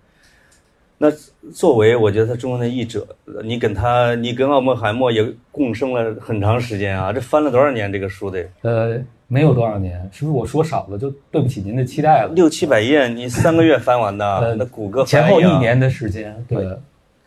[0.98, 1.12] 那
[1.52, 3.06] 作为我觉得他中文的译者，
[3.44, 8.48] 你跟他，你跟奥本海默也共生了很长时间啊，这翻了多少年这个书得？
[8.62, 12.32] 呃，没有多少年，是不是我说少了就对不起您的期待了？
[12.34, 16.66] 六七百页，你三个月翻完的，呃那谷歌前后一年的时间，对，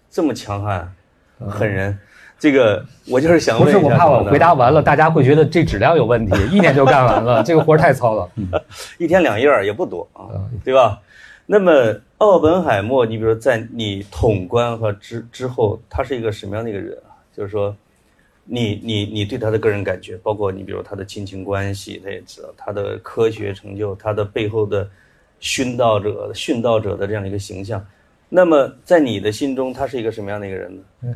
[0.08, 0.90] 这么强悍，
[1.46, 1.98] 狠人。
[2.38, 8.28] 这个我就是想问一下，不是我怕我回答完了，大家会觉得这质量有问题， 一年就干完了，这个活儿太糙了。
[8.36, 8.48] 嗯
[8.98, 11.00] 一天两页儿也不多啊，呃对吧？
[11.46, 17.12] 那么奥本海默，你比如说在你统观和之之后，他是一个什么样的一个人啊？
[17.36, 17.74] 就是说，
[18.44, 24.88] 你你你对他的个人感觉，包括你比如他的亲情关系，他也知道他的科学成就，他的背后的
[25.40, 27.84] 殉道者、殉道者的这样的一个形象。
[28.30, 31.14] 那么在你的心中，他是一个什么样的一个人呢？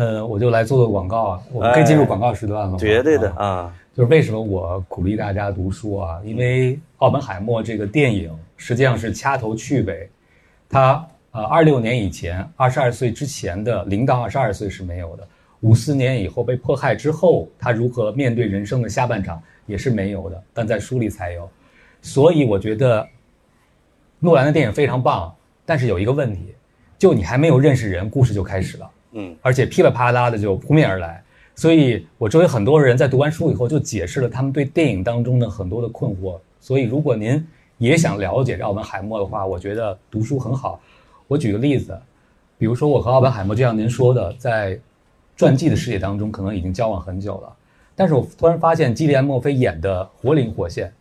[0.00, 2.78] 呃，我就来做做广告啊，我们可以进入广告时段了吗。
[2.78, 6.18] 绝对的啊啊，就是为什么我鼓励大家读书啊？
[6.24, 10.08] 因为奥本海默这个电影实际上是掐头去尾，
[10.70, 15.28] 他呃二六年以前，二十二岁之前的零到二十二岁是没有的，
[15.60, 21.46] 五四年以后被迫害之后，他如何面对人生的下半场也是没有的，但在书里才有。
[22.00, 23.06] 所以我觉得
[24.18, 25.30] 诺兰的电影非常棒，
[25.66, 26.54] 但是有一个问题，
[26.96, 28.89] 就你还没有认识人，故事就开始了。
[29.12, 31.22] 嗯而且噼里啪啦的就扑面而来。
[31.54, 36.38] 所以我周围很多人在读完书以后，就解释了他们对电影当中的很多的困惑。
[36.60, 37.46] 所以如果您
[37.78, 40.80] 也想了解奥本海默的话，我觉得读书很好。
[41.26, 41.98] 我举个例子，
[42.56, 44.78] 比如说我和奥本海默，就像您说的，在
[45.36, 47.56] 传记的世界当中，可能已经交往很久了。
[47.94, 50.92] 但是我突然发现基里安·墨菲演的活灵活现。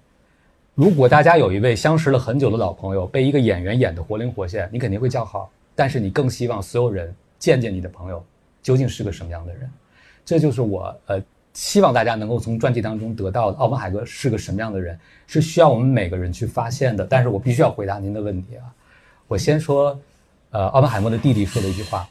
[0.75, 8.23] 如果大家有一位相识了很久的老朋友被一个演员演的活灵活现，你肯定会叫好，但是你更希望所有人见见你的朋友
[8.61, 9.67] 究竟是个什么样的人。
[10.23, 11.19] 这就是我呃
[11.53, 17.03] 希望大家能够从传记当中得到的奥本海默是个什么样的人，是需要我们每个人去发现的。
[17.03, 18.63] 但是我必须要回答您的问题啊，
[19.27, 19.99] 我先说，
[20.51, 22.07] 呃，奥本海默的弟弟说的一句话。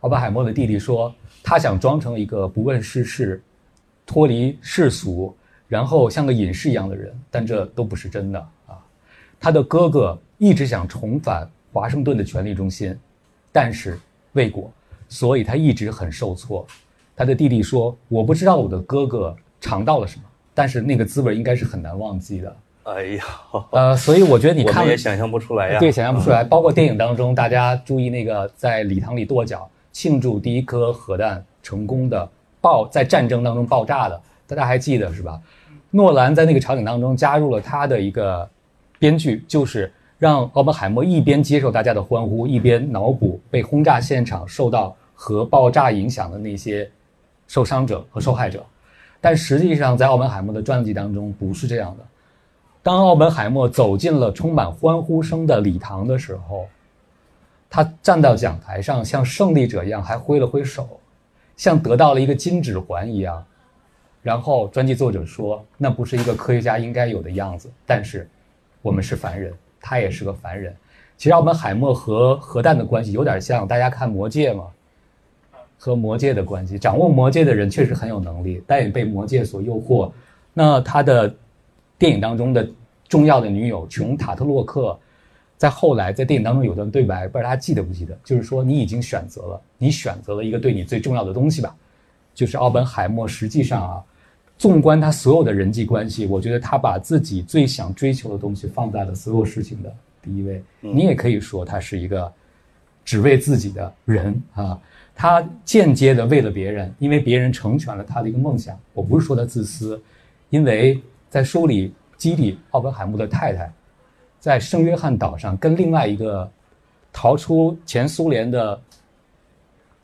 [0.00, 1.14] 奥本海默的弟弟说，
[1.44, 3.40] 他想装成一个不问世事、
[4.04, 5.36] 脱离世俗，
[5.68, 8.78] 然后像个隐士一样的人，但这都不是真的啊。
[9.38, 12.98] 他的哥哥一直想重返华盛顿的权力中心，
[13.52, 13.96] 但是
[14.32, 14.70] 未果，
[15.08, 16.66] 所以他一直很受挫。
[17.14, 20.22] 他的弟弟说：“我不知道我的哥哥尝到了什么，
[20.54, 22.56] 但是那个滋味应该是很难忘记的。
[22.84, 23.24] 哎呀，”
[23.70, 25.78] 呃，所以我觉得你看也想象不出来呀。
[25.78, 26.42] 对，想象不出来。
[26.42, 32.28] 包括电影当中，大家注意那个在礼堂里跺脚庆祝第一颗核弹成功的
[32.60, 35.40] 爆在战争当中爆炸的，大家还记得是吧？
[35.90, 38.48] 诺兰在那个场景当中加入了他的一个
[38.98, 39.92] 编剧，就是
[40.22, 46.88] 让奥本海默一边接受大家的欢呼，一边脑补被轰炸现场受到核爆炸影响的那些
[47.48, 48.64] 受伤者和受害者。
[49.20, 52.04] 但实际上，在奥本海默的传记当中不是这样的。
[52.84, 56.68] 当奥本海默走进了充满欢呼声的礼堂的时候，
[57.68, 61.00] 他站到讲台上，像胜利者一样，还挥了挥手，
[61.56, 63.44] 像得到了一个金指环一样。
[64.22, 67.68] 然后，传记作者说，那不是一个科学家应该有的样子。
[67.84, 68.30] 但是，
[68.82, 69.52] 我们是凡人，
[69.82, 70.74] 他也是个凡人。
[71.18, 74.68] 其实，奥本海默和核弹的关系有点像，大家看《魔戒》嘛，
[75.78, 76.78] 和魔戒的关系。
[76.78, 80.10] 掌握魔戒的人确实很有能力，但也被魔戒所诱惑。
[80.54, 81.32] 那他的
[81.98, 82.68] 电影当中的
[83.08, 84.98] 重要的女友琼塔特洛克，
[85.56, 88.18] 在后来在电影当中有段对白，不知道大家记得不记得？
[88.24, 91.74] 就是说你已经选择了，你选择了一个对你最重要的东西吧。
[92.34, 94.02] 就是奥本海默实际上啊，
[94.62, 99.92] 纵观他所有的人际关系，我觉得他把自己最想追求的东西放在了所有事情的
[100.22, 100.62] 第一位。
[100.78, 102.32] 你也可以说他是一个
[103.04, 104.80] 只为自己的人啊。
[105.16, 108.78] 他间接的为了别人，因为别人成全了他的一个梦想。
[108.92, 110.00] 我不是说他自私，
[110.48, 113.68] 因为在书里，基里奥本海默的太太，
[114.38, 116.48] 在圣约翰岛上跟另外一个
[117.12, 118.80] 逃出前苏联的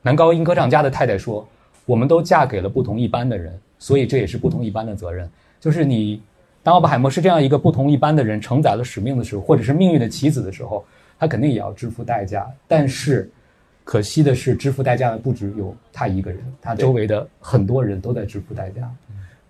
[0.02, 1.46] 男高音歌唱家的太太说
[1.86, 5.29] ：“我们都嫁给了不同一般的人，所以这也是不同一般的责任。
[5.61, 6.20] 就是你，
[6.62, 10.85] 当奥本海默是这样一个不同一般的人承载了使命的时候，或者是命运的棋子的时候，
[11.18, 12.47] 他肯定也要支付代价。
[12.66, 13.31] 但是，
[13.85, 18.91] 可惜的是，支付代价的不只有他一个人，他周围的很多人都在支付代价。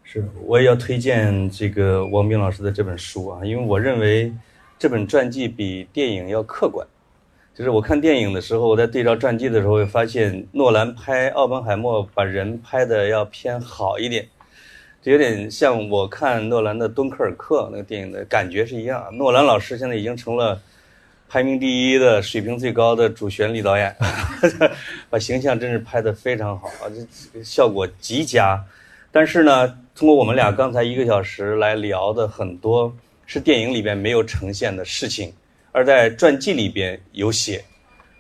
[0.05, 4.33] 是，我也要推荐这个王冰老师的这本书啊，因为我认为
[4.79, 6.87] 这本传记比电影要客观。
[7.59, 14.25] 就是我看电影的时候，我在对照传记的时候，会发现诺兰拍奥本海默把人拍的要偏好一点。
[15.03, 19.09] 这有点像我看诺兰的《敦刻尔克》那个电影的感觉是一样。
[19.17, 20.63] 诺兰老师现在已经成了
[21.29, 23.93] 排名第一的、水平最高的主旋律导演，
[25.11, 26.87] 把形象真是拍得非常好啊，
[27.35, 28.65] 这效果极佳。
[29.11, 32.95] 但是呢，通过我们俩刚才一个小时来聊的很多
[33.27, 35.33] 是电影里边没有呈现的事情，
[35.73, 37.65] 而在传记里边有写。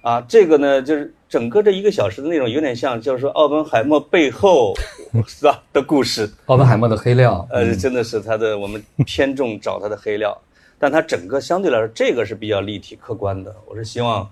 [0.00, 4.72] 啊，这个呢，就是整个这一个小时的内容有点像，就是说奥本海默背后
[5.26, 6.30] 是吧的故事。
[6.46, 10.40] 奥本海默的黑料，呃，真的是他的，我们偏重找他的黑料，
[10.78, 13.54] 但他整个相对来说，这个是比较立体客观的。
[13.66, 14.26] 我是希望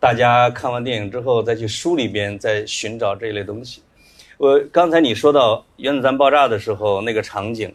[0.00, 3.82] 大家看完电影之后，再去书里边再寻找这一类东西。
[4.38, 7.72] 我刚才你说到原子弹爆炸的时候那个场景，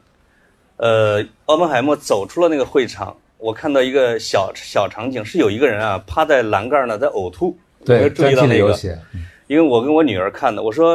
[0.77, 3.15] 呃，奥本海默走出了那个会场。
[3.37, 7.55] 我看到一个小小场景，是有一个人啊趴在栏杆呢，在呕吐。
[7.83, 8.73] 对，注意到那个，
[9.47, 10.93] 因为我跟我女儿看的，我说，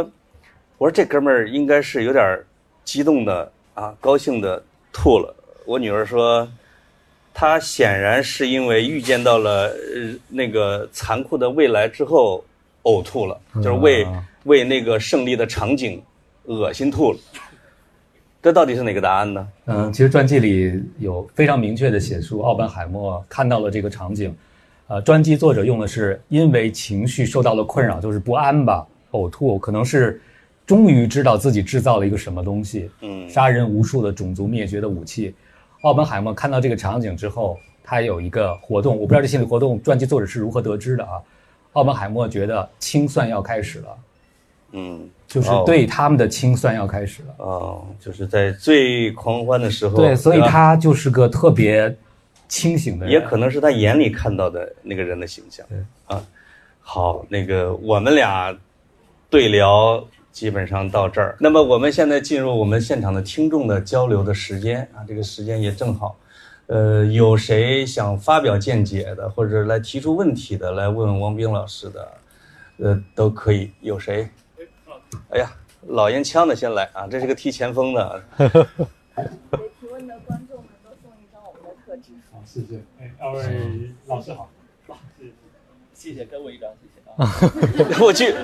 [0.76, 2.38] 我说这哥们儿应该是有点
[2.84, 4.60] 激动的啊，高兴的
[4.92, 5.32] 吐了。
[5.66, 6.48] 我女儿说，
[7.32, 12.44] 他显然是因为预见到了呃那个残酷的未来之后
[12.82, 14.04] 呕吐了，就是为
[14.44, 16.02] 为那个胜利的场景
[16.46, 17.18] 恶心吐了。
[18.42, 19.48] 这到底是哪个答案呢？
[19.66, 24.34] 嗯，其实传记里有非常明确的写出，奥本海默看到了这个场景。
[24.86, 30.20] 呃，传记作者用的是因为情绪受到了困扰，就是不安吧，呕吐，可能是
[30.66, 35.34] 终于知道自己制造了一个什么东西，嗯，杀人无数的种族灭绝的武器。
[35.82, 41.20] 奥本海默看到这个场景之后，他有一个活动，我不知道这心理活动传记作者是如何得知的啊。
[41.74, 43.88] 奥本海默觉得清算要开始了。
[44.72, 47.34] 嗯，就是对他们的清算要开始了。
[47.38, 51.94] 哦，就是在最狂欢的时候，对，所以他就是个特别
[52.48, 55.66] 清醒的人，也可能是他眼里看到的那个人的形象。
[55.68, 55.78] 对。
[56.06, 56.22] 啊，
[56.80, 58.56] 好，那个我们俩
[59.28, 66.16] 对聊基本上到这儿，那么我们现在进入我们现场的听众的交流的时间啊，这个时间也正好，
[66.66, 72.08] 呃，有谁想发表见解的，或者来提出问题的，来问王冰老师的，
[72.78, 74.28] 呃，都可以，有谁？
[75.30, 75.50] 哎呀，
[75.88, 77.06] 老烟枪的先来啊！
[77.06, 78.22] 这是个踢前锋的。
[78.36, 82.32] 给提问的观众们都送一张我们的特制书。
[82.32, 82.80] 好，谢谢。
[83.00, 84.50] 哎，二位老师好。
[84.86, 85.32] 好，谢谢。
[85.94, 87.98] 谢谢，给我一张，谢谢啊。
[88.02, 88.34] 我去。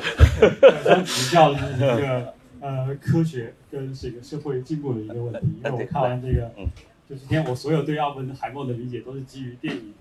[0.84, 6.50] 想请教的是一个呃科学跟这个社会进步的一个问题，因为我看完这个，
[7.08, 9.94] 就今天我所有对奥本海默的理解都是基于电影。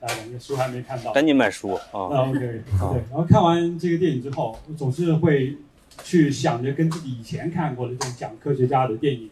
[0.00, 1.12] 啊，两个书还没看到。
[1.12, 1.82] 赶紧买书啊。
[1.92, 2.38] 啊，OK。
[2.40, 2.62] 对，
[3.10, 5.56] 然后看完这个电影之后，我总是会。
[6.02, 9.30] 去想着跟自己以前看过的这种讲科学家的电影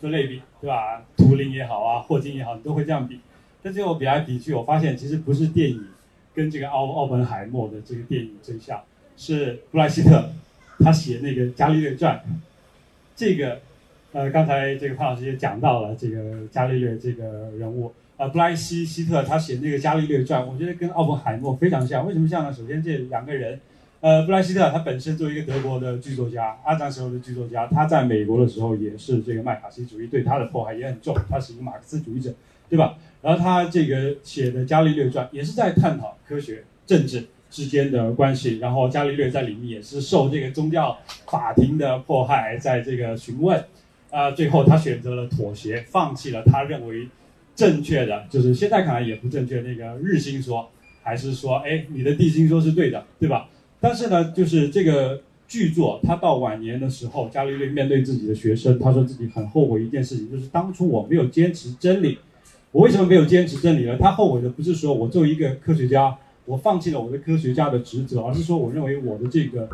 [0.00, 1.02] 做类比，对吧？
[1.16, 3.20] 图灵也好啊，霍金也好，你都会这样比。
[3.62, 5.84] 但最后比来比去，我发现其实不是电影
[6.34, 8.82] 跟这个奥奥本海默的这个电影真相，
[9.16, 10.30] 是布莱希特
[10.80, 12.16] 他写那个《伽利略传》。
[13.14, 13.60] 这个
[14.12, 22.06] 呃，刚才这个潘老师也讲到了这个伽利略这个人物呃，布莱希希特他写那个《伽利略传》，我觉得跟奥本海默非常像。
[22.06, 22.52] 为什么像呢？
[22.52, 23.60] 首先这两个人。
[24.02, 32.34] 呃，布莱希特他本身作为一个德国的剧作家，二战时候的剧作家，他在美国的时候也是这个麦卡锡主义对他的迫害也很重，他是一个马克思主义者，
[32.68, 32.98] 对吧？
[33.22, 43.64] 然后他这个写的《伽利略传》也是在探讨科学、政治之间的关系，然后伽利略在里面也是受这个宗教法庭的迫害，在这个询问，
[44.10, 47.06] 啊，最后他选择了妥协，放弃了他认为
[47.54, 50.68] 正确的，就是现在看来也不正确那个日心说，
[51.04, 53.48] 还是说，哎，你的地心说是对的，对吧？
[53.82, 62.16] 但是呢，就是这个剧作，他到晚年的时候，伽利略面对自己的学生，他说自己很后悔一件事情，就是当初我没有坚持真理。
[62.70, 63.96] 我为什么没有坚持真理呢？
[63.98, 69.68] 他后悔的不是说我作为一个科学家，我放弃了我的科学家的职责，而是说我认为我的这个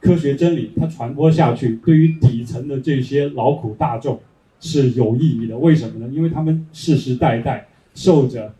[0.00, 4.18] 科学真理，它传播下去，对于底层的这些劳苦大众
[4.60, 5.58] 是有意义的。
[5.58, 6.10] 为什么呢？
[6.10, 8.54] 因为他们世世代代受着，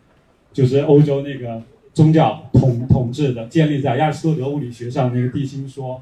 [0.53, 1.63] 就是欧洲那个。
[1.97, 5.99] 宗教统统治的，建立在亚里士多德物理学上那个地心说，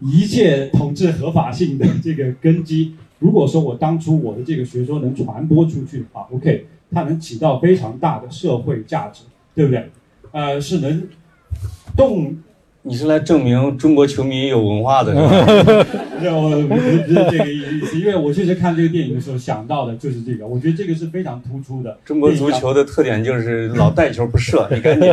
[0.00, 2.94] 一切统治合法性的这个根基。
[3.18, 9.90] 如果说我当初我的这个学说能传播出去的话，OK，它能起到非常大的社会价值，对不对？
[10.32, 11.06] 呃，是能
[11.94, 12.34] 动。
[12.86, 15.18] 你是来证明中国球迷有文化的，是
[16.28, 16.36] 吧？
[16.36, 21.96] 我不是这个意思，因为我确实看这个电影的时候想到的就是这个，我觉得这个是非常突出的。
[22.04, 25.10] 中国足球的特点就是老带球不射，你赶紧，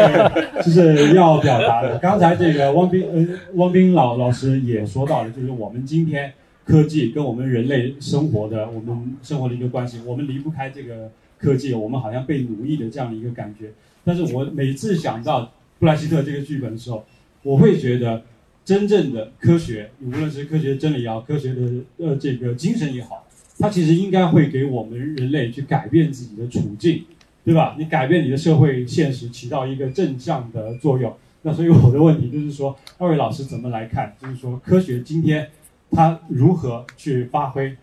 [0.64, 1.98] 就是要表达的。
[1.98, 3.26] 刚才这个汪斌呃
[3.56, 6.32] 汪斌老老师也说到了，就是我们今天
[6.64, 13.70] 科技跟我们人类生活的我们生活的一个关系，我们离不开这个科技，我们好像被奴役的这样的一个感觉。
[14.06, 15.52] 但是我每次想到。
[15.80, 17.04] 布莱希特这个剧本的时候，
[17.42, 18.22] 我会觉得，
[18.64, 21.62] 真正的科学，无论是科学真理也好，科学的
[21.96, 23.26] 呃这个精神也好，
[23.58, 27.04] 它其实应该会给我们人类去改变自己的处境，
[27.44, 27.74] 对吧？
[27.78, 31.16] 你改变你的社会现实，起到一个正向的作用。
[31.42, 34.14] 那所以我的问题就是说，二位老师怎么来看？
[34.20, 35.50] 就是说，科学今天
[35.90, 37.74] 它如何去发挥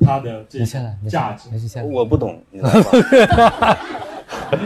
[0.00, 1.48] 它的这你下来，你价值？
[1.90, 3.78] 我不懂，你来吧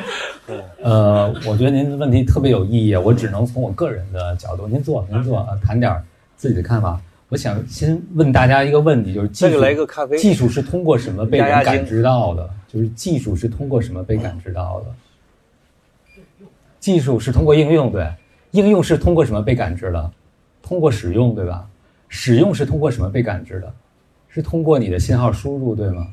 [0.82, 6.02] 呃，我觉得您的问题特别有意义，我只能从我个人的角度，您坐，您坐，呃谈点
[6.36, 7.00] 自己的看法。
[7.28, 10.18] 我想先问大家一个问题，就是技术来一个咖啡。
[10.18, 12.50] 技术是通过什么被人感知到的？
[12.68, 14.86] 就是技术是通过什么被感知到的？
[16.78, 18.06] 技术是通过应用，对，
[18.50, 20.10] 应用是通过什么被感知的？
[20.62, 21.66] 通过使用，对吧？
[22.08, 23.72] 使用是通过什么被感知的？
[24.28, 26.06] 是通过你的信号输入，对吗？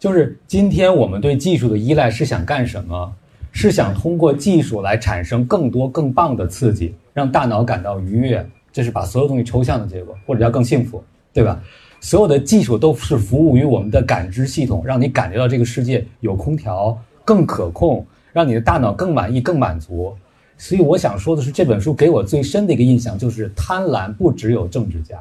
[0.00, 3.14] 就是今天我们对技术的依赖是想干什么？
[3.52, 11.04] 是想通过技术来产生更多更棒的刺激，让大脑感到愉悦，这是把所有东西抽象的结果，或者叫更幸福，
[11.34, 11.60] 对吧？
[12.00, 20.16] 所有的技术都是服务于我们的感知系统，让你感觉到这个世界有空调更可控，让你的大脑更满意、更满足。
[20.56, 25.18] 所以我想说的是，这本书给我最深的一个印象就是，贪婪不只有政治家，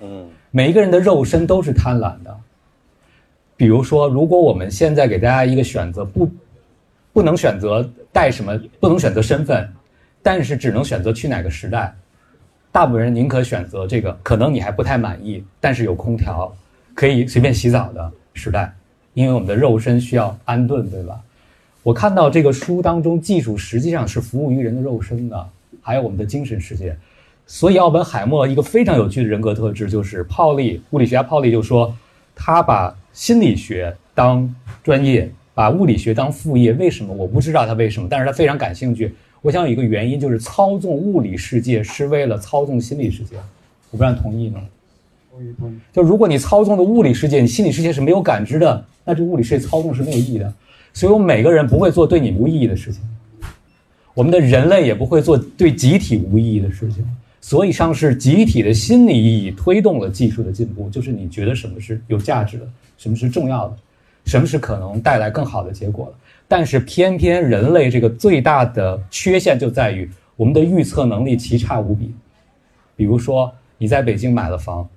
[0.00, 2.38] 嗯每一个人的肉身都是贪婪的。
[3.56, 6.28] 比如说，如果我们现在给大家一个选择，不
[7.12, 9.68] 不能选择带什么，不能选择身份，
[10.22, 11.94] 但是只能选择去哪个时代，
[12.72, 16.52] 大部分人宁可选择这个可能你还不太满意，但是有空调，
[16.94, 18.74] 可以随便洗澡的时代，
[19.12, 21.20] 因为我们的肉身需要安顿，对吧？
[21.84, 25.48] 我看到这个书当中，技术实际上是服务于人的肉身的，
[25.80, 26.96] 还有我们的精神世界。
[27.46, 31.94] 所以，奥本海默一个非常有趣的人格特质就是泡利，物理学家泡利就说，
[32.34, 36.72] 他把心理学当专业，把物理学当副业。
[36.72, 37.14] 为什么？
[37.14, 39.14] 我不知道他为什么，但是他非常感兴趣。
[39.40, 43.36] 我想有一个原因就是操纵物理世界是为了操纵心理世界。
[43.90, 44.60] 我不知道同意吗？
[45.30, 45.76] 同意同意。
[45.92, 50.52] 就如果你操纵的物理世界，你心理世界是没有感知的，那这物理世界操纵是没有意义的。
[50.92, 53.00] 所以我们每个人不会做对你无意义的事情，
[54.12, 57.06] 我们的人类也不会做对集体无意义的事情。
[57.44, 62.66] 所以上是集体的心理意义推动了技术的进步，就是你觉得什么是有价值的，
[62.96, 63.76] 什么是重要的，
[64.24, 66.14] 什么是可能带来更好的结果的。
[66.48, 72.14] 但是偏偏人类这个最大的缺陷就在于我们的预测能力奇差无比。
[72.96, 74.88] 比如说你在北京买了房，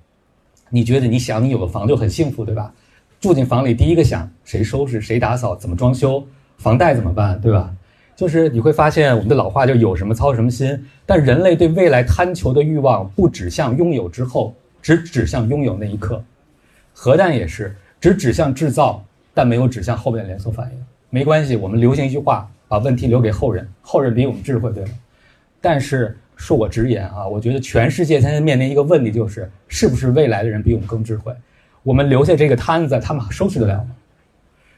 [0.70, 2.72] 你觉得你想你有了房就很幸福，对吧？
[3.20, 6.26] 住进房里第一个想谁收拾、谁打扫、怎么装修、
[6.56, 7.70] 房贷怎么办，对吧？
[8.18, 10.76] 就是你会发现我们的老话就有什么操什么心，
[11.06, 16.20] 但人类对未来贪求的欲望不指向拥有之后，只指向拥有那一刻。
[16.92, 19.00] 核弹也是只指向制造，
[19.32, 20.84] 但没有指向后面的连锁反应。
[21.10, 24.90] 没关系，我们流行一句话，把问题留给后人，后人比我们智慧，对吗？
[25.60, 31.32] 但是恕我直言啊，我觉得全世界现在面临一个问题，就是是不是未来的人比我们更智慧？
[31.84, 33.90] 我们留下这个摊子，他们收拾得了吗？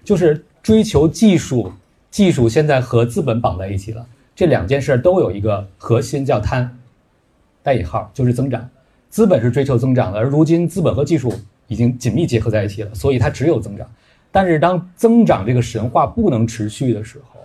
[0.05, 1.73] 就是追求技术，
[2.11, 6.69] 技术现在和资本绑在一起了，这两件事都有一个核心叫贪，
[7.63, 8.69] 带引号就是增长。
[9.09, 11.33] 资本是追求增长的，而如今资本和技术
[11.67, 13.89] 已经紧密结合在一起了，所以它只有增长。
[14.33, 17.41] 但是当增长这个神话不能持续的时候，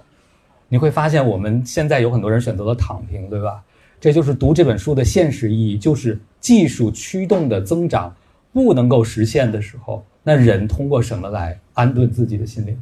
[0.67, 3.63] 你会发现我们现在有很多人选择了躺平，对吧？
[3.99, 8.15] 这就是读这本书的现实意义，就是技术驱动的增长
[8.53, 12.79] 不能够实现的时候，那人通过什么来安顿自己的心灵？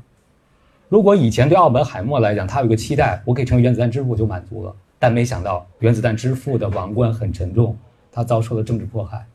[0.89, 4.73] 如果以前对奥本海默来讲，他有一个期待，我可以成为原子弹之父，就满足了。
[4.99, 7.75] 但没想到原子弹之父的王冠很沉重，
[8.11, 9.25] 他遭受了政治迫害。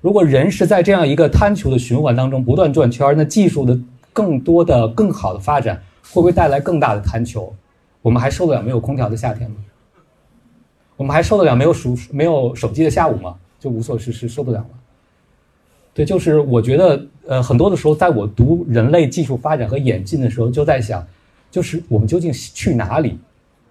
[0.00, 3.76] 如果人是在这样一个贪求的循环当中不断转圈，那技术的
[4.12, 7.52] 更多的、更好的发展会不会带来更大的贪求？
[8.00, 9.56] 我们还受得了没有空调的夏天吗？
[10.96, 13.34] 我们还受得了没有手没有手机的下午吗？
[13.58, 14.68] 就无所事事，受得了吗？
[15.98, 21.04] 对，就是我觉得，呃，很多的时候，在我读人类技术发展和演进的时候，就在想，
[21.50, 23.18] 就是我们究竟去哪里，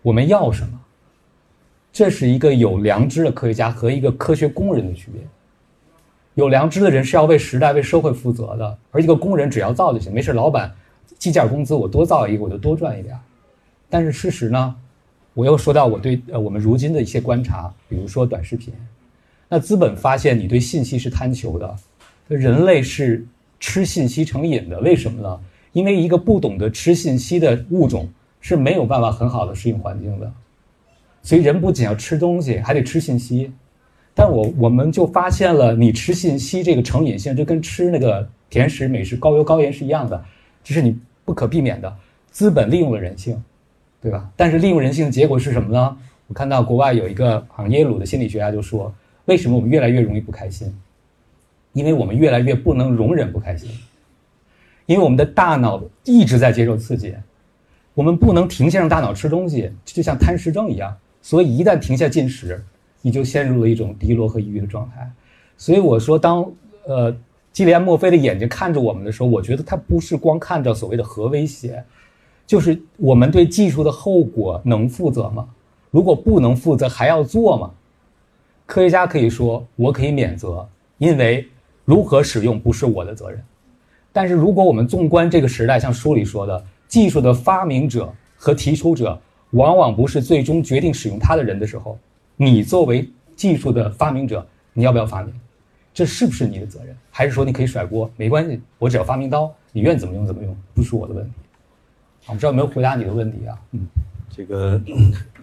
[0.01, 0.77] 我们要什么？
[1.93, 5.21] 这是一个有良知的科学家和一个科学工人的区别。
[6.35, 10.69] 有良知的人是要为时代、为社会负责的，而一个工人只要造就行，没事，老板
[11.17, 13.17] 计件工资，我多造一个，我就多赚一点。
[13.89, 14.75] 但是事实呢，
[15.33, 18.73] 我又说到我对呃我们如今的一些观察，比如说短视频，
[19.47, 21.73] 那资本发现你对信息是贪求的，
[22.27, 23.25] 人类是
[23.59, 25.39] 吃信息成瘾的，为什么呢？
[25.73, 28.09] 因为一个不懂得吃信息的物种
[28.41, 30.31] 是没有办法很好的适应环境的，
[31.21, 33.51] 所以人不仅要吃东西，还得吃信息。
[34.15, 40.25] 但我我们就发现了，你吃信息这个成瘾性，就跟吃那个甜食、美食高油高盐是一样的，
[40.63, 41.95] 这是你不可避免的。
[42.31, 43.41] 资本利用了人性，
[44.01, 44.29] 对吧？
[44.35, 45.97] 但是利用人性的结果是什么呢？
[46.27, 48.93] 我看到国外有一个好像耶鲁的心理学家就说，
[49.25, 50.73] 为什么我们越来越容易不开心？
[51.77, 53.69] 因为我们越来越不能容忍不开心，
[54.87, 57.13] 因为我们的大脑一直在接受刺激，
[57.93, 60.97] 我们不能停下让大脑吃东西，就像贪食症一样。
[61.21, 62.59] 所以一旦停下进食，
[63.03, 65.07] 你就陷入了一种低落和抑郁的状态。
[65.55, 66.51] 所以我说，当
[66.87, 67.15] 呃
[67.51, 71.83] 基里安·墨菲的眼睛看着我们的时候，我觉得他不是光看着所谓的核威胁，
[72.47, 75.47] 就是我们对技术的后果能负责吗？
[75.91, 77.69] 如果不能负责，还要做吗？
[78.65, 80.67] 科学家可以说，我可以免责，
[80.97, 81.47] 因为
[81.87, 83.41] 如何使用不是我的责任。
[84.11, 89.17] 但是如果我们纵观这个时代，像书里说的，技术的发明者和提出者，
[89.51, 91.97] 往往不是最终决定使用它的人的时候，
[92.35, 95.33] 你作为技术的发明者，你要不要发明？
[95.93, 96.93] 这是不是你的责任？
[97.09, 98.11] 还是说你可以甩锅？
[98.17, 101.31] 没关系，我只要发明刀，你愿意怎么用怎么用，不是我的问题。
[102.27, 103.57] 我不知道有没有回答你的问题啊？
[103.71, 103.79] 嗯，
[104.29, 104.81] 这个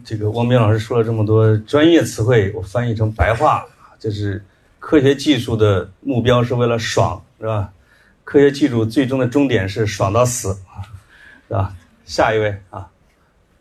[0.04, 3.64] 这个汪斌老师说了这么多专业词汇，我翻译成白话，
[3.98, 4.44] 就是
[4.85, 7.73] 科学技术的目标是为了爽，是吧？
[8.23, 10.55] 科学技术最终的终点是爽到死，
[11.48, 11.74] 是吧？
[12.05, 12.86] 下一位啊，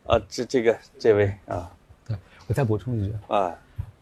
[0.06, 1.72] 啊，这这个这位啊，
[2.06, 3.50] 对我再补充一句啊，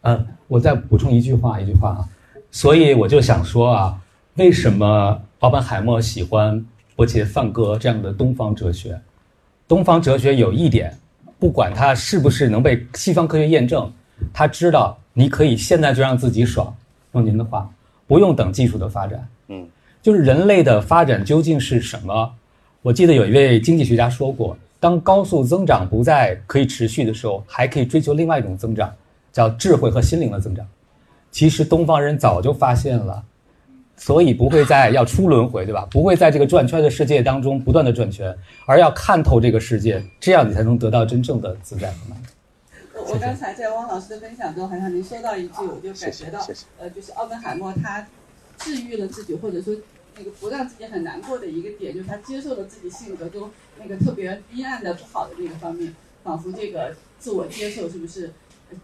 [0.02, 2.10] 嗯，我再补充一句话，一句话啊。
[2.49, 4.02] 所以我就想说啊，
[4.34, 6.65] 为什么奥本海默喜欢
[6.95, 8.99] 波切、梵歌这样的东方哲学？
[9.68, 10.98] 东方哲学有一点，
[11.38, 13.93] 不管它是不是能被西方科学验证，
[14.34, 16.76] 他知道你可以现在就让自己爽。
[17.13, 17.69] 用您的话，
[18.07, 19.27] 不用等技术的发展。
[19.47, 19.67] 嗯，
[20.01, 22.33] 就是人类的发展究竟是什么？
[22.81, 28.91] 我记得有一位经济学家说过，当高速增长不再可以持续的时候，还可以追求另外一种增长，
[29.31, 30.65] 叫智慧和心灵的增长。
[31.29, 33.23] 其实东方人早就发现了，
[33.95, 35.88] 所以不会再要出轮回，对吧？
[35.91, 38.35] 不会在这个转圈的世界当中不断的转圈，
[38.65, 42.33] 而要看透这个世界，这样你才能得到真正的自在和满足。
[43.01, 46.47] 我我刚才在汪老师的分享中，好像您说到一句，我就感觉到，
[46.77, 48.07] 呃，就是奥本海默他
[48.59, 49.75] 治愈了自己，或者说
[50.17, 53.49] 那个不让自己很难过的一个点，就是他接受了自己性格中
[53.79, 58.31] 那个特别阴暗的不好的那个方面，仿佛这个自我接受是不是？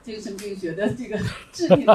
[0.03, 1.17] 精神病学的这个
[1.53, 1.87] 治病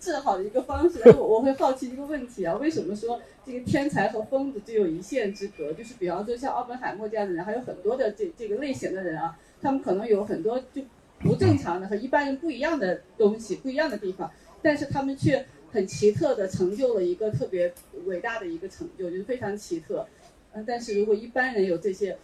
[0.00, 5.72] 治好的一个方式，我我会好奇一个问题啊，为什么说这个天才和疯子只有一线之隔？
[5.72, 10.82] 就是比方说像奥本海默这样的人，还有很多的这这个类型的人啊，他们可能有很多就
[11.20, 14.30] 不正常的和一般人不一样的东西，不一样的地方，
[14.62, 17.72] 但是他们却很奇特的成就了一个特别
[18.06, 20.06] 伟大的一个成就，就是非常奇特。
[20.52, 22.16] 嗯，但是如果一般人有这些。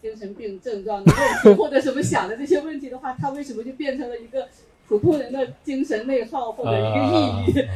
[0.00, 4.46] 精神病症状的问题，或者什么想的这些问题的话，他为什么就变成了一个
[4.86, 7.68] 普通人的精神内耗或者一个抑郁？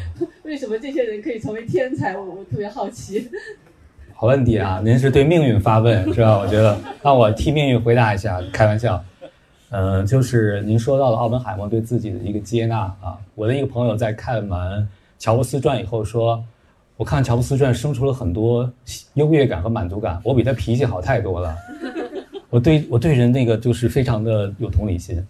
[0.49, 2.17] 为什么这些人可以成为天才？
[2.17, 3.29] 我我特别好奇。
[4.15, 4.81] 好问题啊！
[4.85, 6.39] 您是对命运发问是吧？
[6.39, 9.05] 我觉得让我替命运回答一下，开玩笑。
[9.75, 13.19] 嗯，就是您说到了奥本海默对自己的一个接纳啊。
[13.35, 14.81] 我的一个朋友在看完
[15.19, 16.45] 《乔布斯传》以后说，
[16.99, 18.71] 我看《乔布斯传》生出了很多
[19.15, 21.57] 优越感和满足感，我比他脾气好太多了。
[22.51, 25.27] 我对我对人那个就是非常的有同理心，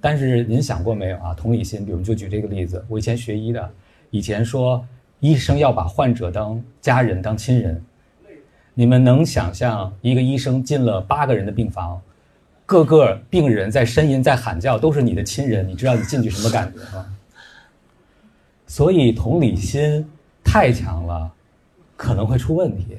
[0.00, 1.32] 但是您想过没有啊？
[1.32, 3.70] 同理心，比如就举这个例子，我以前学医的，
[4.10, 4.84] 以前说
[5.20, 7.80] 医生要把患者当家人当亲人，
[8.74, 12.02] 你们能想象一个医生进了八个人的病房，
[12.66, 17.06] 各个病人在呻吟在喊叫，都是你的亲人，你知道你进去什么感觉吗？
[18.66, 20.04] 所以同理心
[20.42, 21.30] 太强了，
[21.96, 22.98] 可能会出问题。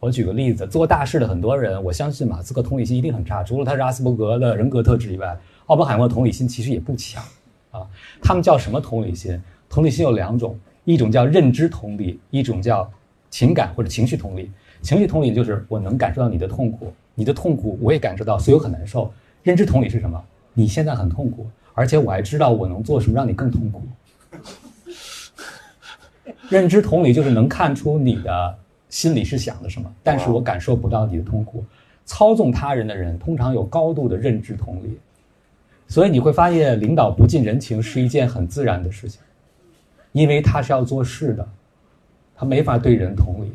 [0.00, 3.42] 我举个例子，做大事的很多人，我相信马斯克同理心一定很差。
[3.42, 5.34] 除了他是阿斯伯格的人格特质以外，
[5.66, 7.22] 奥本海默同理心其实也不强
[7.70, 7.86] 啊。
[8.20, 9.40] 他们叫什么同理心？
[9.70, 12.90] 同理心有两种，一种叫认知同理，一种叫
[13.30, 14.50] 情感或者情绪同理。
[14.82, 19.12] 情绪同理就是我能感受到你的痛苦，你的痛苦我也感受到，所以我很难受。
[19.42, 20.22] 认知同理是什么？
[20.52, 23.82] 你现在很痛苦，而且我还知道我能做什么让你更痛苦。
[26.48, 28.58] 认知同理就是能看出你的。
[28.90, 29.92] 心里是想的什么？
[30.04, 31.64] 但是我感受不到你的痛苦。
[32.04, 34.96] 操纵他人的人通常有高度的认知同理，
[35.88, 39.20] 所以你会发现领导不近人情是一件很自然的事情，
[40.12, 41.48] 因为他是要做事的，
[42.36, 43.50] 他没法对人同理，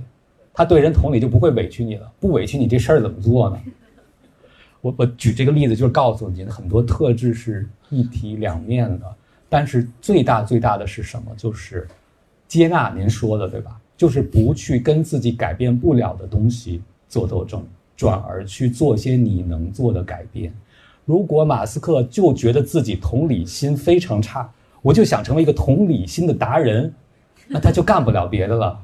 [0.59, 3.57] 他对人同理就不会委屈你了，不委屈你这事儿怎么做呢？
[4.81, 9.15] 我我举这个例子就是告诉你，很多特质是一体两面的，
[9.47, 11.33] 但是最大最大的是什么？
[11.37, 11.87] 就是
[12.45, 13.79] 接纳您说的，对吧？
[13.95, 17.65] 就是不去跟自己改变不了的东西做斗争，
[17.95, 20.53] 转而去做些你能做的改变。
[21.05, 26.93] 如果马斯克就觉得自己同理心非常差，我就想成为一个同理心的达人，
[27.47, 28.77] 那他就干不了别的了。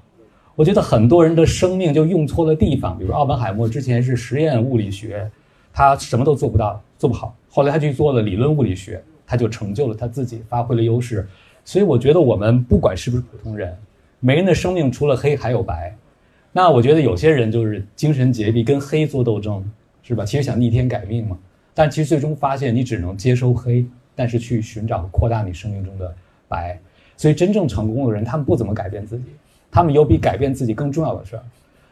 [0.56, 5.30] 我觉得很多人的生命就用错了地方，比如奥本海默之前是实验物理学，
[5.73, 7.36] 他什么都做不到，做不好。
[7.49, 11.27] 后来他去做了理论物理学，他就成就了他自己，发挥了优势。
[11.65, 13.76] 所以我觉得我们不管是不是普通人。
[14.22, 15.94] 每人的生命除了黑还有白。
[16.53, 19.64] 那我觉得有些人就是精神洁癖，跟黑做斗争，
[20.03, 20.23] 是吧？
[20.23, 21.38] 其实想逆天改命嘛。
[21.73, 26.15] 但其实最终发现，你只能接收黑，但是去寻找扩大你生命中的
[26.48, 26.80] 白。
[27.18, 29.26] 所以真正成功的人，他们不怎么改变自己，
[29.76, 31.44] 他们有比改变自己更重要的事儿。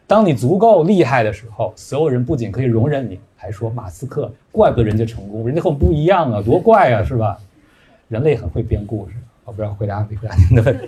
[0.07, 7.37] 当你足够厉害的时候，所有人不仅可以容忍你，还说马斯克，怪不得人家成功，人家和我们不一样啊，多怪啊，是吧？
[8.07, 9.15] 人类很会编故事。
[9.43, 10.87] 我不知道回答没回答您的问题。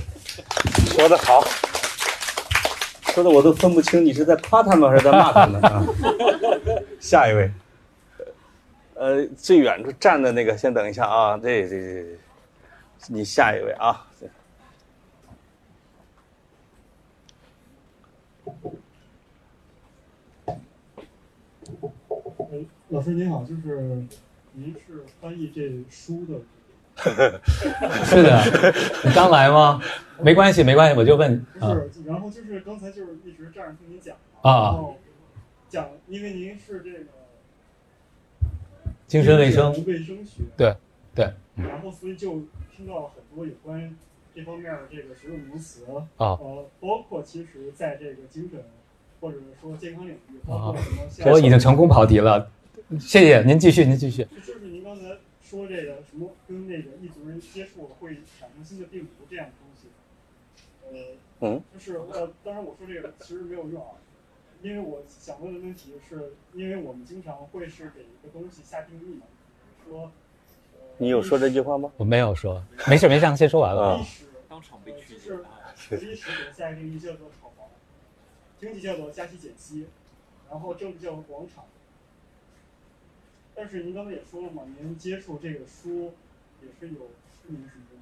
[0.96, 1.44] 说的好，
[3.12, 5.86] 说的我都分不清你是在夸他们还是在骂他们啊。
[7.02, 7.52] 下一位，
[8.94, 12.06] 呃，最远处站的那个，先等一下啊，对对对对，
[13.10, 14.02] 你下一位啊。
[18.46, 18.54] 呃，
[22.90, 24.06] 老师您好，就是
[24.54, 26.40] 您是翻译这书的，
[28.06, 28.74] 是的，
[29.04, 29.82] 你刚来吗？
[30.22, 31.90] 没关系，没关系，我就问不啊是？
[32.06, 34.80] 然后就是刚才就是一直站着听您讲嘛，啊
[35.68, 37.00] 讲，因为您是这个
[39.08, 40.76] 精神卫生，卫生学，对
[41.14, 42.44] 对然后所以就
[42.76, 43.96] 听到了很多有关
[44.36, 45.86] 这方面的这个学术名词
[46.18, 48.62] 啊呃，包括其实在这个精神
[49.22, 52.52] 或者说健康领域，包括什么啊我已经成功跑题了，
[53.00, 54.28] 谢谢您继续，您继续。
[54.46, 55.04] 就是您刚才
[55.42, 58.10] 说这个什么跟那个异族人接触会
[58.40, 59.88] 产生新的病毒这样的东西，
[60.92, 63.96] 呃，嗯，就是呃，当然我说这个其实没有用啊，
[64.62, 69.26] 因为我想问的问题是，因为我们经常会是给一个东西下定义嘛，
[69.88, 70.12] 说，
[70.74, 71.90] 呃，你有说这句话吗？
[71.96, 73.94] 我没有说，没事没事，先说完了。
[73.94, 74.25] 啊历史
[74.56, 75.44] 当场被拒就是
[75.76, 75.98] 绝。
[75.98, 77.68] 历史给下一个定义叫做炒房，
[78.58, 79.86] 经济叫做加息减息，
[80.50, 81.66] 然后政治叫做广场。
[83.54, 86.14] 但是您刚才也说了嘛，您接触这个书
[86.62, 88.00] 也是有四年时间。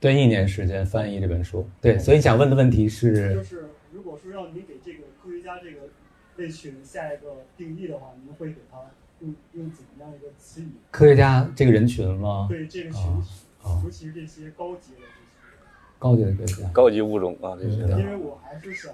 [0.00, 1.68] 对，一年时间翻译这本书。
[1.82, 5.90] 对，所以想问的问题是就是是，如果说让您给这个科学家这个
[6.36, 8.78] 类群下一个定义的话，您会给他
[9.20, 12.46] 用用怎么样一个词语科学家这个人群吗？
[12.48, 13.45] 对这个群啊体，啊
[13.84, 15.58] 尤其是这些高级的这些
[15.98, 16.68] 高级的这些。
[16.72, 18.92] 高级物种啊，这些，因为我还是想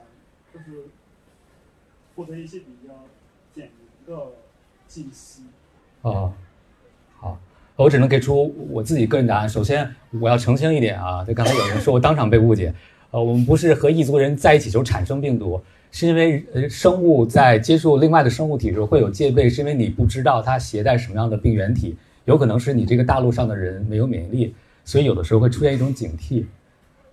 [0.53, 0.85] 就是
[2.15, 2.95] 获得一些比较
[3.55, 4.23] 简明的
[4.89, 5.43] 信息。
[6.03, 6.33] 啊，
[7.19, 7.39] 好，
[7.77, 9.49] 我只能给出我自己个人答案。
[9.49, 9.89] 首先，
[10.21, 12.75] 我要澄清一点啊，就刚才有人说我当场被误解，
[13.11, 24.55] 呃，我们不是和异族人在一起就产生病毒，是因为呃生物在接触另外的生物体时候会有戒备，是因为你不知道它携带什么样的病原体，有可能是你这个大陆上的人没有免疫力，
[24.85, 26.45] 所以有的时候会出现一种警惕。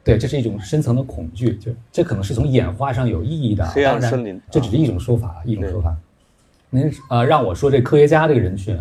[0.02, 3.72] 对，这是一种深层的恐惧，就这可能是从演化上有意义的啊。
[3.76, 5.96] 黑暗当然森林这只是一种说法，一种说法。
[6.70, 8.80] 您呃让我说这科学家这个人群，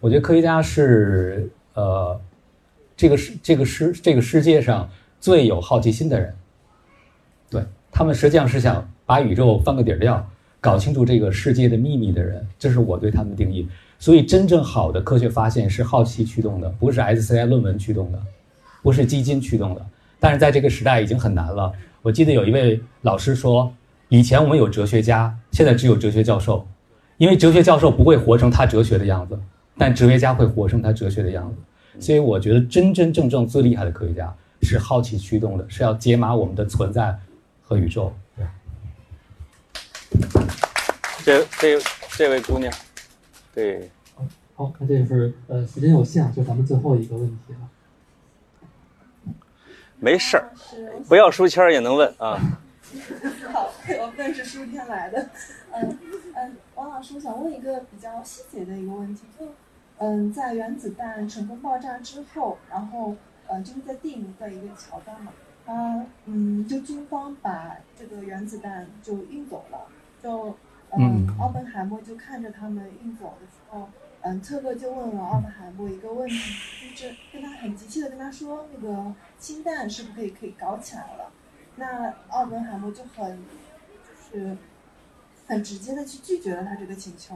[0.00, 2.18] 我觉得科学家是呃
[2.96, 4.88] 这个世这个世这个世界上
[5.20, 6.32] 最有好奇心的人。
[7.50, 10.26] 对他们实际上是想把宇宙翻个底儿掉，
[10.62, 13.68] 搞清楚这个世界的秘密的人，这是我对他们的定义。
[13.98, 18.18] 所以真正好的科学发现是好奇驱动的，不是 SCI 论文驱动的，
[18.80, 19.84] 不是基金驱动的。
[20.20, 21.72] 但是在这个时代已经很难了。
[22.00, 23.72] 我记得有一位老师说，
[24.08, 26.64] 以前我们有哲学家，现在只有哲学教授，
[27.16, 29.36] 因为哲学教授不会活成他哲学的样子，
[29.76, 32.00] 但哲学家会活成他哲学的样子。
[32.00, 34.32] 所以我觉得真真正正最厉害的科学家
[34.62, 37.16] 是好奇驱动的，是要解码我们的存在
[37.60, 38.12] 和宇宙。
[41.24, 42.72] 对，这这这位姑娘，
[43.54, 43.90] 对，
[44.54, 47.68] 好，那这就是呃，时间有限，就咱们最后一个问题了。
[49.98, 50.50] 没事儿，
[51.08, 52.36] 不要书签也能问啊。
[53.52, 55.30] 好，我们是书签来的。
[55.70, 55.98] 嗯
[56.34, 59.46] 嗯，王老师，我想问一个比较细节的一个问题，就
[59.98, 63.14] 嗯，在原子弹成功爆炸之后，然后
[63.46, 65.32] 呃，就是在电影的一个桥段嘛，
[65.66, 69.86] 啊嗯，就军方把这个原子弹就运走了，
[70.22, 70.56] 就
[70.90, 73.88] 嗯嗯，奥本海默就看着他们运走的时候。
[74.24, 81.32] 嗯，特克就问了奥本海默一个问题，就是跟他很急切的跟他说，那个氢弹是不是可以可以搞起来了？
[81.74, 83.36] 那奥本海默就很
[84.30, 84.56] 就是
[85.48, 87.34] 很直接的去拒绝了他这个请求。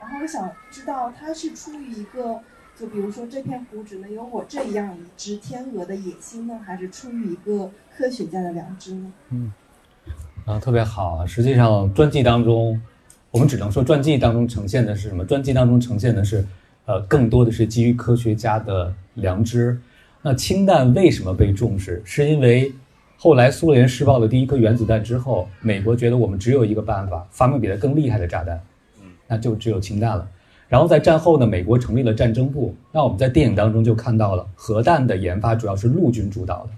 [0.00, 2.42] 然后我想知道他是出于一个
[2.74, 9.12] 就比如说这片湖只能有我这样一只天鹅的野心呢，还是出于一个科学家的良知呢？
[10.44, 11.26] 啊，特别好啊！
[11.26, 12.78] 实际上，传记当中，
[13.30, 15.24] 我们只能说传记当中呈现的是什么？
[15.24, 16.44] 传记当中呈现的是，
[16.84, 19.78] 呃，更多的是基于科学家的良知。
[20.20, 22.02] 那氢弹为什么被重视？
[22.04, 22.70] 是因为
[23.16, 28.60] 后来苏联试爆了第一颗原子弹之后，美国觉得我们只有一个办法，发明比它更厉害的炸弹，
[29.26, 30.28] 那就只有氢弹了。
[30.68, 32.74] 然后在战后呢，美国成立了战争部。
[32.92, 36.70] 那我们在电影当中就看到了，核弹的研发主要是陆军主导的。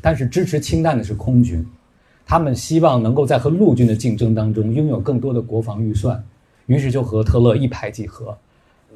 [0.00, 1.66] 但是支持氢弹的是空军，
[2.30, 6.22] 他们希望能够在和陆军的竞争当中拥有更多的国防预算，
[6.66, 8.36] 于是就和特勒一拍即合，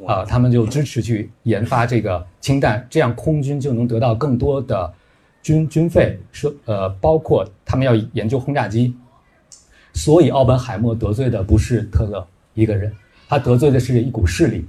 [0.06, 4.92] 啊，他们就支持去研发这个氢弹，这样空军就能得到更多的
[5.42, 8.94] 军军费，说呃，包括他们要研究轰炸机，
[9.94, 12.22] 所以奥本海默得罪的不是特勒
[12.52, 12.92] 一个人，
[13.30, 14.66] 他得罪的是一股势力，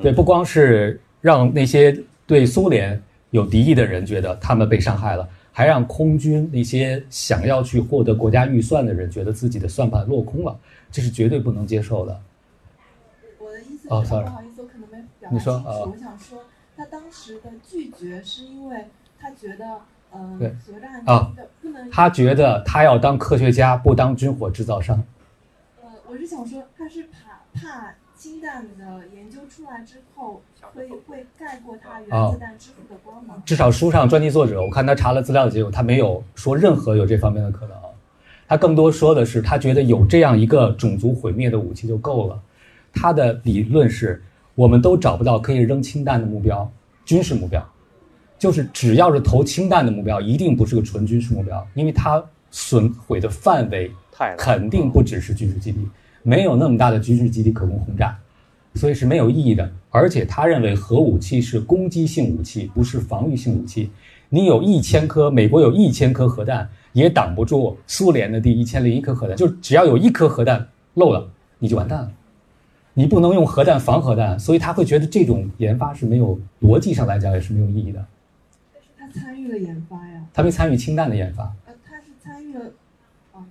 [0.00, 1.94] 对，不光是让那些
[2.26, 2.98] 对苏联
[3.28, 10.54] 有敌意的人觉得他们被伤害了，还让空军那些想要去获得国家预算的人觉得自己的算盘落空了，
[10.92, 12.20] 这是绝对不能接受的。
[13.38, 15.90] 我的意思哦是，，sorry 不好意思，我可能没表达清楚。
[15.90, 16.44] 我想说，
[16.76, 18.84] 他当时的拒绝是因为
[19.18, 19.80] 他觉得，
[20.12, 21.90] 嗯、对核战啊的不能。
[21.90, 25.02] 他觉得他要当科学家，不当军火制造商。
[25.82, 30.40] 呃，我是想说，他是怕怕氢弹的研究出来之后，
[30.74, 33.40] 会会盖过它原子弹之父的光芒。
[33.44, 37.76] 至少书上专题作者，我看他查了资料的结果，他没有说任何有这方面的可能。
[38.48, 42.40] 他更多说的是，他觉得有这样一个种族毁灭的武器就够了。
[42.92, 44.22] 他的理论是，
[44.54, 46.70] 我们都找不到可以扔氢弹的目标，
[47.04, 47.62] 军事目标，
[48.38, 53.90] 就是只要是投氢弹的目标，一定不是个纯军事目标，因为它损毁的范围
[54.38, 55.86] 肯定不只是军事基地，
[56.26, 58.18] 没有那么大的军事基地可供轰炸，
[58.74, 59.70] 所以是没有意义的。
[59.90, 63.92] 而且他认为核武器是攻击性武器，不是防御性武器。
[64.28, 69.36] 你有一千颗，美国有一千颗核弹，也挡不住苏联的第一千零一颗核弹。
[69.36, 71.30] 就只要有一颗核弹漏了，
[71.60, 72.12] 你就完蛋了。
[72.92, 78.04] 你不能用核弹防核弹，所以他会觉得这种研发是没有逻辑上来讲也是没有意义的。
[78.98, 82.64] 他参与了研发呀，他没参与氢弹的研发，呃，他是参与了，
[83.32, 83.46] 啊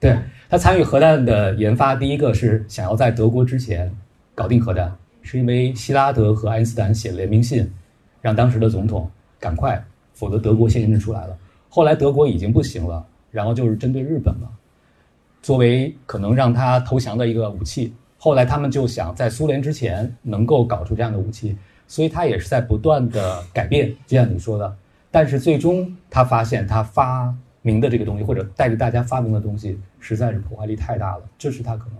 [0.00, 0.18] 对
[0.52, 3.90] 他参与核弹的研发，第一个是想要在德国之前
[4.34, 7.72] 搞定核弹，是因为希拉德和爱因斯坦写了联名信，
[8.20, 9.10] 让当时的总统
[9.40, 11.34] 赶快，否则德国先验证出来了。
[11.70, 14.50] 后来德国已经不行了，然后就是针对日本了，
[15.40, 17.94] 作为可能让他投降的一个武器。
[18.18, 21.56] 后来他们就想在苏联之前能够搞出这样的武器，
[21.88, 24.76] 所以他也是在不断的改变，就像你说的。
[25.10, 31.96] 但是最终他发现他发明的这个东西，或者带着大家发明的东西，实在是破坏力太大了，这是他可能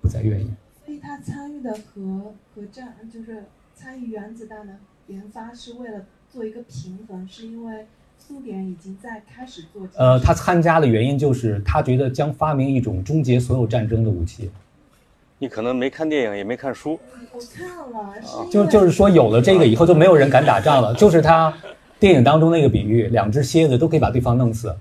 [0.00, 0.50] 不再愿意。
[0.84, 3.44] 所以他参与的核核战，就是
[3.74, 4.74] 参与原子弹的
[5.08, 7.86] 研发，是为了做一个平衡，是因为
[8.18, 9.88] 苏联已经在开始做。
[9.96, 14.50] 呃，他参加的原因就是他觉得将发明一种终结所有战争的武器，
[15.38, 17.00] 你可能没看电影，也没看书，
[17.32, 20.94] 我看了，是就就是说有了这个以后就没有人敢打仗了。
[20.94, 21.52] 就是他
[21.98, 24.76] 电影当中那个比喻，两只蝎子都可以把对方弄死，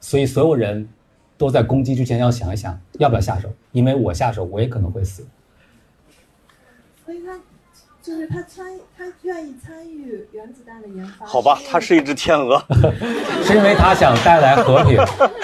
[0.00, 0.88] 所以所有人
[1.36, 5.26] 都在攻击之前要想一想要不要下手，因为我下手我也可能会死。
[7.04, 7.38] 所以他
[8.02, 8.66] 就是他参
[8.96, 11.26] 他愿意参与原子弹的研发。
[11.26, 12.58] 好吧，他是一只天鹅。
[13.44, 14.98] 是因为他想带来和平，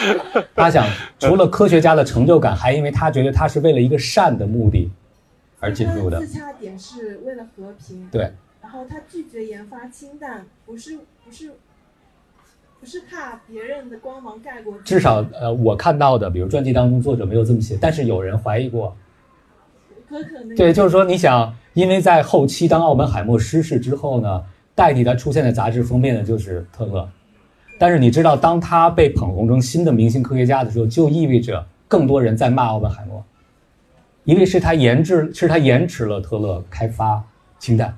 [0.54, 0.86] 他想
[1.18, 4.90] 除了科学家的成就感，还因为他觉得他是为了一个善的目的
[5.60, 6.26] 而进入的他。
[6.26, 8.08] 自洽点是为了和平。
[8.10, 11.52] 对，然后他拒绝研发氢弹，不是不是
[12.78, 18.96] 不是怕别人的光芒盖过，至少呃，我看到的，比如传记当中作者没有这么写，但是有人怀疑过。
[20.08, 24.44] 可可能对，就是说你想，因为在后期当奥本海默失势之后呢，
[24.74, 27.08] 代替他出现在杂志封面的就是特勒。
[27.78, 33.22] 但是你知道，当他被捧红成新的明星科学家的时候，就意味着更多人在骂奥本海默，
[34.24, 37.22] 因为是他研制，是他延迟了特勒开发
[37.58, 37.94] 氢弹，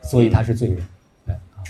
[0.00, 0.78] 所以他是罪人。
[1.26, 1.60] 对啊，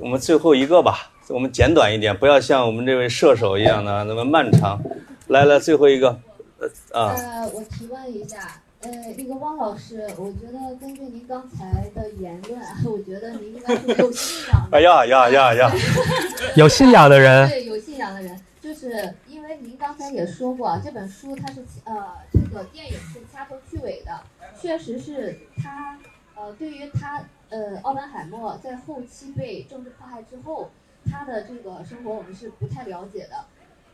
[0.00, 4.80] 我们最后一个吧，我们简短一点，不要像我们这位射手一样的那么漫长。
[5.28, 6.16] 来来，最后一个，
[6.58, 14.76] 呃啊，呃，我提问一下，呃，那个汪老师，我觉得根据您刚才的言论啊， 我觉得您应该是有信仰的。
[14.76, 15.72] 哎呀呀呀呀！
[16.54, 24.20] 有信仰的人，对，有信仰的人，就是因为您刚才也说过，啊这本书它是呃，这个电影是掐头去尾的，
[24.62, 25.98] 确实是他
[26.36, 30.70] 呃，对于他呃，奥本海默在后期被政治迫害之后，
[31.10, 33.44] 他的这个生活我们是不太了解的，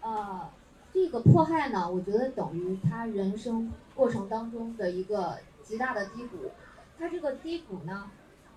[0.00, 0.48] 呃，
[0.92, 6.50] 这个迫害呢，我觉得等于他人生过程当中的一个极大的低谷，
[6.98, 8.10] 他这个低谷呢，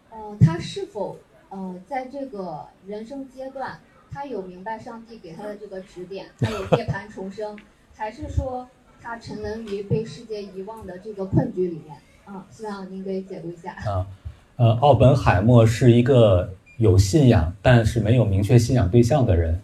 [0.10, 1.18] 呃，他是否
[1.50, 3.80] 呃，在这个人生阶段。
[4.12, 7.60] 他有明白上帝给他的这个指点， 他有涅槃重生，
[7.94, 8.66] 还是说
[9.02, 11.98] 他沉沦于被世界遗忘的这个困局里面？
[12.24, 13.74] 啊，希望您给解读一下。
[13.86, 14.08] 啊，
[14.56, 19.60] 呃，奥本海默是一个有信仰，但是没有明确信仰对象的人，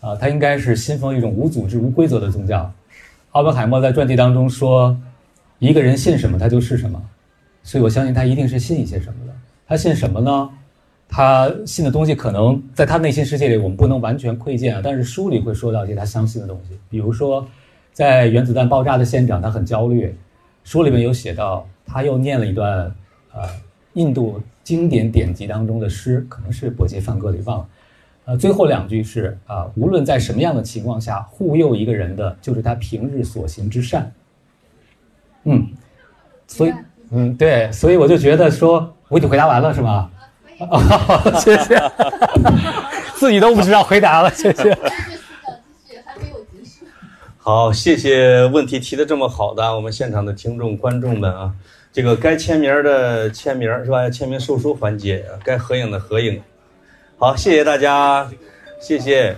[0.00, 2.70] 啊，他应该是信奉一种无组织、无规则的宗教。
[3.32, 4.96] 奥本海默在传记当中说，
[5.58, 7.00] 一个人信什么，他就是什么，
[7.62, 9.32] 所以我相信他一定是信一些什么的。
[9.66, 10.50] 他信什么呢？
[11.08, 17.46] 他信的东西可能在他内心世界里我们不能完全窥见啊，但是书里会说到一些他相信的东西，比如说
[17.92, 20.16] 在原子弹爆炸的现场，他很焦虑，
[20.64, 22.94] 书里面有写到，他又念了一段
[23.32, 23.48] 呃
[23.94, 27.68] 印度经典典籍当中的诗，可能是《伯杰梵歌》里忘了，
[28.26, 34.12] 呃最后两句是啊，无论在什么样的情况下，护佑一个人的就是他平日所行之善。
[35.44, 35.66] 嗯，
[36.46, 36.72] 所以
[37.10, 40.10] 嗯对，所以我就觉得说我已经回答完了是吗？
[40.58, 40.78] 哦，
[41.40, 41.80] 谢谢，
[43.16, 44.78] 自己都不知道回答了，谢谢。
[47.38, 51.54] 好，谢谢问题提的这么好的我们现场的听众观众们啊，
[51.92, 54.08] 这个该签名的签名是吧？
[54.08, 56.40] 签名售书环节，该合影的合影。
[57.18, 58.30] 好，谢谢大家，
[58.80, 59.36] 谢谢。